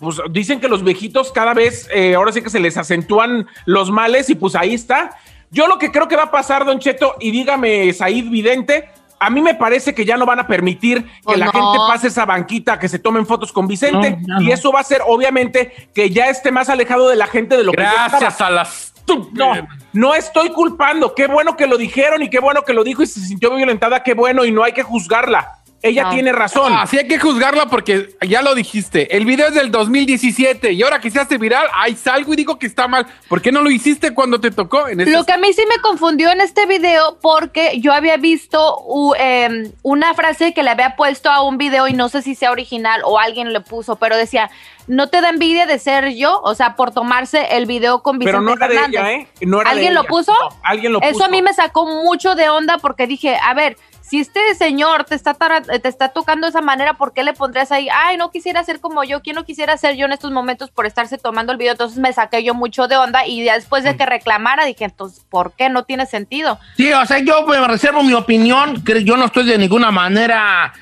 Pues 0.00 0.16
dicen 0.30 0.60
que 0.60 0.68
los 0.68 0.82
viejitos 0.82 1.30
cada 1.30 1.54
vez, 1.54 1.88
eh, 1.92 2.14
ahora 2.14 2.32
sí 2.32 2.42
que 2.42 2.50
se 2.50 2.58
les 2.58 2.76
acentúan 2.76 3.46
los 3.66 3.90
males 3.90 4.30
y 4.30 4.34
pues 4.34 4.54
ahí 4.56 4.74
está. 4.74 5.10
Yo 5.50 5.66
lo 5.66 5.78
que 5.78 5.92
creo 5.92 6.08
que 6.08 6.16
va 6.16 6.24
a 6.24 6.30
pasar, 6.30 6.64
Don 6.64 6.78
Cheto, 6.78 7.16
y 7.20 7.30
dígame, 7.30 7.92
Said 7.92 8.30
Vidente, 8.30 8.88
a 9.18 9.28
mí 9.28 9.42
me 9.42 9.54
parece 9.54 9.94
que 9.94 10.04
ya 10.06 10.16
no 10.16 10.24
van 10.24 10.38
a 10.38 10.46
permitir 10.46 11.04
que 11.04 11.10
Oh, 11.24 11.34
la 11.36 11.46
no. 11.46 11.52
gente 11.52 11.78
pase 11.86 12.06
esa 12.06 12.24
banquita, 12.24 12.78
que 12.78 12.88
se 12.88 12.98
tomen 12.98 13.26
fotos 13.26 13.52
con 13.52 13.66
Vicente, 13.68 14.16
No, 14.26 14.40
y 14.40 14.50
eso 14.50 14.72
va 14.72 14.80
a 14.80 14.84
ser 14.84 15.02
obviamente 15.06 15.90
que 15.94 16.08
ya 16.08 16.30
esté 16.30 16.50
más 16.50 16.70
alejado 16.70 17.08
de 17.08 17.16
la 17.16 17.26
gente 17.26 17.56
de 17.56 17.64
lo 17.64 17.72
que 17.72 17.82
yo 17.82 17.88
Gracias 18.08 18.40
a 18.40 18.50
las 18.50 18.94
No, 19.32 19.52
no 19.92 20.14
estoy 20.14 20.50
culpando. 20.50 21.14
Qué 21.14 21.26
bueno 21.26 21.56
que 21.56 21.66
lo 21.66 21.76
dijeron 21.76 22.22
y 22.22 22.30
qué 22.30 22.38
bueno 22.38 22.62
que 22.62 22.72
lo 22.72 22.84
dijo 22.84 23.02
y 23.02 23.06
se 23.06 23.20
sintió 23.20 23.54
violentada. 23.54 24.02
Qué 24.04 24.14
bueno 24.14 24.44
y 24.44 24.52
no 24.52 24.62
hay 24.62 24.72
que 24.72 24.84
juzgarla. 24.84 25.58
Ella 25.82 26.04
No. 26.04 26.10
tiene 26.10 26.32
razón. 26.32 26.72
Así 26.74 26.98
hay 26.98 27.08
que 27.08 27.18
juzgarla 27.18 27.66
porque 27.66 28.10
ya 28.28 28.42
lo 28.42 28.54
dijiste. 28.54 29.16
El 29.16 29.24
video 29.24 29.48
es 29.48 29.54
del 29.54 29.70
2017 29.70 30.72
y 30.72 30.82
ahora 30.82 31.00
que 31.00 31.10
se 31.10 31.18
hace 31.20 31.38
viral, 31.38 31.66
ahí 31.74 31.96
salgo 31.96 32.32
y 32.32 32.36
digo 32.36 32.58
que 32.58 32.66
está 32.66 32.86
mal. 32.86 33.06
¿Por 33.28 33.40
qué 33.40 33.50
no 33.50 33.62
lo 33.62 33.70
hiciste 33.70 34.12
cuando 34.12 34.40
te 34.40 34.50
tocó? 34.50 34.88
En 34.88 34.98
Lo 35.10 35.24
que 35.24 35.32
a 35.32 35.38
mí 35.38 35.52
sí 35.54 35.62
me 35.74 35.80
confundió 35.80 36.30
en 36.30 36.40
este 36.42 36.66
video 36.66 37.18
porque 37.22 37.80
yo 37.80 37.92
había 37.94 38.16
visto 38.18 38.78
u- 38.86 39.14
em, 39.18 39.72
una 39.82 40.12
frase 40.14 40.52
que 40.52 40.62
le 40.62 40.70
había 40.70 40.96
puesto 40.96 41.30
a 41.30 41.42
un 41.42 41.56
video 41.56 41.88
y 41.88 41.94
no 41.94 42.08
sé 42.08 42.20
si 42.22 42.34
sea 42.34 42.50
original 42.50 43.00
o 43.04 43.18
alguien 43.18 43.52
le 43.52 43.60
puso, 43.60 43.96
pero 43.96 44.16
decía, 44.16 44.50
no 44.86 45.08
te 45.08 45.20
da 45.20 45.30
envidia 45.30 45.66
de 45.66 45.78
ser 45.78 46.14
yo, 46.14 46.40
o 46.42 46.54
sea, 46.54 46.74
por 46.76 46.90
tomarse 46.92 47.56
el 47.56 47.66
video 47.66 48.02
con 48.02 48.18
Vicente 48.18 48.38
Pero 48.38 48.42
no 48.42 48.52
era 48.54 48.68
de 48.68 48.86
ella, 48.88 49.12
¿eh? 49.12 49.28
No 49.42 49.60
era 49.60 49.70
de 49.70 49.76
¿Alguien 49.76 49.94
lo 49.94 50.04
puso? 50.04 50.32
No, 50.32 50.48
alguien 50.62 50.92
lo 50.92 51.00
Eso 51.00 51.12
puso. 51.12 51.24
a 51.24 51.28
mí 51.28 51.40
me 51.42 51.54
sacó 51.54 51.86
mucho 51.86 52.34
de 52.34 52.48
onda 52.50 52.78
porque 52.78 53.06
dije, 53.06 53.36
a 53.42 53.54
ver, 53.54 53.76
si 54.10 54.18
este 54.18 54.40
señor 54.56 55.04
te 55.04 55.14
está, 55.14 55.34
tara- 55.34 55.60
te 55.62 55.88
está 55.88 56.08
tocando 56.08 56.46
de 56.46 56.50
esa 56.50 56.60
manera, 56.60 56.94
¿por 56.94 57.12
qué 57.12 57.22
le 57.22 57.32
pondrías 57.32 57.70
ahí? 57.70 57.88
Ay, 57.94 58.16
no 58.16 58.32
quisiera 58.32 58.64
ser 58.64 58.80
como 58.80 59.04
yo. 59.04 59.22
¿Quién 59.22 59.36
no 59.36 59.44
quisiera 59.44 59.76
ser 59.76 59.94
yo 59.94 60.04
en 60.06 60.12
estos 60.12 60.32
momentos 60.32 60.68
por 60.72 60.84
estarse 60.84 61.16
tomando 61.16 61.52
el 61.52 61.58
video? 61.58 61.72
Entonces 61.72 61.98
me 61.98 62.12
saqué 62.12 62.42
yo 62.42 62.52
mucho 62.54 62.88
de 62.88 62.96
onda 62.96 63.24
y 63.24 63.44
ya 63.44 63.54
después 63.54 63.84
Mm. 63.84 63.86
de 63.86 63.96
que 63.96 64.06
reclamara 64.06 64.64
dije, 64.64 64.84
entonces, 64.84 65.24
¿por 65.30 65.52
qué? 65.52 65.68
No 65.68 65.84
tiene 65.84 66.06
sentido. 66.06 66.58
Sí, 66.76 66.92
o 66.92 67.06
sea, 67.06 67.20
yo 67.20 67.46
me 67.46 67.64
reservo 67.68 68.02
mi 68.02 68.14
opinión, 68.14 68.82
que 68.82 69.04
yo 69.04 69.16
no 69.16 69.26
estoy 69.26 69.44
de 69.46 69.58
ninguna 69.58 69.92
manera 69.92 70.72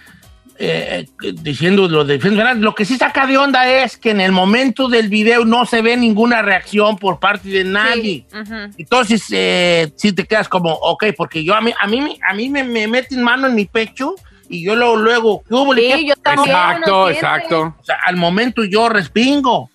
eh, 0.60 1.06
eh, 1.22 1.32
diciendo 1.40 1.88
lo 1.88 2.04
de. 2.04 2.18
Lo 2.56 2.74
que 2.74 2.84
sí 2.84 2.96
saca 2.96 3.26
de 3.26 3.38
onda 3.38 3.68
es 3.68 3.96
que 3.96 4.10
en 4.10 4.20
el 4.20 4.32
momento 4.32 4.88
del 4.88 5.08
video 5.08 5.44
no 5.44 5.64
se 5.66 5.82
ve 5.82 5.96
ninguna 5.96 6.42
reacción 6.42 6.98
por 6.98 7.18
parte 7.20 7.48
de 7.48 7.64
nadie. 7.64 8.26
Sí, 8.30 8.38
ujú. 8.40 8.54
Entonces, 8.76 9.24
eh, 9.30 9.92
sí 9.96 10.12
te 10.12 10.24
quedas 10.24 10.48
como, 10.48 10.72
ok, 10.72 11.04
porque 11.16 11.44
yo 11.44 11.54
a 11.54 11.60
mí, 11.60 11.72
a 11.80 11.86
mí, 11.86 12.18
a 12.28 12.34
mí 12.34 12.48
me, 12.50 12.64
me 12.64 12.88
meten 12.88 13.22
mano 13.22 13.46
en 13.46 13.54
mi 13.54 13.66
pecho 13.66 14.14
y 14.48 14.64
yo 14.64 14.74
luego, 14.74 14.96
luego, 14.96 15.42
¿qué 15.46 15.54
hubo? 15.54 15.74
Sí, 15.74 15.80
¿Qué? 15.94 16.06
yo 16.06 16.14
también. 16.16 16.48
Exacto, 16.56 16.96
uno 16.96 17.06
siente. 17.06 17.18
exacto. 17.26 17.74
O 17.80 17.84
sea, 17.84 17.96
al 18.04 18.16
momento 18.16 18.64
yo 18.64 18.88
respingo. 18.88 19.70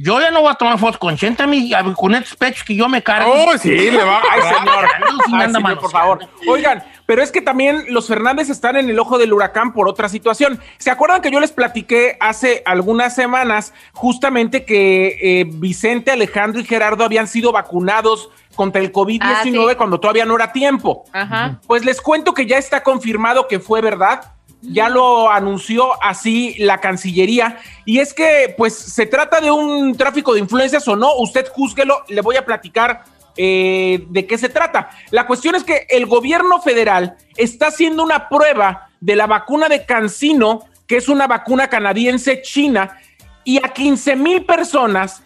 Yo 0.00 0.20
ya 0.20 0.30
no 0.30 0.42
voy 0.42 0.52
a 0.52 0.54
tomar 0.54 0.78
fotos 0.78 0.98
con 0.98 1.16
mi- 1.48 1.74
a- 1.74 1.82
con 1.82 2.14
estos 2.14 2.36
pechos 2.36 2.62
que 2.62 2.76
yo 2.76 2.88
me 2.88 3.02
cargo. 3.02 3.32
Oh, 3.34 3.58
sí, 3.58 3.70
le 3.90 4.04
va. 4.04 4.22
Ay, 4.30 4.40
señor. 4.56 4.88
Ay, 5.32 5.50
señor, 5.52 5.80
por 5.80 5.90
favor. 5.90 6.20
Oigan, 6.46 6.84
pero 7.08 7.22
es 7.22 7.32
que 7.32 7.40
también 7.40 7.86
los 7.88 8.06
Fernández 8.06 8.50
están 8.50 8.76
en 8.76 8.90
el 8.90 8.98
ojo 8.98 9.16
del 9.16 9.32
huracán 9.32 9.72
por 9.72 9.88
otra 9.88 10.10
situación. 10.10 10.60
¿Se 10.76 10.90
acuerdan 10.90 11.22
que 11.22 11.30
yo 11.30 11.40
les 11.40 11.52
platiqué 11.52 12.18
hace 12.20 12.62
algunas 12.66 13.14
semanas 13.14 13.72
justamente 13.94 14.66
que 14.66 15.16
eh, 15.22 15.44
Vicente, 15.48 16.10
Alejandro 16.10 16.60
y 16.60 16.64
Gerardo 16.66 17.04
habían 17.04 17.26
sido 17.26 17.50
vacunados 17.50 18.28
contra 18.54 18.82
el 18.82 18.92
COVID-19 18.92 19.22
Ah, 19.22 19.40
sí. 19.42 19.74
cuando 19.78 19.98
todavía 19.98 20.26
no 20.26 20.36
era 20.36 20.52
tiempo? 20.52 21.06
Ajá. 21.14 21.58
Pues 21.66 21.82
les 21.82 22.02
cuento 22.02 22.34
que 22.34 22.44
ya 22.44 22.58
está 22.58 22.82
confirmado 22.82 23.48
que 23.48 23.58
fue 23.58 23.80
verdad. 23.80 24.34
Ya 24.60 24.90
lo 24.90 25.30
anunció 25.30 25.90
así 26.02 26.56
la 26.58 26.76
Cancillería. 26.76 27.56
Y 27.86 28.00
es 28.00 28.12
que, 28.12 28.54
pues, 28.58 28.76
se 28.76 29.06
trata 29.06 29.40
de 29.40 29.50
un 29.50 29.96
tráfico 29.96 30.34
de 30.34 30.40
influencias 30.40 30.86
o 30.86 30.94
no. 30.94 31.14
Usted 31.16 31.48
júzguelo. 31.54 32.02
Le 32.08 32.20
voy 32.20 32.36
a 32.36 32.44
platicar 32.44 33.04
eh, 33.40 34.04
de 34.08 34.26
qué 34.26 34.36
se 34.36 34.48
trata. 34.48 34.90
La 35.12 35.24
cuestión 35.24 35.54
es 35.54 35.62
que 35.62 35.86
el 35.90 36.06
gobierno 36.06 36.60
federal 36.60 37.16
está 37.36 37.68
haciendo 37.68 38.02
una 38.02 38.28
prueba 38.28 38.88
de 39.00 39.14
la 39.14 39.28
vacuna 39.28 39.68
de 39.68 39.86
Cancino, 39.86 40.64
que 40.88 40.96
es 40.96 41.08
una 41.08 41.28
vacuna 41.28 41.68
canadiense 41.68 42.42
china, 42.42 42.98
y 43.44 43.64
a 43.64 43.68
15 43.68 44.16
mil 44.16 44.44
personas, 44.44 45.22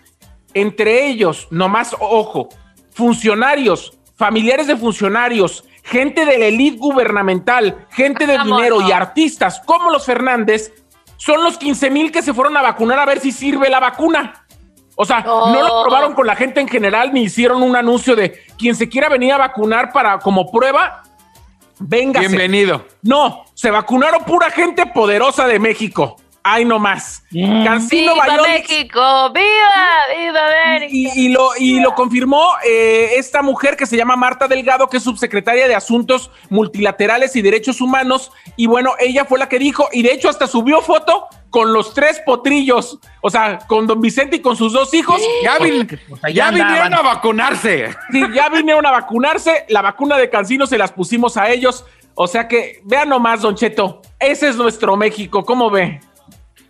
entre 0.53 1.07
ellos, 1.07 1.49
nomás 1.51 1.97
ojo, 1.99 2.51
funcionarios, 2.91 3.99
familiares 4.15 4.67
de 4.67 4.77
funcionarios, 4.77 5.65
gente 5.83 6.27
de 6.27 6.37
la 6.37 6.45
élite 6.45 6.77
gubernamental, 6.77 7.87
gente 7.93 8.27
de 8.27 8.37
dinero 8.39 8.83
y 8.87 8.93
artistas 8.93 9.63
como 9.65 9.91
los 9.91 10.05
Fernández, 10.05 10.71
son 11.17 11.43
los 11.43 11.57
15 11.57 11.89
mil 11.89 12.13
que 12.13 12.21
se 12.21 12.35
fueron 12.35 12.59
a 12.59 12.63
vacunar 12.63 12.99
a 12.99 13.07
ver 13.07 13.21
si 13.21 13.33
sirve 13.33 13.71
la 13.71 13.81
vacuna. 13.81 14.42
O 15.03 15.05
sea, 15.05 15.25
Oh. 15.27 15.53
no 15.53 15.61
lo 15.63 15.83
probaron 15.83 16.15
con 16.15 16.27
la 16.27 16.37
gente 16.37 16.61
en 16.61 16.69
general 16.69 17.13
ni 17.13 17.23
hicieron 17.25 17.61
un 17.63 17.75
anuncio 17.75 18.15
de 18.15 18.41
quien 18.57 18.77
se 18.77 18.89
quiera 18.89 19.09
venir 19.09 19.33
a 19.33 19.39
vacunar 19.39 19.93
para 19.93 20.19
como 20.21 20.51
prueba, 20.51 21.03
véngase. 21.81 22.29
Bienvenido. 22.29 22.87
No, 23.03 23.45
se 23.55 23.71
vacunaron 23.73 24.23
pura 24.25 24.51
gente 24.51 24.87
poderosa 24.87 25.47
de 25.49 25.59
México. 25.59 26.17
Ay, 26.45 26.65
no 26.65 26.79
más. 26.79 27.23
Mm. 27.31 27.65
Cancino 27.65 28.15
¡Viva 28.15 28.43
México! 28.43 29.31
¡Viva! 29.33 30.19
¡Viva 30.19 30.41
América! 30.67 30.93
Y, 30.93 31.27
y 31.27 31.29
lo, 31.29 31.51
y 31.57 31.81
lo 31.81 31.95
confirmó 31.95 32.55
eh, 32.67 33.11
esta 33.17 33.43
mujer 33.43 33.77
que 33.77 33.87
se 33.87 33.97
llama 33.97 34.17
Marta 34.17 34.49
Delgado, 34.49 34.89
que 34.89 34.97
es 34.97 35.05
subsecretaria 35.05 35.69
de 35.69 35.75
Asuntos 35.75 36.31
Multilaterales 36.51 37.37
y 37.37 37.43
Derechos 37.43 37.81
Humanos. 37.81 38.33
Y 38.57 38.67
bueno, 38.67 38.93
ella 38.99 39.25
fue 39.25 39.39
la 39.39 39.49
que 39.49 39.59
dijo, 39.59 39.89
y 39.93 40.03
de 40.03 40.13
hecho 40.13 40.29
hasta 40.29 40.47
subió 40.47 40.81
foto 40.81 41.29
con 41.51 41.73
los 41.73 41.95
tres 41.95 42.21
potrillos, 42.25 42.99
o 43.21 43.31
sea, 43.31 43.59
con 43.69 43.87
don 43.87 44.01
Vicente 44.01 44.37
y 44.37 44.41
con 44.41 44.57
sus 44.57 44.73
dos 44.73 44.93
hijos. 44.95 45.21
Ya, 45.45 45.59
vin- 45.59 45.87
Pues 46.09 46.35
ya 46.35 46.51
vinieron 46.51 46.95
a 46.95 47.03
vacunarse. 47.03 47.91
Sí, 48.11 48.23
ya 48.35 48.49
vinieron 48.49 48.85
a 48.87 48.91
vacunarse, 48.91 49.67
la 49.69 49.83
vacuna 49.83 50.17
de 50.17 50.31
Cancino 50.31 50.67
se 50.67 50.79
las 50.79 50.93
pusimos 50.93 51.37
a 51.37 51.51
ellos. 51.51 51.85
O 52.15 52.27
sea 52.27 52.49
que, 52.49 52.81
vean 52.85 53.09
nomás, 53.09 53.41
Don 53.43 53.55
Cheto, 53.55 54.03
ese 54.19 54.49
es 54.49 54.57
nuestro 54.57 54.97
México, 54.97 55.45
¿cómo 55.45 55.71
ve? 55.71 56.01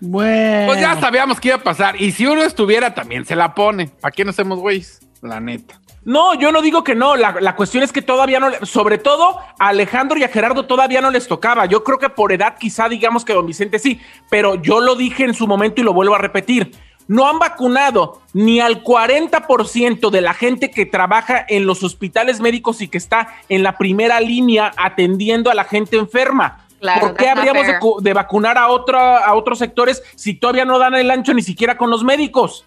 Bueno. 0.04 0.66
Pues 0.66 0.80
ya 0.80 1.00
sabíamos 1.00 1.38
que 1.40 1.48
iba 1.48 1.56
a 1.58 1.62
pasar. 1.62 2.00
Y 2.00 2.10
si 2.12 2.26
uno 2.26 2.42
estuviera, 2.42 2.92
también 2.92 3.24
se 3.24 3.36
la 3.36 3.54
pone. 3.54 3.86
¿Para 4.00 4.10
qué 4.12 4.24
no 4.24 4.30
hacemos 4.30 4.58
güeyes? 4.58 5.00
La 5.22 5.38
neta. 5.38 5.80
No, 6.04 6.34
yo 6.34 6.50
no 6.50 6.60
digo 6.60 6.82
que 6.82 6.96
no. 6.96 7.14
La, 7.14 7.36
la 7.40 7.54
cuestión 7.54 7.84
es 7.84 7.92
que 7.92 8.02
todavía 8.02 8.40
no, 8.40 8.50
le- 8.50 8.66
sobre 8.66 8.98
todo 8.98 9.38
a 9.60 9.68
Alejandro 9.68 10.18
y 10.18 10.24
a 10.24 10.28
Gerardo 10.28 10.66
todavía 10.66 11.00
no 11.00 11.12
les 11.12 11.28
tocaba. 11.28 11.66
Yo 11.66 11.84
creo 11.84 11.98
que 11.98 12.08
por 12.08 12.32
edad 12.32 12.56
quizá 12.58 12.88
digamos 12.88 13.24
que 13.24 13.32
don 13.32 13.46
Vicente 13.46 13.78
sí, 13.78 14.00
pero 14.28 14.60
yo 14.60 14.80
lo 14.80 14.96
dije 14.96 15.22
en 15.22 15.34
su 15.34 15.46
momento 15.46 15.80
y 15.80 15.84
lo 15.84 15.94
vuelvo 15.94 16.16
a 16.16 16.18
repetir. 16.18 16.72
No 17.06 17.28
han 17.28 17.38
vacunado 17.38 18.20
ni 18.32 18.58
al 18.60 18.82
40% 18.82 20.10
de 20.10 20.20
la 20.20 20.34
gente 20.34 20.70
que 20.70 20.86
trabaja 20.86 21.44
en 21.48 21.66
los 21.66 21.82
hospitales 21.82 22.40
médicos 22.40 22.80
y 22.80 22.88
que 22.88 22.98
está 22.98 23.34
en 23.48 23.62
la 23.62 23.76
primera 23.78 24.20
línea 24.20 24.72
atendiendo 24.76 25.50
a 25.50 25.54
la 25.54 25.64
gente 25.64 25.96
enferma. 25.96 26.61
Claro, 26.82 27.00
¿Por 27.08 27.16
qué 27.16 27.28
habríamos 27.28 27.64
de, 28.02 28.12
vacunar 28.12 28.58
a, 28.58 28.66
otra, 28.68 29.18
a 29.18 29.34
otros 29.34 29.58
sectores 29.60 30.02
si 30.16 30.34
todavía 30.34 30.64
no 30.64 30.78
dan 30.80 30.94
el 30.96 31.08
ancho 31.12 31.32
ni 31.32 31.40
siquiera 31.42 31.76
con 31.78 31.88
los 31.90 32.02
médicos? 32.02 32.66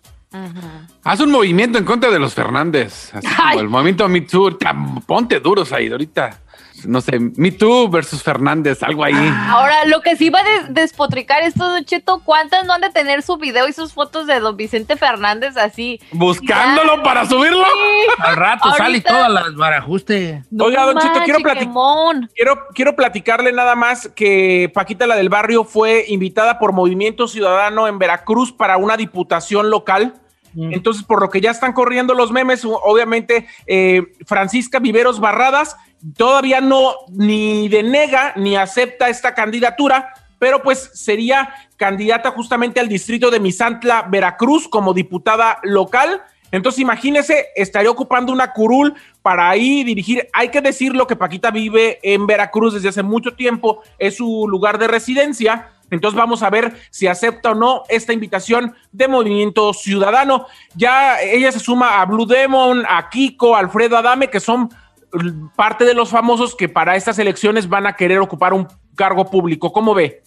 Haz 1.03 1.19
un 1.19 1.31
movimiento 1.31 1.77
en 1.77 1.83
contra 1.85 2.09
de 2.09 2.17
los 2.19 2.33
Fernández. 2.33 3.13
Así 3.13 3.27
como 3.27 3.59
el 3.59 3.69
movimiento 3.69 4.07
Me 4.09 4.21
Too. 4.21 4.57
Ponte 5.05 5.39
duros 5.41 5.71
ahí, 5.73 5.89
ahorita. 5.91 6.39
No 6.85 6.99
sé, 7.01 7.19
Me 7.19 7.51
Too 7.51 7.89
versus 7.89 8.21
Fernández, 8.21 8.83
algo 8.83 9.03
ahí. 9.03 9.13
Ahora, 9.47 9.85
lo 9.85 10.01
que 10.01 10.15
sí 10.17 10.29
va 10.29 10.39
a 10.39 10.43
des- 10.43 10.73
despotricar 10.73 11.41
esto, 11.41 11.67
Don 11.67 11.83
Cheto, 11.85 12.21
¿cuántas 12.23 12.65
no 12.65 12.73
han 12.73 12.81
de 12.81 12.89
tener 12.89 13.21
su 13.23 13.37
video 13.37 13.67
y 13.67 13.73
sus 13.73 13.93
fotos 13.93 14.27
de 14.27 14.39
don 14.39 14.55
Vicente 14.57 14.95
Fernández 14.97 15.55
así? 15.57 15.99
Buscándolo 16.11 16.97
Ya. 16.97 17.03
para 17.03 17.25
subirlo. 17.25 17.63
Al 18.25 18.35
rato 18.35 18.69
sale 18.71 18.85
Ahorita- 18.85 19.09
todas 19.09 19.31
las 19.31 19.55
barajuste. 19.55 20.43
No 20.51 20.65
Oiga, 20.65 20.83
Don 20.83 20.97
Cheto, 20.97 21.19
quiero 21.23 21.39
quemón. 21.39 22.29
Quiero, 22.35 22.67
quiero 22.73 22.95
platicarle 22.95 23.51
nada 23.51 23.75
más 23.75 24.09
que 24.15 24.71
Paquita, 24.73 25.07
la 25.07 25.15
del 25.15 25.29
barrio, 25.29 25.63
fue 25.63 26.05
invitada 26.07 26.59
por 26.59 26.73
Movimiento 26.73 27.27
Ciudadano 27.27 27.87
en 27.87 27.99
Veracruz 27.99 28.51
para 28.51 28.77
una 28.77 28.97
diputación 28.97 29.69
local. 29.69 30.15
Entonces, 30.57 31.03
por 31.03 31.21
lo 31.21 31.29
que 31.29 31.41
ya 31.41 31.51
están 31.51 31.73
corriendo 31.73 32.13
los 32.13 32.31
memes, 32.31 32.63
obviamente, 32.63 33.45
eh, 33.67 34.13
Francisca 34.25 34.79
Viveros 34.79 35.19
Barradas 35.19 35.75
todavía 36.15 36.61
no 36.61 36.93
ni 37.09 37.67
denega 37.67 38.31
ni 38.37 38.55
acepta 38.55 39.09
esta 39.09 39.33
candidatura, 39.33 40.13
pero 40.39 40.61
pues 40.61 40.91
sería 40.93 41.53
candidata 41.75 42.31
justamente 42.31 42.79
al 42.79 42.87
distrito 42.87 43.31
de 43.31 43.41
Misantla, 43.41 44.03
Veracruz, 44.09 44.69
como 44.69 44.93
diputada 44.93 45.59
local. 45.63 46.21
Entonces, 46.51 46.79
imagínese, 46.79 47.47
estaría 47.55 47.91
ocupando 47.91 48.31
una 48.31 48.53
curul 48.53 48.93
para 49.21 49.49
ahí 49.49 49.83
dirigir. 49.83 50.27
Hay 50.33 50.49
que 50.49 50.61
decirlo 50.61 51.07
que 51.07 51.15
Paquita 51.15 51.51
vive 51.51 51.99
en 52.01 52.27
Veracruz 52.27 52.73
desde 52.73 52.89
hace 52.89 53.03
mucho 53.03 53.33
tiempo, 53.33 53.81
es 53.97 54.17
su 54.17 54.47
lugar 54.47 54.77
de 54.77 54.87
residencia. 54.87 55.71
Entonces 55.91 56.17
vamos 56.17 56.41
a 56.41 56.49
ver 56.49 56.75
si 56.89 57.07
acepta 57.07 57.51
o 57.51 57.55
no 57.55 57.83
esta 57.89 58.11
invitación 58.11 58.75
de 58.91 59.07
Movimiento 59.07 59.73
Ciudadano. 59.73 60.47
Ya 60.75 61.21
ella 61.21 61.51
se 61.51 61.59
suma 61.59 62.01
a 62.01 62.05
Blue 62.05 62.25
Demon, 62.25 62.83
a 62.87 63.09
Kiko, 63.09 63.55
a 63.55 63.59
Alfredo 63.59 63.97
Adame, 63.97 64.29
que 64.29 64.39
son 64.39 64.69
parte 65.55 65.85
de 65.85 65.93
los 65.93 66.09
famosos 66.09 66.55
que 66.55 66.69
para 66.69 66.95
estas 66.95 67.19
elecciones 67.19 67.69
van 67.69 67.87
a 67.87 67.95
querer 67.95 68.19
ocupar 68.19 68.53
un 68.53 68.67
cargo 68.95 69.29
público. 69.29 69.71
¿Cómo 69.71 69.93
ve? 69.93 70.23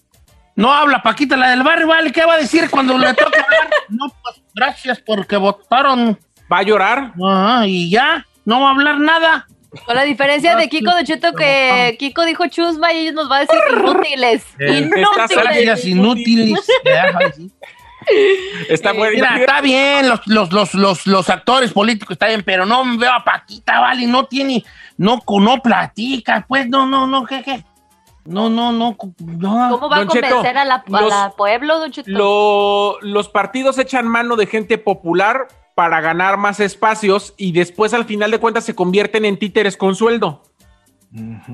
No 0.59 0.73
habla 0.73 1.01
Paquita, 1.01 1.37
la 1.37 1.51
del 1.51 1.63
barrio, 1.63 1.87
¿vale? 1.87 2.11
¿Qué 2.11 2.25
va 2.25 2.35
a 2.35 2.39
decir 2.39 2.69
cuando 2.69 2.99
le 2.99 3.15
toque 3.15 3.39
hablar? 3.39 3.71
No, 3.91 4.09
pues 4.09 4.43
gracias 4.55 5.01
porque 5.01 5.37
votaron. 5.37 6.19
¿Va 6.53 6.59
a 6.59 6.63
llorar? 6.63 7.13
Ajá, 7.25 7.65
y 7.67 7.89
ya, 7.89 8.27
no 8.45 8.61
va 8.63 8.69
a 8.69 8.71
hablar 8.73 8.99
nada. 8.99 9.47
Con 9.87 9.95
la 9.95 10.03
diferencia 10.03 10.57
de 10.57 10.69
Kiko, 10.69 10.91
Don 10.91 11.05
Cheto, 11.05 11.33
que 11.35 11.95
Kiko 12.01 12.25
dijo 12.25 12.49
chusma 12.49 12.93
y 12.93 12.99
ellos 12.99 13.15
nos 13.15 13.31
va 13.31 13.37
a 13.37 13.41
decir 13.41 13.59
inútiles. 13.71 14.47
Gracias, 14.59 15.85
Inútiles. 15.85 15.87
inútiles. 15.87 16.67
Sí. 17.37 17.53
Está 18.69 18.93
bueno. 18.93 19.15
Mira, 19.15 19.39
está 19.39 19.61
bien, 19.61 20.09
los, 20.09 20.27
los, 20.27 20.53
los, 20.53 20.75
los, 20.75 21.07
los 21.07 21.31
actores 21.31 21.73
políticos 21.73 22.13
está 22.15 22.27
bien, 22.27 22.43
pero 22.45 22.67
no 22.67 22.83
veo 22.99 23.13
a 23.13 23.23
Paquita, 23.23 23.79
vale, 23.81 24.07
no 24.07 24.25
tiene, 24.27 24.65
no, 24.97 25.23
no 25.41 25.63
platica, 25.63 26.45
pues, 26.49 26.69
no, 26.69 26.87
no, 26.87 27.07
no, 27.07 27.25
¿qué, 27.27 27.43
qué? 27.43 27.63
No, 28.29 28.51
no, 28.51 28.73
no, 28.73 28.97
no. 29.19 29.71
¿Cómo 29.71 29.89
va 29.89 29.97
a 29.97 29.99
Don 30.01 30.09
Cheto, 30.09 30.27
convencer 30.29 30.59
a 30.59 30.65
la, 30.65 30.75
a 30.87 31.01
los- 31.01 31.09
la 31.11 31.33
pueblo, 31.37 31.79
Don 31.81 31.91
Cheto? 31.91 32.11
Lo- 32.11 32.99
los 33.01 33.29
partidos 33.29 33.79
echan 33.79 34.07
mano 34.07 34.37
de 34.37 34.47
gente 34.47 34.77
popular 34.79 35.49
para 35.75 36.01
ganar 36.01 36.37
más 36.37 36.61
espacios 36.61 37.35
y 37.37 37.53
después 37.53 37.95
al 37.95 38.05
final 38.05 38.31
de 38.31 38.39
cuentas 38.39 38.65
se 38.65 38.75
convierten 38.75 39.25
en 39.25 39.39
títeres 39.39 39.77
con 39.77 39.95
sueldo. 39.95 40.43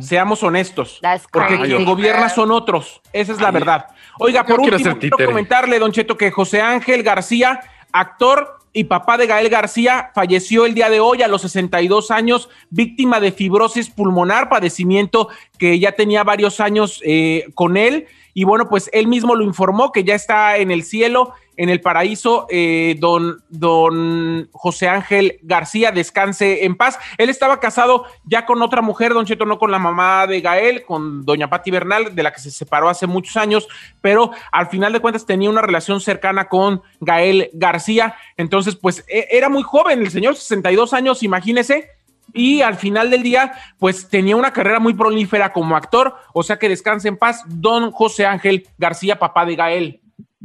Seamos 0.00 0.42
honestos. 0.42 0.98
That's 1.00 1.26
Porque 1.30 1.56
crazy. 1.56 1.74
quien 1.74 1.84
gobierna 1.84 2.28
son 2.28 2.50
otros. 2.50 3.00
Esa 3.12 3.32
es 3.32 3.40
la 3.40 3.52
verdad. 3.52 3.86
Oiga, 4.18 4.40
yo 4.40 4.46
por 4.56 4.60
último, 4.60 4.76
quiero 4.78 4.98
títere. 4.98 5.26
comentarle, 5.26 5.78
Don 5.78 5.92
Cheto, 5.92 6.16
que 6.16 6.32
José 6.32 6.60
Ángel 6.60 7.04
García, 7.04 7.60
actor 7.92 8.58
y 8.74 8.84
papá 8.84 9.16
de 9.16 9.28
Gael 9.28 9.48
García, 9.48 10.10
falleció 10.14 10.66
el 10.66 10.74
día 10.74 10.90
de 10.90 10.98
hoy 10.98 11.22
a 11.22 11.28
los 11.28 11.42
62 11.42 12.10
años, 12.10 12.50
víctima 12.70 13.20
de 13.20 13.30
fibrosis 13.30 13.88
pulmonar, 13.88 14.48
padecimiento 14.48 15.28
que 15.58 15.78
ya 15.78 15.92
tenía 15.92 16.24
varios 16.24 16.58
años 16.58 17.00
eh, 17.04 17.46
con 17.54 17.76
él. 17.76 18.08
Y 18.34 18.42
bueno, 18.42 18.68
pues 18.68 18.90
él 18.92 19.06
mismo 19.06 19.36
lo 19.36 19.44
informó 19.44 19.92
que 19.92 20.02
ya 20.02 20.16
está 20.16 20.56
en 20.58 20.72
el 20.72 20.82
cielo, 20.82 21.34
en 21.56 21.68
el 21.68 21.80
paraíso, 21.80 22.46
eh, 22.50 22.96
don, 22.98 23.42
don 23.48 24.48
José 24.52 24.88
Ángel 24.88 25.38
García, 25.42 25.92
descanse 25.92 26.64
en 26.64 26.76
paz. 26.76 26.98
Él 27.18 27.28
estaba 27.28 27.60
casado 27.60 28.06
ya 28.24 28.46
con 28.46 28.62
otra 28.62 28.82
mujer, 28.82 29.14
don 29.14 29.26
Cheto, 29.26 29.44
no 29.44 29.58
con 29.58 29.70
la 29.70 29.78
mamá 29.78 30.26
de 30.26 30.40
Gael, 30.40 30.84
con 30.84 31.24
doña 31.24 31.50
Patti 31.50 31.70
Bernal, 31.70 32.14
de 32.14 32.22
la 32.22 32.32
que 32.32 32.40
se 32.40 32.50
separó 32.50 32.88
hace 32.88 33.06
muchos 33.06 33.36
años, 33.36 33.68
pero 34.00 34.30
al 34.52 34.68
final 34.68 34.92
de 34.92 35.00
cuentas 35.00 35.26
tenía 35.26 35.50
una 35.50 35.62
relación 35.62 36.00
cercana 36.00 36.48
con 36.48 36.82
Gael 37.00 37.50
García. 37.52 38.16
Entonces, 38.36 38.76
pues 38.76 39.04
e- 39.08 39.28
era 39.30 39.48
muy 39.48 39.62
joven, 39.62 40.00
el 40.00 40.10
señor, 40.10 40.36
62 40.36 40.92
años, 40.92 41.22
imagínese. 41.22 41.88
Y 42.32 42.62
al 42.62 42.74
final 42.74 43.10
del 43.10 43.22
día, 43.22 43.52
pues 43.78 44.08
tenía 44.08 44.34
una 44.34 44.52
carrera 44.52 44.80
muy 44.80 44.94
prolífera 44.94 45.52
como 45.52 45.76
actor, 45.76 46.16
o 46.32 46.42
sea 46.42 46.58
que 46.58 46.68
descanse 46.68 47.06
en 47.06 47.16
paz, 47.16 47.42
don 47.46 47.92
José 47.92 48.26
Ángel 48.26 48.66
García, 48.76 49.18
papá 49.18 49.44
de 49.44 49.54
Gael. 49.54 50.00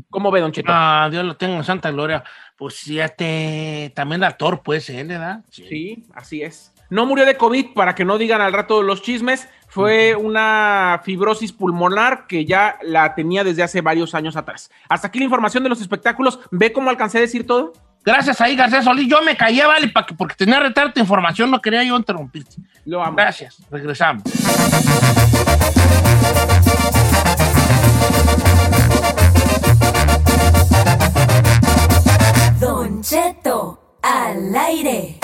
¿Cómo 0.09 0.31
ve, 0.31 0.41
don 0.41 0.51
Cheto? 0.51 0.71
Ah, 0.73 1.07
Dios 1.11 1.23
lo 1.25 1.35
tenga 1.37 1.55
en 1.57 1.63
santa 1.63 1.91
gloria. 1.91 2.23
Pues 2.57 2.75
sí, 2.75 2.99
este, 2.99 3.91
también 3.95 4.23
actor, 4.23 4.61
pues, 4.63 4.89
él, 4.89 5.07
¿verdad? 5.07 5.41
Sí, 5.49 6.03
así 6.13 6.41
es. 6.41 6.73
No 6.89 7.05
murió 7.05 7.25
de 7.25 7.37
COVID, 7.37 7.73
para 7.75 7.93
que 7.95 8.03
no 8.03 8.17
digan 8.17 8.41
al 8.41 8.51
rato 8.51 8.81
los 8.81 9.01
chismes. 9.03 9.47
Fue 9.67 10.15
una 10.15 10.99
fibrosis 11.03 11.51
pulmonar 11.53 12.25
que 12.25 12.43
ya 12.45 12.79
la 12.81 13.13
tenía 13.13 13.43
desde 13.43 13.61
hace 13.61 13.81
varios 13.81 14.15
años 14.15 14.35
atrás. 14.35 14.71
Hasta 14.89 15.07
aquí 15.07 15.19
la 15.19 15.25
información 15.25 15.61
de 15.63 15.69
los 15.69 15.79
espectáculos. 15.81 16.39
¿Ve 16.49 16.73
cómo 16.73 16.89
alcancé 16.89 17.19
a 17.19 17.21
decir 17.21 17.45
todo? 17.45 17.73
Gracias 18.03 18.41
ahí, 18.41 18.55
García 18.55 18.81
Solís. 18.81 19.07
Yo 19.07 19.21
me 19.21 19.37
callé, 19.37 19.63
vale, 19.67 19.93
que- 20.07 20.15
porque 20.15 20.33
tenía 20.33 20.59
retardo 20.59 20.93
de 20.95 21.01
información, 21.01 21.51
no 21.51 21.61
quería 21.61 21.83
yo 21.83 21.95
interrumpirte. 21.95 22.55
Lo 22.85 23.03
amo. 23.03 23.15
Gracias, 23.17 23.57
regresamos. 23.69 24.23
Al 34.01 34.55
aire. 34.57 35.19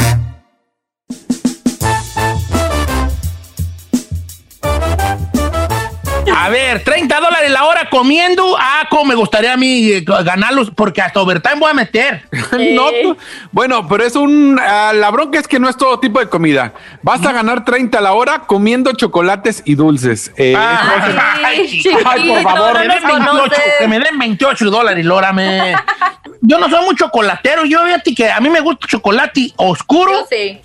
A 6.33 6.49
ver, 6.49 6.83
30 6.83 7.19
dólares 7.19 7.49
la 7.51 7.65
hora 7.65 7.89
comiendo. 7.89 8.55
Ah, 8.59 8.85
como 8.89 9.05
me 9.05 9.15
gustaría 9.15 9.53
a 9.53 9.57
mí 9.57 9.89
eh, 9.91 10.03
ganarlos, 10.23 10.71
porque 10.71 11.01
hasta 11.01 11.21
overtime 11.21 11.55
voy 11.55 11.71
a 11.71 11.73
meter. 11.73 12.23
No, 12.75 12.89
tú- 13.03 13.17
bueno, 13.51 13.87
pero 13.87 14.03
es 14.03 14.15
un. 14.15 14.59
ah, 14.61 14.91
la 14.93 15.11
bronca 15.11 15.39
es 15.39 15.47
que 15.47 15.59
no 15.59 15.69
es 15.69 15.77
todo 15.77 15.99
tipo 15.99 16.19
de 16.19 16.27
comida. 16.27 16.73
Vas 17.03 17.25
a 17.25 17.31
ganar 17.31 17.63
30 17.65 17.97
a 17.97 18.01
la 18.01 18.13
hora 18.13 18.39
comiendo 18.47 18.91
chocolates 18.93 19.61
y 19.65 19.75
dulces. 19.75 20.31
Eh, 20.37 20.53
Ah, 20.57 21.35
ay, 21.45 21.67
chiquito, 21.67 21.97
ay, 22.05 22.29
por 22.29 22.41
favor, 22.43 22.73
no 22.73 22.79
que 22.79 22.87
me 22.87 22.87
nos 22.87 23.01
den 23.01 23.07
28, 23.09 23.31
conoces. 23.31 23.63
que 23.79 23.87
me 23.87 23.99
den 23.99 24.19
28 24.19 24.65
dólares, 24.71 25.05
Lora, 25.05 25.31
me. 25.33 25.75
Yo 26.41 26.59
no 26.59 26.69
soy 26.69 26.85
muy 26.85 26.95
chocolatero, 26.95 27.65
yo 27.65 27.83
fíjate 27.85 28.13
que 28.13 28.29
a 28.31 28.39
mí 28.39 28.49
me 28.49 28.59
gusta 28.61 28.87
chocolate 28.87 29.51
oscuro 29.57 30.11
Yo 30.11 30.27
sí. 30.29 30.59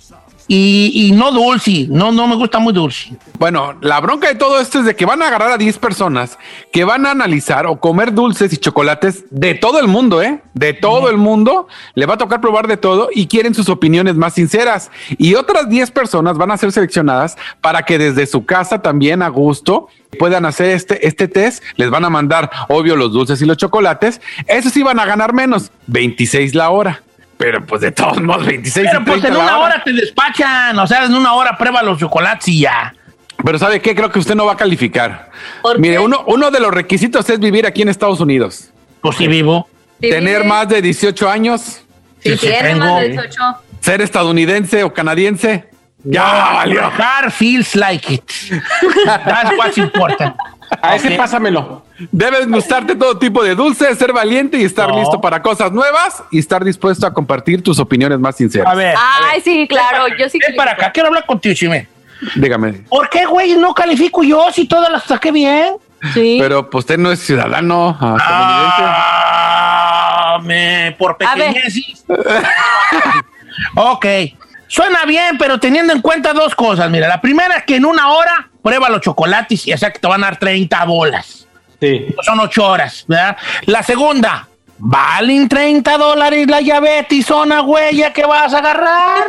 Y, 0.53 1.11
no 1.13 1.31
dulce. 1.31 1.87
No, 1.89 2.11
no 2.11 2.27
me 2.27 2.35
gusta 2.35 2.59
muy 2.59 2.73
dulce. 2.73 3.15
Bueno, 3.39 3.75
la 3.79 4.01
bronca 4.01 4.27
de 4.27 4.35
todo 4.35 4.59
esto 4.59 4.79
es 4.79 4.85
de 4.85 4.95
que 4.97 5.05
van 5.05 5.21
a 5.21 5.27
agarrar 5.27 5.51
a 5.51 5.57
10 5.57 5.77
personas 5.77 6.37
que 6.73 6.83
van 6.83 7.05
a 7.05 7.11
analizar 7.11 7.65
o 7.67 7.79
comer 7.79 8.13
dulces 8.13 8.51
y 8.51 8.57
chocolates 8.57 9.23
de 9.29 9.55
todo 9.55 9.79
el 9.79 9.87
mundo, 9.87 10.21
¿eh? 10.21 10.41
De 10.53 10.73
todo 10.73 11.09
el 11.09 11.15
mundo. 11.15 11.67
Le 11.95 12.05
va 12.05 12.15
a 12.15 12.17
tocar 12.17 12.41
probar 12.41 12.67
de 12.67 12.75
todo 12.75 13.07
y 13.13 13.27
quieren 13.27 13.53
sus 13.53 13.69
opiniones 13.69 14.15
más 14.15 14.33
sinceras. 14.33 14.91
Y 15.17 15.35
otras 15.35 15.69
10 15.69 15.89
personas 15.91 16.37
van 16.37 16.51
a 16.51 16.57
ser 16.57 16.73
seleccionadas 16.73 17.37
para 17.61 17.83
que 17.83 17.97
desde 17.97 18.25
su 18.25 18.45
casa 18.45 18.81
también 18.81 19.21
a 19.21 19.29
gusto 19.29 19.87
puedan 20.19 20.45
hacer 20.45 20.71
este, 20.71 21.07
este 21.07 21.29
test. 21.29 21.63
Les 21.77 21.89
van 21.89 22.03
a 22.03 22.09
mandar, 22.09 22.51
obvio, 22.67 22.97
los 22.97 23.13
dulces 23.13 23.41
y 23.41 23.45
los 23.45 23.55
chocolates. 23.55 24.19
Esos 24.47 24.73
sí 24.73 24.83
van 24.83 24.99
a 24.99 25.05
ganar 25.05 25.33
menos, 25.33 25.71
26 25.87 26.55
la 26.55 26.71
hora. 26.71 27.03
Pero 27.41 27.65
pues 27.65 27.81
de 27.81 27.91
todos 27.91 28.21
modos, 28.21 28.45
26 28.45 28.87
Pero 28.87 29.01
y 29.01 29.05
pues 29.05 29.21
30 29.21 29.27
en 29.39 29.43
una 29.43 29.57
hora 29.59 29.81
te 29.83 29.91
despachan. 29.93 30.77
O 30.77 30.85
sea, 30.85 31.05
en 31.05 31.15
una 31.15 31.33
hora 31.33 31.57
prueba 31.57 31.81
los 31.81 31.97
chocolates 31.97 32.47
y 32.49 32.59
ya. 32.61 32.93
Pero 33.43 33.57
¿sabe 33.57 33.81
qué? 33.81 33.95
Creo 33.95 34.11
que 34.11 34.19
usted 34.19 34.35
no 34.35 34.45
va 34.45 34.53
a 34.53 34.57
calificar. 34.57 35.31
¿Por 35.63 35.79
Mire, 35.79 35.95
qué? 35.95 35.99
uno, 35.99 36.23
uno 36.27 36.51
de 36.51 36.59
los 36.59 36.71
requisitos 36.71 37.27
es 37.29 37.39
vivir 37.39 37.65
aquí 37.65 37.81
en 37.81 37.89
Estados 37.89 38.19
Unidos. 38.19 38.69
Pues 39.01 39.17
sí 39.17 39.27
vivo. 39.27 39.67
Sí, 39.99 40.09
Tener 40.11 40.37
vive. 40.43 40.49
más 40.49 40.69
de 40.69 40.81
18 40.83 41.27
años, 41.29 41.81
Si 42.19 42.37
sí 42.37 42.37
tiene 42.37 42.69
tengo. 42.73 42.85
más 42.85 43.01
de 43.01 43.09
18. 43.09 43.41
ser 43.79 44.01
estadounidense 44.01 44.83
o 44.83 44.93
canadiense. 44.93 45.67
Ya 46.03 46.23
valió. 46.53 46.91
Feels 47.31 47.75
like 47.75 48.13
it. 48.13 48.31
That's 49.05 49.57
what's 49.57 49.77
important. 49.79 50.35
A 50.81 50.95
ese 50.95 51.11
pásamelo. 51.11 51.83
Debes 52.11 52.47
gustarte 52.47 52.95
todo 52.95 53.17
tipo 53.17 53.43
de 53.43 53.55
dulces, 53.55 53.97
ser 53.97 54.13
valiente 54.13 54.57
y 54.57 54.63
estar 54.63 54.89
No. 54.89 54.99
listo 54.99 55.19
para 55.19 55.41
cosas 55.41 55.71
nuevas 55.71 56.23
y 56.31 56.39
estar 56.39 56.63
dispuesto 56.63 57.05
a 57.05 57.13
compartir 57.13 57.61
tus 57.61 57.77
opiniones 57.79 58.19
más 58.19 58.35
sinceras. 58.37 58.71
A 58.71 58.75
ver. 58.75 58.95
Ay, 58.97 59.41
sí, 59.41 59.67
claro. 59.67 60.05
Yo 60.17 60.29
sí. 60.29 60.39
Ven 60.45 60.55
para 60.55 60.71
acá, 60.71 60.91
quiero 60.91 61.07
hablar 61.09 61.25
contigo, 61.25 61.53
Chime. 61.55 61.87
Dígame. 62.35 62.83
¿Por 62.89 63.09
qué, 63.09 63.25
güey, 63.25 63.55
no 63.57 63.73
califico 63.73 64.23
yo 64.23 64.51
si 64.51 64.65
todas 64.67 64.91
las 64.91 65.03
saqué 65.03 65.31
bien? 65.31 65.75
Sí. 66.13 66.37
Pero 66.39 66.69
pues 66.69 66.83
usted 66.83 66.97
no 66.97 67.11
es 67.11 67.19
ciudadano 67.19 67.97
ah, 67.99 68.15
estadounidense. 68.17 68.83
Ah, 68.83 70.39
me, 70.43 70.95
por 70.97 71.17
pequeñeces. 71.17 72.05
ok. 73.75 74.05
Suena 74.71 75.03
bien, 75.05 75.37
pero 75.37 75.59
teniendo 75.59 75.91
en 75.91 76.01
cuenta 76.01 76.31
dos 76.31 76.55
cosas. 76.55 76.89
Mira, 76.89 77.09
la 77.09 77.19
primera 77.19 77.57
es 77.57 77.63
que 77.65 77.75
en 77.75 77.83
una 77.85 78.07
hora 78.13 78.47
prueba 78.63 78.89
los 78.89 79.01
chocolates 79.01 79.67
y 79.67 79.71
ya 79.71 79.77
sea 79.77 79.91
que 79.91 79.99
te 79.99 80.07
van 80.07 80.23
a 80.23 80.27
dar 80.27 80.37
30 80.39 80.85
bolas. 80.85 81.45
Sí. 81.81 82.05
Son 82.21 82.39
ocho 82.39 82.65
horas, 82.67 83.03
¿verdad? 83.05 83.35
La 83.65 83.83
segunda, 83.83 84.47
valen 84.77 85.49
30 85.49 85.97
dólares 85.97 86.47
la 86.47 86.61
llave 86.61 87.03
tizona 87.09 87.61
huella 87.63 88.13
que 88.13 88.25
vas 88.25 88.53
a 88.53 88.59
agarrar. 88.59 89.23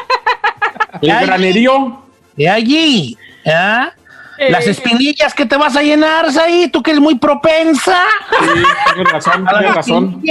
El 1.02 1.10
Ay. 1.10 1.26
granerío. 1.26 2.02
De 2.34 2.48
allí, 2.48 3.18
¿ah? 3.46 3.90
Las 4.38 4.66
Eh. 4.66 4.70
espinillas 4.70 5.34
que 5.34 5.44
te 5.44 5.56
vas 5.58 5.76
a 5.76 5.82
llenar, 5.82 6.26
ahí, 6.42 6.68
tú 6.68 6.82
que 6.82 6.92
eres 6.92 7.02
muy 7.02 7.16
propensa. 7.18 8.04
Sí, 8.40 8.62
tienes 8.94 9.12
razón, 9.12 9.44
las 9.44 9.58
tienes 9.58 9.74
razón. 9.74 10.22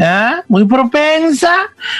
¿Ah? 0.00 0.42
Muy 0.48 0.64
propensa. 0.66 1.54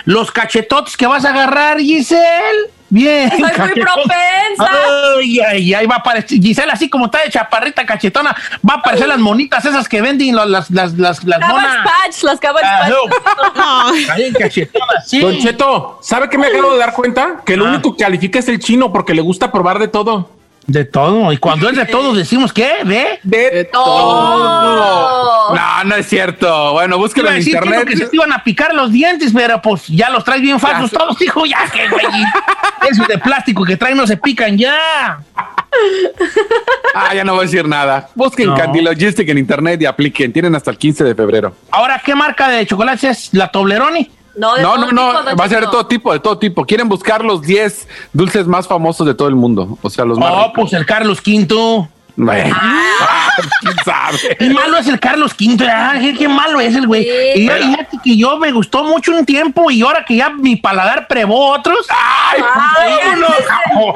Los 0.05 0.31
cachetotes 0.31 0.97
que 0.97 1.07
vas 1.07 1.25
a 1.25 1.31
agarrar, 1.31 1.79
Giselle. 1.79 2.71
Bien. 2.91 3.29
Soy 3.31 3.41
muy 3.41 3.49
propensa. 3.73 4.71
Ay, 5.19 5.41
ay, 5.41 5.75
ay, 5.75 5.87
va 5.87 5.97
a 5.97 5.99
aparecer. 5.99 6.39
Giselle, 6.41 6.71
así 6.71 6.89
como 6.89 7.07
está 7.07 7.23
de 7.25 7.31
chaparrita 7.31 7.85
cachetona, 7.85 8.31
va 8.69 8.75
a 8.75 8.77
aparecer 8.79 9.09
las 9.09 9.19
monitas 9.19 9.65
esas 9.65 9.89
que 9.89 10.01
venden 10.01 10.37
las, 10.37 10.47
las, 10.47 10.71
las, 10.71 10.93
las, 10.95 11.25
las 11.25 11.41
monas. 11.41 11.77
Patch, 11.85 12.23
las 12.23 12.39
Ah, 12.63 13.91
cachetona, 14.39 15.01
sí. 15.05 15.21
Don 15.21 15.37
Cheto, 15.39 15.99
¿sabe 16.03 16.29
qué 16.29 16.39
me 16.39 16.47
acabo 16.47 16.73
de 16.73 16.79
dar 16.79 16.93
cuenta? 16.93 17.43
Que 17.45 17.57
lo 17.57 17.67
Ah. 17.67 17.71
único 17.71 17.97
que 17.97 18.05
califica 18.05 18.39
es 18.39 18.49
el 18.49 18.59
chino 18.61 18.93
porque 18.93 19.15
le 19.15 19.23
gusta 19.23 19.51
probar 19.51 19.79
de 19.81 19.89
todo. 19.89 20.31
De 20.67 20.85
todo. 20.85 21.31
Y 21.33 21.37
cuando 21.37 21.69
es 21.69 21.77
de 21.77 21.85
todo, 21.87 22.15
decimos 22.15 22.53
que, 22.53 22.69
¿ve? 22.85 23.21
De 23.23 23.65
todo. 23.73 25.55
No, 25.55 25.85
no 25.85 25.95
es 25.97 26.07
cierto. 26.09 26.73
Bueno, 26.73 26.97
búsquelo 26.99 27.29
en 27.29 27.37
decir 27.37 27.55
internet. 27.55 27.87
que 27.87 27.97
se 27.97 28.07
te 28.07 28.17
iban 28.17 28.33
a 28.33 28.43
picar 28.43 28.75
los 28.75 28.91
dientes, 28.91 29.33
pero 29.35 29.61
pues 29.61 29.87
ya 29.89 30.09
los 30.11 30.25
traes 30.25 30.41
bien 30.43 30.59
falsos 30.59 30.91
Ya. 30.91 30.99
todos, 30.99 31.21
hijo, 31.21 31.45
ya 31.47 31.69
que 31.71 31.89
güey. 31.89 32.05
Esos 32.91 33.07
de 33.09 33.19
plástico 33.19 33.65
que 33.65 33.77
traen 33.77 33.97
no 33.97 34.07
se 34.07 34.17
pican 34.17 34.57
ya. 34.57 34.79
Ah, 36.95 37.15
ya 37.15 37.25
no 37.25 37.33
voy 37.35 37.43
a 37.43 37.45
decir 37.47 37.67
nada. 37.67 38.09
Busquen 38.15 38.47
No. 38.51 38.55
Candy 38.55 38.81
Logistic 38.81 39.29
en 39.29 39.39
internet 39.39 39.83
y 39.83 39.87
apliquen. 39.87 40.33
Tienen 40.33 40.55
hasta 40.55 40.71
el 40.71 40.79
15 40.79 41.05
de 41.05 41.15
febrero. 41.15 41.55
Ahora, 41.71 42.01
¿qué 42.05 42.15
marca 42.15 42.49
de 42.49 42.65
chocolates 42.67 43.05
es 43.05 43.35
la 43.35 43.49
Toblerone? 43.49 44.11
No, 44.37 44.55
de 44.55 44.63
No, 44.63 44.75
todo 44.75 44.87
no, 44.93 45.13
no. 45.13 45.25
tipo, 45.25 45.37
Va 45.37 45.45
a 45.45 45.49
ser 45.49 45.61
de 45.61 45.67
todo 45.67 45.87
tipo, 45.87 46.13
de 46.13 46.19
todo 46.21 46.39
tipo. 46.39 46.65
Quieren 46.65 46.89
buscar 46.89 47.25
los 47.25 47.43
10 47.43 47.89
dulces 48.13 48.47
más 48.47 48.67
famosos 48.67 49.07
de 49.07 49.15
todo 49.15 49.29
el 49.29 49.35
mundo. 49.37 49.79
O 49.83 49.91
sea, 49.91 50.05
los 50.05 50.19
más 50.19 50.31
Oh, 50.33 50.39
ricos. 50.49 50.53
pues 50.57 50.73
el 50.73 50.85
Carlos 50.87 51.21
V. 51.25 51.89
Bueno. 52.17 52.57
¿Quién 53.61 53.75
sabe? 53.85 54.37
Qué 54.39 54.51
malo 54.51 54.77
es 54.77 54.87
el 54.87 55.01
Carlos 55.01 55.33
V, 55.33 55.69
ah, 55.69 55.95
qué, 56.01 56.15
qué 56.15 56.29
malo 56.29 56.61
es 56.61 56.77
el 56.77 56.87
güey. 56.87 57.03
Sí. 57.03 57.41
Y 57.43 57.49
fíjate 57.49 57.99
que 58.05 58.17
yo 58.17 58.39
me 58.39 58.53
gustó 58.53 58.85
mucho 58.85 59.11
un 59.13 59.27
tiempo 59.27 59.69
y 59.71 59.83
ahora 59.83 60.05
que 60.05 60.17
ya 60.17 60.31
mi 60.31 60.55
paladar 60.55 61.09
probó 61.09 61.51
otros. 61.51 61.87
¡Ay, 61.89 62.41
vámonos! 62.41 63.35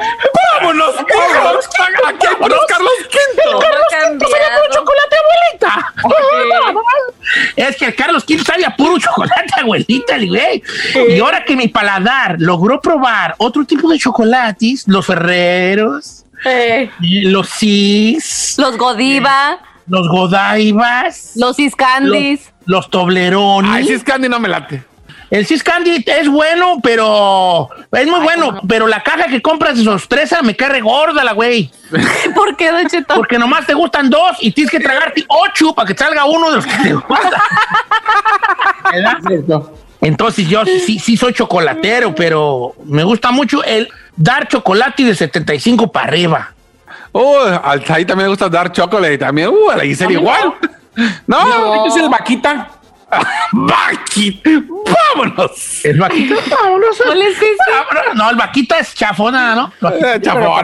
¡Vámonos! 0.61 0.95
¡Vámonos! 0.95 1.69
¡Aquí 2.07 2.27
hay 2.27 2.35
puros 2.35 2.59
Carlos 2.67 2.91
V! 3.03 3.43
¿Cómo 3.51 3.59
ha 3.67 4.01
cambiado? 4.01 4.33
chocolate, 4.71 5.15
abuelita. 5.19 5.93
Es 7.55 7.75
que 7.77 7.85
el 7.85 7.95
Carlos 7.95 8.23
V 8.27 8.43
sabe 8.43 8.65
a 8.65 8.75
puro 8.75 8.97
chocolate, 8.97 9.53
abuelita, 9.61 10.15
el 10.15 10.27
güey. 10.29 10.63
Y 11.09 11.19
ahora 11.19 11.43
que 11.43 11.55
mi 11.55 11.67
paladar 11.67 12.35
logró 12.39 12.81
probar 12.81 13.35
otro 13.37 13.65
tipo 13.65 13.89
de 13.89 13.99
chocolates, 13.99 14.85
los 14.87 15.05
Ferreros, 15.05 16.25
Eh, 16.45 16.89
los 17.01 17.49
Cis, 17.49 18.55
los 18.57 18.77
Godiva, 18.77 19.59
los 19.87 20.07
Godaivas, 20.07 21.33
los 21.35 21.59
Iscandis. 21.59 22.51
los, 22.65 22.83
los 22.85 22.89
Toblerones. 22.89 23.89
Ay, 23.89 23.99
Candy, 24.01 24.29
no 24.29 24.39
me 24.39 24.47
late. 24.47 24.83
El 25.29 25.45
Cis 25.45 25.63
Candy 25.63 26.03
es 26.07 26.27
bueno, 26.27 26.79
pero 26.81 27.69
es 27.91 28.07
muy 28.07 28.19
bueno, 28.21 28.59
pero 28.67 28.87
la 28.87 29.03
caja 29.03 29.27
que 29.27 29.41
compras 29.41 29.77
de 29.77 29.83
sorpresa 29.83 30.41
me 30.41 30.55
cae 30.55 30.81
gorda 30.81 31.23
la 31.23 31.33
güey. 31.33 31.69
¿Por 32.35 32.55
qué, 32.57 32.71
Don 32.71 32.87
Cheto? 32.87 33.13
Porque 33.15 33.37
nomás 33.37 33.65
te 33.67 33.73
gustan 33.75 34.09
dos 34.09 34.37
y 34.41 34.51
tienes 34.51 34.71
que 34.71 34.79
tragarte 34.79 35.23
ocho 35.27 35.73
para 35.75 35.87
que 35.87 35.93
salga 35.95 36.25
uno 36.25 36.49
de 36.49 36.55
los 36.57 36.65
que 36.65 36.77
te 36.83 36.93
gusta. 36.93 37.43
Entonces 40.01 40.47
yo 40.47 40.63
sí, 40.65 40.97
sí 40.97 41.17
soy 41.17 41.33
chocolatero, 41.33 42.15
pero 42.15 42.73
me 42.85 43.03
gusta 43.03 43.31
mucho 43.31 43.63
el 43.63 43.89
dar 44.15 44.47
chocolate 44.47 45.03
de 45.03 45.13
75 45.15 45.91
para 45.91 46.07
arriba. 46.07 46.53
Uh, 47.11 47.35
al- 47.63 47.83
ahí 47.89 48.05
también 48.05 48.25
me 48.25 48.29
gusta 48.29 48.47
dar 48.49 48.71
chocolate. 48.71 49.17
También, 49.17 49.49
uh, 49.49 49.69
a 49.71 49.77
la 49.77 49.83
Giselle 49.83 50.13
igual. 50.13 50.53
No, 51.27 51.85
Es 51.85 51.95
el 51.95 52.09
vaquita. 52.09 52.67
Vaquita. 53.53 54.49
Vámonos. 55.15 55.85
¿El 55.85 55.99
vaquita? 55.99 56.35
Vámonos. 56.61 57.01
¿Cuál 57.03 57.21
es 57.21 57.37
ese? 57.37 57.47
Vámonos. 57.71 58.15
No, 58.15 58.29
el 58.29 58.35
vaquita 58.35 58.79
es 58.79 58.93
chafona, 58.93 59.55
¿no? 59.55 59.73
Eh, 59.89 59.93
mí 59.93 59.99
es 60.01 60.15
el 60.15 60.21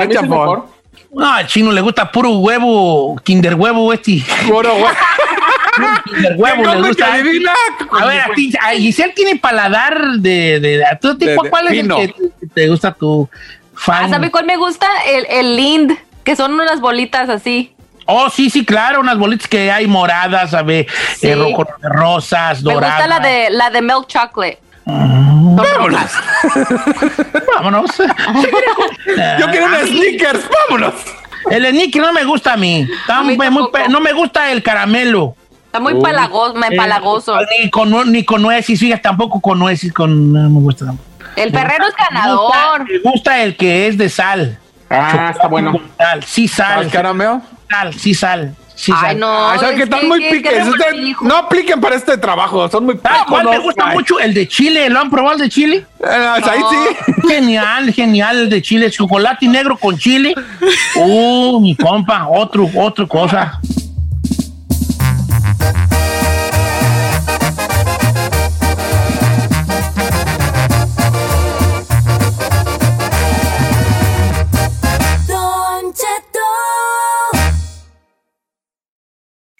chafón. 0.10 0.66
No, 1.14 1.32
al 1.34 1.48
chino 1.48 1.72
le 1.72 1.80
gusta 1.82 2.12
puro 2.12 2.32
huevo, 2.32 3.16
kinder 3.24 3.56
huevo 3.56 3.92
este. 3.94 4.22
Puro 4.48 4.74
güey. 4.76 4.94
Kinder 6.06 6.36
huevo 6.38 6.64
¿Qué 6.64 6.70
le 6.70 6.88
gusta. 6.88 7.06
que 7.06 7.12
adivina? 7.12 7.54
A 8.00 8.06
ver, 8.06 8.22
a 8.22 8.28
ti, 8.34 8.54
a 8.62 8.70
Giselle 8.72 9.14
tiene 9.14 9.36
paladar 9.38 9.98
de, 10.20 10.60
de, 10.62 10.78
de- 10.78 10.86
¿a 10.86 10.98
tu 10.98 11.18
tipo, 11.18 11.32
De- 11.42 11.44
de 11.44 11.50
¿cuál 11.50 11.68
es 11.68 11.72
fino. 11.74 11.98
el 11.98 12.14
que 12.14 12.22
te- 12.42 12.48
te 12.54 12.68
gusta 12.70 12.94
tu 12.94 13.30
fan? 13.74 14.06
Ah, 14.06 14.10
¿Sabe 14.10 14.32
cuál 14.32 14.46
me 14.46 14.56
gusta? 14.58 14.88
El, 15.08 15.26
el 15.30 15.56
Lind, 15.58 15.98
que 16.24 16.36
son 16.38 16.54
unas 16.54 16.80
bolitas 16.80 17.28
así. 17.30 17.75
Oh, 18.06 18.30
sí, 18.30 18.50
sí, 18.50 18.64
claro, 18.66 19.00
unas 19.00 19.18
bolitas 19.18 19.48
que 19.48 19.72
hay 19.72 19.88
moradas, 19.88 20.52
¿sabe? 20.52 20.86
Sí. 21.18 21.28
Eh, 21.28 21.36
rojo- 21.36 21.68
rosas, 21.82 22.62
Me 22.64 22.74
doradas. 22.74 22.98
gusta 23.08 23.20
la 23.20 23.28
de, 23.28 23.50
la 23.50 23.70
de 23.72 23.82
milk 23.82 24.08
chocolate. 24.08 24.60
Vámonos. 24.86 26.12
Vámonos. 27.56 27.92
Yo 29.40 29.48
quiero 29.50 29.66
unos 29.66 29.82
sneakers. 29.90 30.42
Vámonos. 30.70 30.94
El 31.50 31.66
sneaker 31.70 32.02
no 32.02 32.14
me 32.14 32.24
gusta 32.24 32.54
a 32.54 32.58
mí. 32.58 32.88
Está 33.02 33.18
A 33.18 33.24
mí 33.24 33.36
muy- 33.36 33.38
muy 33.38 33.46
tampoco. 33.48 33.72
pe- 33.72 33.90
no 33.90 34.00
me 34.02 34.14
gusta 34.14 34.52
el 34.52 34.62
caramelo. 34.64 35.36
Está 35.66 35.80
muy 35.80 36.00
palagoso, 36.02 36.54
me 36.56 36.68
empalagoso. 36.68 37.40
Eh, 37.42 37.46
ni, 37.64 37.70
con, 37.70 38.12
ni 38.12 38.24
con 38.24 38.42
nueces, 38.42 38.80
fíjate, 38.80 39.02
tampoco 39.02 39.42
con 39.42 39.60
nueces, 39.60 39.92
con, 39.92 40.32
no 40.32 40.50
me 40.50 40.60
gusta 40.62 40.86
tampoco. 40.86 41.10
El 41.36 41.52
Ferrero 41.52 41.86
es 41.88 41.94
Me 41.94 42.06
gusta, 42.06 42.08
ganador. 42.12 42.90
me 42.90 43.00
gusta 43.12 43.44
el 43.44 43.58
que 43.58 43.88
es 43.88 43.98
de 43.98 44.08
sal. 44.10 44.58
Ah, 44.90 45.32
está 45.34 45.48
bueno. 45.48 45.78
Sal, 45.98 46.24
sí, 46.24 46.48
sal. 46.48 46.80
¿Al 46.86 46.90
caramelo? 46.92 47.42
Sal, 47.70 47.94
sí, 47.94 48.14
sal. 48.14 48.56
Sí, 48.76 48.92
Ay, 48.94 49.02
sal. 49.12 49.20
no. 49.20 49.50
Ay, 49.50 49.60
¿saben 49.60 49.74
es 49.74 49.78
qué? 49.78 49.84
Están 49.84 50.00
que- 50.02 50.08
muy 50.08 50.20
que- 50.20 50.30
que 50.30 50.36
piques. 50.36 50.66
no 50.66 50.72
Ustedes 50.72 51.32
apliquen 51.46 51.80
para 51.82 51.96
este 51.96 52.18
trabajo. 52.18 52.70
Son 52.70 52.86
muy 52.86 52.98
¿Sabes 53.02 53.22
cuál 53.28 53.46
me 53.50 53.58
gusta 53.60 53.86
ay. 53.88 53.96
mucho? 53.96 54.20
El 54.20 54.34
de 54.34 54.48
Chile. 54.50 54.90
¿Lo 54.90 55.00
han 55.00 55.10
probado 55.10 55.36
el 55.36 55.42
de 55.44 55.50
Chile? 55.50 55.86
Eh, 56.02 56.06
Ahí 56.44 56.62
sí. 56.70 57.14
Genial, 57.30 57.94
genial 57.94 58.38
el 58.40 58.50
de 58.50 58.62
Chile. 58.62 58.92
Chocolate 58.92 59.48
negro 59.48 59.78
con 59.78 59.98
chile. 59.98 60.36
Uh, 60.96 61.60
mi 61.62 61.76
compa. 61.76 62.28
Otro, 62.30 62.70
otra 62.76 63.08
cosa. 63.08 63.60